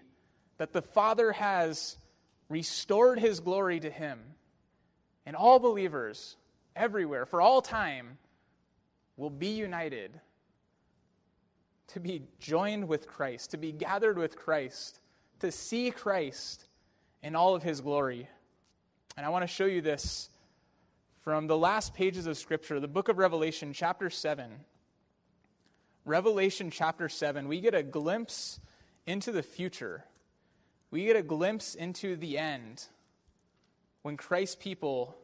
that 0.59 0.71
the 0.71 0.82
Father 0.82 1.34
has 1.34 1.97
restored 2.47 3.19
his 3.19 3.41
glory 3.41 3.82
to 3.82 3.89
him. 3.89 4.17
And 5.26 5.36
all 5.36 5.59
believers 5.59 6.38
everywhere, 6.73 7.26
for 7.26 7.41
all 7.41 7.61
time, 7.61 8.17
will 9.17 9.30
be 9.30 9.49
united 9.49 10.21
to 11.88 11.99
be 11.99 12.21
joined 12.39 12.88
with 12.88 13.07
Christ, 13.07 13.51
to 13.51 13.57
be 13.57 13.73
gathered 13.73 14.17
with 14.17 14.38
Christ, 14.38 15.01
to 15.41 15.51
see 15.51 15.91
Christ 15.91 16.69
in 17.23 17.36
all 17.36 17.55
of 17.55 17.63
his 17.63 17.82
glory. 17.82 18.30
And 19.17 19.26
I 19.26 19.30
want 19.30 19.43
to 19.43 19.47
show 19.47 19.65
you 19.65 19.82
this 19.82 20.30
from 21.23 21.47
the 21.47 21.57
last 21.57 21.93
pages 21.93 22.26
of 22.26 22.38
Scripture, 22.38 22.80
the 22.80 22.88
book 22.88 23.09
of 23.09 23.17
Revelation, 23.17 23.73
chapter 23.73 24.09
7. 24.09 24.61
Revelation 26.06 26.70
chapter 26.70 27.10
7, 27.10 27.47
we 27.47 27.60
get 27.60 27.74
a 27.74 27.82
glimpse 27.82 28.60
into 29.08 29.32
the 29.32 29.41
future. 29.41 30.06
We 30.91 31.06
get 31.06 31.16
a 31.16 31.24
glimpse 31.24 31.74
into 31.74 32.16
the 32.16 32.38
end 32.38 32.86
when 34.03 34.16
Christ's 34.16 34.56
people 34.56 35.16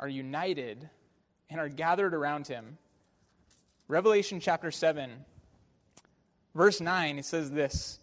are 0.00 0.08
united 0.08 0.90
and 1.48 1.60
are 1.60 1.68
gathered 1.68 2.14
around 2.14 2.48
him. 2.48 2.78
Revelation 3.86 4.40
chapter 4.40 4.72
7, 4.72 5.24
verse 6.56 6.80
9, 6.80 7.18
it 7.20 7.24
says 7.24 7.52
this 7.52 8.00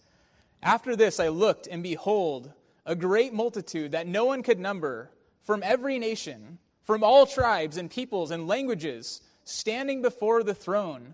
After 0.64 0.96
this 0.96 1.20
I 1.20 1.28
looked, 1.28 1.68
and 1.68 1.84
behold, 1.84 2.54
a 2.86 2.96
great 2.96 3.34
multitude 3.34 3.92
that 3.92 4.08
no 4.08 4.24
one 4.24 4.42
could 4.42 4.60
number 4.60 5.12
from 5.44 5.64
every 5.64 6.00
nation, 6.00 6.60
from 6.84 7.04
all 7.04 7.26
tribes 7.26 7.76
and 7.76 7.92
peoples 7.92 8.32
and 8.32 8.48
languages, 8.48 9.22
standing 9.44 10.02
before 10.02 10.44
the 10.44 10.56
throne 10.56 11.14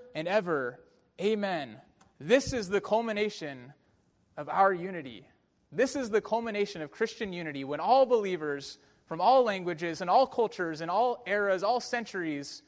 and 0.15 0.27
ever. 0.27 0.79
Amen. 1.19 1.77
This 2.19 2.53
is 2.53 2.69
the 2.69 2.81
culmination 2.81 3.73
of 4.37 4.49
our 4.49 4.73
unity. 4.73 5.25
This 5.71 5.95
is 5.95 6.09
the 6.09 6.21
culmination 6.21 6.81
of 6.81 6.91
Christian 6.91 7.33
unity 7.33 7.63
when 7.63 7.79
all 7.79 8.05
believers 8.05 8.77
from 9.05 9.21
all 9.21 9.43
languages 9.43 10.01
and 10.01 10.09
all 10.09 10.25
cultures 10.25 10.81
and 10.81 10.89
all 10.89 11.23
eras, 11.27 11.63
all 11.63 11.79
centuries 11.79 12.61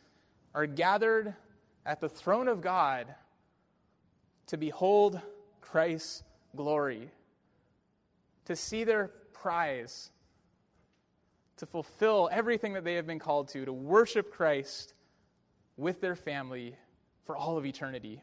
are 0.53 0.65
gathered 0.65 1.33
at 1.85 1.99
the 1.99 2.09
throne 2.09 2.47
of 2.47 2.61
God 2.61 3.13
to 4.47 4.57
behold 4.57 5.21
Christ's 5.61 6.23
glory, 6.55 7.09
to 8.45 8.55
see 8.55 8.83
their 8.83 9.11
prize, 9.33 10.11
to 11.57 11.65
fulfill 11.65 12.29
everything 12.31 12.73
that 12.73 12.83
they 12.83 12.95
have 12.95 13.07
been 13.07 13.19
called 13.19 13.47
to, 13.49 13.65
to 13.65 13.73
worship 13.73 14.31
Christ 14.31 14.93
with 15.77 16.01
their 16.01 16.15
family 16.15 16.75
for 17.25 17.35
all 17.35 17.57
of 17.57 17.65
eternity. 17.65 18.21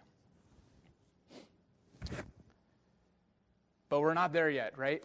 But 3.89 4.01
we're 4.01 4.15
not 4.15 4.33
there 4.33 4.49
yet, 4.49 4.79
right? 4.79 5.03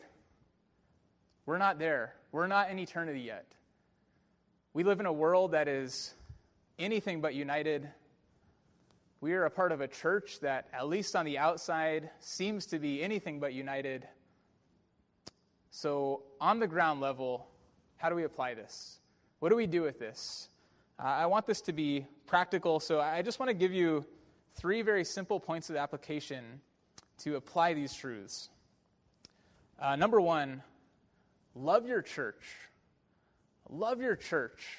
We're 1.46 1.58
not 1.58 1.80
there. 1.80 2.16
We're 2.32 2.48
not 2.48 2.70
in 2.70 2.80
eternity 2.80 3.22
yet. 3.22 3.46
We 4.74 4.84
live 4.84 5.00
in 5.00 5.06
a 5.06 5.14
world 5.14 5.52
that 5.52 5.68
is 5.68 6.14
anything 6.78 7.22
but 7.22 7.34
united. 7.34 7.90
We 9.22 9.34
are 9.34 9.46
a 9.46 9.50
part 9.50 9.72
of 9.72 9.82
a 9.82 9.88
church 9.88 10.40
that, 10.42 10.68
at 10.74 10.88
least 10.88 11.16
on 11.16 11.26
the 11.26 11.38
outside, 11.38 12.10
seems 12.20 12.66
to 12.68 12.80
be 12.80 13.02
anything 13.02 13.40
but 13.40 13.54
united. 13.54 14.08
So, 15.72 16.24
on 16.40 16.60
the 16.60 16.68
ground 16.68 17.02
level, 17.02 17.48
how 17.98 18.10
do 18.10 18.16
we 18.16 18.24
apply 18.24 18.54
this? 18.54 19.00
What 19.40 19.50
do 19.50 19.56
we 19.56 19.68
do 19.68 19.82
with 19.82 20.00
this? 20.00 20.50
Uh, 20.98 21.08
I 21.08 21.26
want 21.26 21.46
this 21.46 21.60
to 21.62 21.74
be 21.74 22.06
practical, 22.26 22.80
so 22.80 23.02
I 23.02 23.22
just 23.22 23.38
want 23.38 23.50
to 23.50 23.54
give 23.54 23.74
you 23.74 24.06
three 24.56 24.82
very 24.82 25.04
simple 25.04 25.42
points 25.42 25.70
of 25.70 25.76
application 25.76 26.62
to 27.20 27.36
apply 27.36 27.74
these 27.74 27.94
truths. 27.94 28.50
Uh, 29.78 29.98
number 29.98 30.22
one, 30.22 30.64
love 31.54 31.86
your 31.86 32.02
church. 32.02 32.44
Love 33.70 34.00
your 34.00 34.16
church. 34.16 34.78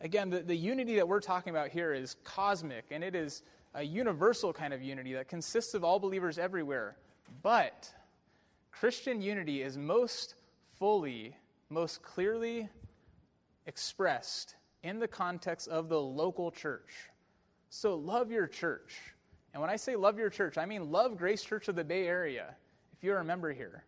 Again, 0.00 0.30
the, 0.30 0.40
the 0.42 0.54
unity 0.54 0.94
that 0.96 1.08
we're 1.08 1.20
talking 1.20 1.50
about 1.50 1.70
here 1.70 1.92
is 1.92 2.14
cosmic, 2.22 2.84
and 2.92 3.02
it 3.02 3.16
is 3.16 3.42
a 3.74 3.82
universal 3.82 4.52
kind 4.52 4.72
of 4.72 4.80
unity 4.80 5.14
that 5.14 5.26
consists 5.28 5.74
of 5.74 5.82
all 5.82 5.98
believers 5.98 6.38
everywhere. 6.38 6.96
But 7.42 7.92
Christian 8.70 9.20
unity 9.20 9.62
is 9.62 9.76
most 9.76 10.36
fully, 10.78 11.36
most 11.68 12.00
clearly 12.02 12.68
expressed 13.66 14.54
in 14.84 14.98
the 15.00 15.08
context 15.08 15.66
of 15.66 15.88
the 15.88 16.00
local 16.00 16.50
church. 16.52 16.90
So 17.70 17.96
love 17.96 18.30
your 18.30 18.46
church. 18.46 18.94
And 19.52 19.60
when 19.60 19.70
I 19.70 19.76
say 19.76 19.96
love 19.96 20.18
your 20.18 20.30
church, 20.30 20.58
I 20.58 20.66
mean 20.66 20.92
love 20.92 21.16
Grace 21.16 21.42
Church 21.42 21.68
of 21.68 21.74
the 21.74 21.82
Bay 21.82 22.06
Area, 22.06 22.54
if 22.92 23.02
you're 23.02 23.18
a 23.18 23.24
member 23.24 23.52
here. 23.52 23.84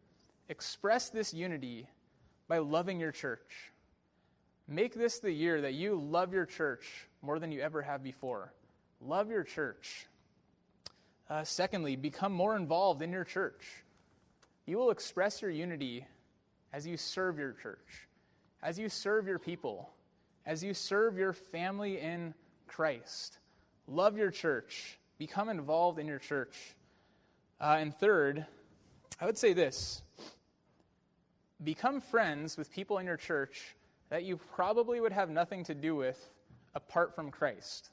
Express 0.48 1.10
this 1.10 1.34
unity 1.34 1.86
by 2.48 2.58
loving 2.58 2.98
your 2.98 3.12
church. 3.12 3.70
Make 4.66 4.94
this 4.94 5.18
the 5.18 5.30
year 5.30 5.60
that 5.60 5.74
you 5.74 6.00
love 6.00 6.32
your 6.32 6.46
church 6.46 6.86
more 7.20 7.38
than 7.38 7.52
you 7.52 7.60
ever 7.60 7.82
have 7.82 8.02
before. 8.02 8.52
Love 9.00 9.28
your 9.28 9.44
church. 9.44 10.06
Uh, 11.28 11.44
secondly, 11.44 11.94
become 11.94 12.32
more 12.32 12.56
involved 12.56 13.02
in 13.02 13.12
your 13.12 13.24
church. 13.24 13.64
You 14.64 14.78
will 14.78 14.90
express 14.90 15.42
your 15.42 15.50
unity 15.50 16.06
as 16.72 16.86
you 16.86 16.96
serve 16.96 17.38
your 17.38 17.52
church, 17.52 18.08
as 18.62 18.78
you 18.78 18.88
serve 18.88 19.26
your 19.26 19.38
people, 19.38 19.90
as 20.46 20.62
you 20.62 20.72
serve 20.72 21.18
your 21.18 21.32
family 21.32 22.00
in 22.00 22.32
Christ. 22.68 23.38
Love 23.88 24.16
your 24.16 24.30
church. 24.30 24.98
Become 25.18 25.48
involved 25.48 25.98
in 25.98 26.06
your 26.06 26.18
church. 26.18 26.56
Uh, 27.60 27.76
and 27.80 27.94
third, 27.94 28.46
I 29.20 29.26
would 29.26 29.38
say 29.38 29.52
this 29.52 30.02
become 31.64 32.00
friends 32.02 32.56
with 32.56 32.70
people 32.70 32.98
in 32.98 33.06
your 33.06 33.16
church 33.16 33.74
that 34.10 34.24
you 34.24 34.36
probably 34.36 35.00
would 35.00 35.12
have 35.12 35.30
nothing 35.30 35.64
to 35.64 35.74
do 35.74 35.96
with 35.96 36.30
apart 36.74 37.14
from 37.14 37.30
Christ. 37.30 37.90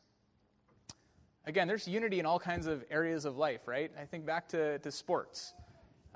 Again, 1.46 1.68
there's 1.68 1.88
unity 1.88 2.20
in 2.20 2.26
all 2.26 2.40
kinds 2.40 2.68
of 2.68 2.84
areas 2.92 3.26
of 3.26 3.38
life, 3.38 3.62
right? 3.68 3.92
I 4.00 4.06
think 4.06 4.26
back 4.26 4.48
to, 4.50 4.80
to 4.80 4.92
sports. 4.92 5.54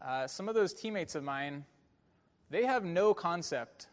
Uh, 0.05 0.27
some 0.27 0.47
of 0.47 0.55
those 0.55 0.73
teammates 0.73 1.15
of 1.15 1.23
mine, 1.23 1.65
they 2.49 2.65
have 2.65 2.83
no 2.83 3.13
concept 3.13 3.87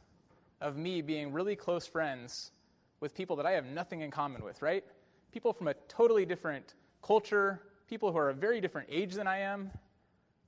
of 0.60 0.76
me 0.76 1.02
being 1.02 1.32
really 1.32 1.56
close 1.56 1.86
friends 1.86 2.52
with 3.00 3.14
people 3.14 3.36
that 3.36 3.46
I 3.46 3.52
have 3.52 3.66
nothing 3.66 4.00
in 4.00 4.10
common 4.10 4.44
with, 4.44 4.62
right? 4.62 4.84
People 5.32 5.52
from 5.52 5.68
a 5.68 5.74
totally 5.88 6.24
different 6.24 6.74
culture, 7.02 7.60
people 7.88 8.12
who 8.12 8.18
are 8.18 8.30
a 8.30 8.34
very 8.34 8.60
different 8.60 8.88
age 8.90 9.14
than 9.14 9.26
I 9.26 9.38
am. 9.38 9.70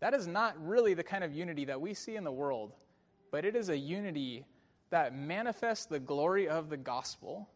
That 0.00 0.14
is 0.14 0.26
not 0.26 0.54
really 0.64 0.94
the 0.94 1.02
kind 1.02 1.24
of 1.24 1.34
unity 1.34 1.64
that 1.66 1.80
we 1.80 1.94
see 1.94 2.16
in 2.16 2.24
the 2.24 2.32
world, 2.32 2.72
but 3.30 3.44
it 3.44 3.56
is 3.56 3.68
a 3.68 3.76
unity 3.76 4.46
that 4.90 5.14
manifests 5.14 5.86
the 5.86 5.98
glory 5.98 6.48
of 6.48 6.70
the 6.70 6.76
gospel, 6.76 7.48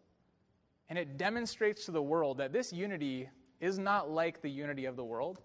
and 0.89 0.99
it 0.99 1.17
demonstrates 1.17 1.85
to 1.85 1.93
the 1.93 2.03
world 2.03 2.39
that 2.39 2.53
this 2.53 2.73
unity 2.73 3.29
is 3.61 3.79
not 3.79 4.11
like 4.11 4.43
the 4.43 4.51
unity 4.51 4.87
of 4.87 4.97
the 4.97 5.05
world. 5.05 5.41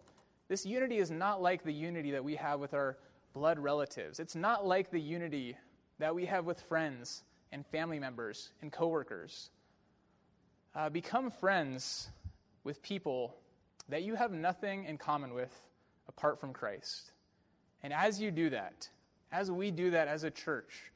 This 0.48 0.66
unity 0.66 0.98
is 0.98 1.12
not 1.12 1.42
like 1.42 1.64
the 1.64 1.74
unity 1.74 2.12
that 2.12 2.24
we 2.24 2.36
have 2.36 2.60
with 2.60 2.74
our 2.74 2.98
blood 3.34 3.60
relatives. 3.60 4.20
It's 4.20 4.36
not 4.36 4.66
like 4.66 4.90
the 4.90 5.00
unity 5.00 5.58
that 6.00 6.14
we 6.14 6.26
have 6.26 6.46
with 6.46 6.62
friends 6.62 7.24
and 7.52 7.66
family 7.66 8.00
members 8.00 8.52
and 8.62 8.72
coworkers. 8.72 9.50
Uh, 10.76 10.90
become 10.90 11.32
friends 11.32 12.10
with 12.64 12.82
people 12.82 13.36
that 13.88 14.04
you 14.04 14.16
have 14.16 14.32
nothing 14.32 14.86
in 14.86 14.98
common 14.98 15.34
with 15.34 15.54
apart 16.08 16.40
from 16.40 16.52
Christ. 16.52 17.12
And 17.84 17.94
as 17.94 18.20
you 18.20 18.32
do 18.32 18.50
that, 18.50 18.90
as 19.32 19.52
we 19.52 19.72
do 19.72 19.92
that 19.92 20.08
as 20.08 20.24
a 20.24 20.32
church, 20.32 20.92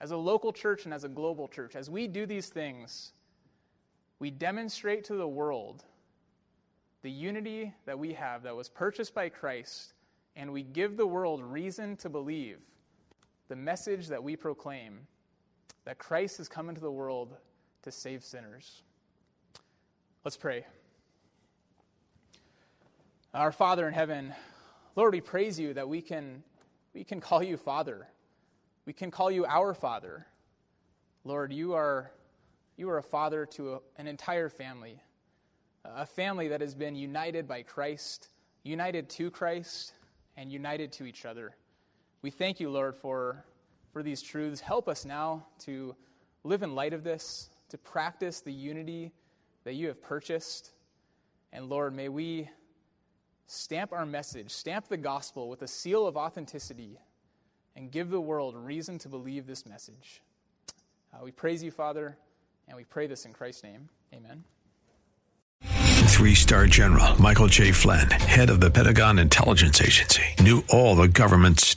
as 0.00 0.10
a 0.10 0.16
local 0.16 0.52
church 0.52 0.84
and 0.84 0.94
as 0.94 1.04
a 1.04 1.08
global 1.08 1.46
church, 1.48 1.76
as 1.76 1.90
we 1.90 2.08
do 2.08 2.26
these 2.26 2.48
things, 2.48 3.12
we 4.18 4.30
demonstrate 4.30 5.04
to 5.04 5.14
the 5.14 5.28
world 5.28 5.84
the 7.02 7.10
unity 7.10 7.72
that 7.86 7.98
we 7.98 8.12
have 8.12 8.42
that 8.42 8.56
was 8.56 8.68
purchased 8.68 9.14
by 9.14 9.28
Christ, 9.28 9.94
and 10.36 10.52
we 10.52 10.62
give 10.62 10.96
the 10.96 11.06
world 11.06 11.42
reason 11.42 11.96
to 11.98 12.08
believe 12.08 12.58
the 13.50 13.56
message 13.56 14.06
that 14.06 14.22
we 14.22 14.36
proclaim 14.36 15.08
that 15.84 15.98
Christ 15.98 16.38
has 16.38 16.48
come 16.48 16.68
into 16.68 16.80
the 16.80 16.90
world 16.90 17.34
to 17.82 17.90
save 17.90 18.22
sinners. 18.22 18.82
Let's 20.24 20.36
pray. 20.36 20.64
Our 23.34 23.50
Father 23.50 23.88
in 23.88 23.92
heaven, 23.92 24.32
Lord, 24.94 25.14
we 25.14 25.20
praise 25.20 25.58
you 25.58 25.74
that 25.74 25.88
we 25.88 26.00
can, 26.00 26.44
we 26.94 27.02
can 27.02 27.20
call 27.20 27.42
you 27.42 27.56
Father. 27.56 28.06
We 28.86 28.92
can 28.92 29.10
call 29.10 29.32
you 29.32 29.44
our 29.46 29.74
Father. 29.74 30.28
Lord, 31.24 31.52
you 31.52 31.74
are, 31.74 32.12
you 32.76 32.88
are 32.88 32.98
a 32.98 33.02
father 33.02 33.46
to 33.46 33.74
a, 33.74 33.78
an 33.96 34.06
entire 34.06 34.48
family, 34.48 35.02
a 35.84 36.06
family 36.06 36.46
that 36.46 36.60
has 36.60 36.76
been 36.76 36.94
united 36.94 37.48
by 37.48 37.62
Christ, 37.62 38.28
united 38.62 39.10
to 39.10 39.28
Christ, 39.28 39.94
and 40.36 40.52
united 40.52 40.92
to 40.92 41.04
each 41.04 41.24
other. 41.26 41.56
We 42.22 42.30
thank 42.30 42.60
you, 42.60 42.68
Lord, 42.70 42.96
for, 42.96 43.44
for 43.92 44.02
these 44.02 44.20
truths. 44.20 44.60
Help 44.60 44.88
us 44.88 45.04
now 45.04 45.46
to 45.60 45.94
live 46.44 46.62
in 46.62 46.74
light 46.74 46.92
of 46.92 47.02
this, 47.02 47.48
to 47.70 47.78
practice 47.78 48.40
the 48.40 48.52
unity 48.52 49.12
that 49.64 49.74
you 49.74 49.88
have 49.88 50.02
purchased. 50.02 50.72
And 51.52 51.68
Lord, 51.68 51.94
may 51.94 52.08
we 52.08 52.48
stamp 53.46 53.92
our 53.92 54.04
message, 54.04 54.50
stamp 54.50 54.88
the 54.88 54.96
gospel 54.96 55.48
with 55.48 55.62
a 55.62 55.68
seal 55.68 56.06
of 56.06 56.16
authenticity, 56.16 56.98
and 57.74 57.90
give 57.90 58.10
the 58.10 58.20
world 58.20 58.54
reason 58.54 58.98
to 58.98 59.08
believe 59.08 59.46
this 59.46 59.64
message. 59.64 60.20
Uh, 61.14 61.24
we 61.24 61.30
praise 61.30 61.62
you, 61.62 61.70
Father, 61.70 62.16
and 62.68 62.76
we 62.76 62.84
pray 62.84 63.06
this 63.06 63.24
in 63.24 63.32
Christ's 63.32 63.64
name. 63.64 63.88
Amen. 64.14 64.44
Three 66.08 66.34
star 66.34 66.66
general 66.66 67.20
Michael 67.20 67.46
J. 67.46 67.72
Flynn, 67.72 68.10
head 68.10 68.50
of 68.50 68.60
the 68.60 68.70
Pentagon 68.70 69.18
Intelligence 69.18 69.80
Agency, 69.80 70.22
knew 70.40 70.62
all 70.68 70.94
the 70.94 71.08
government's 71.08 71.76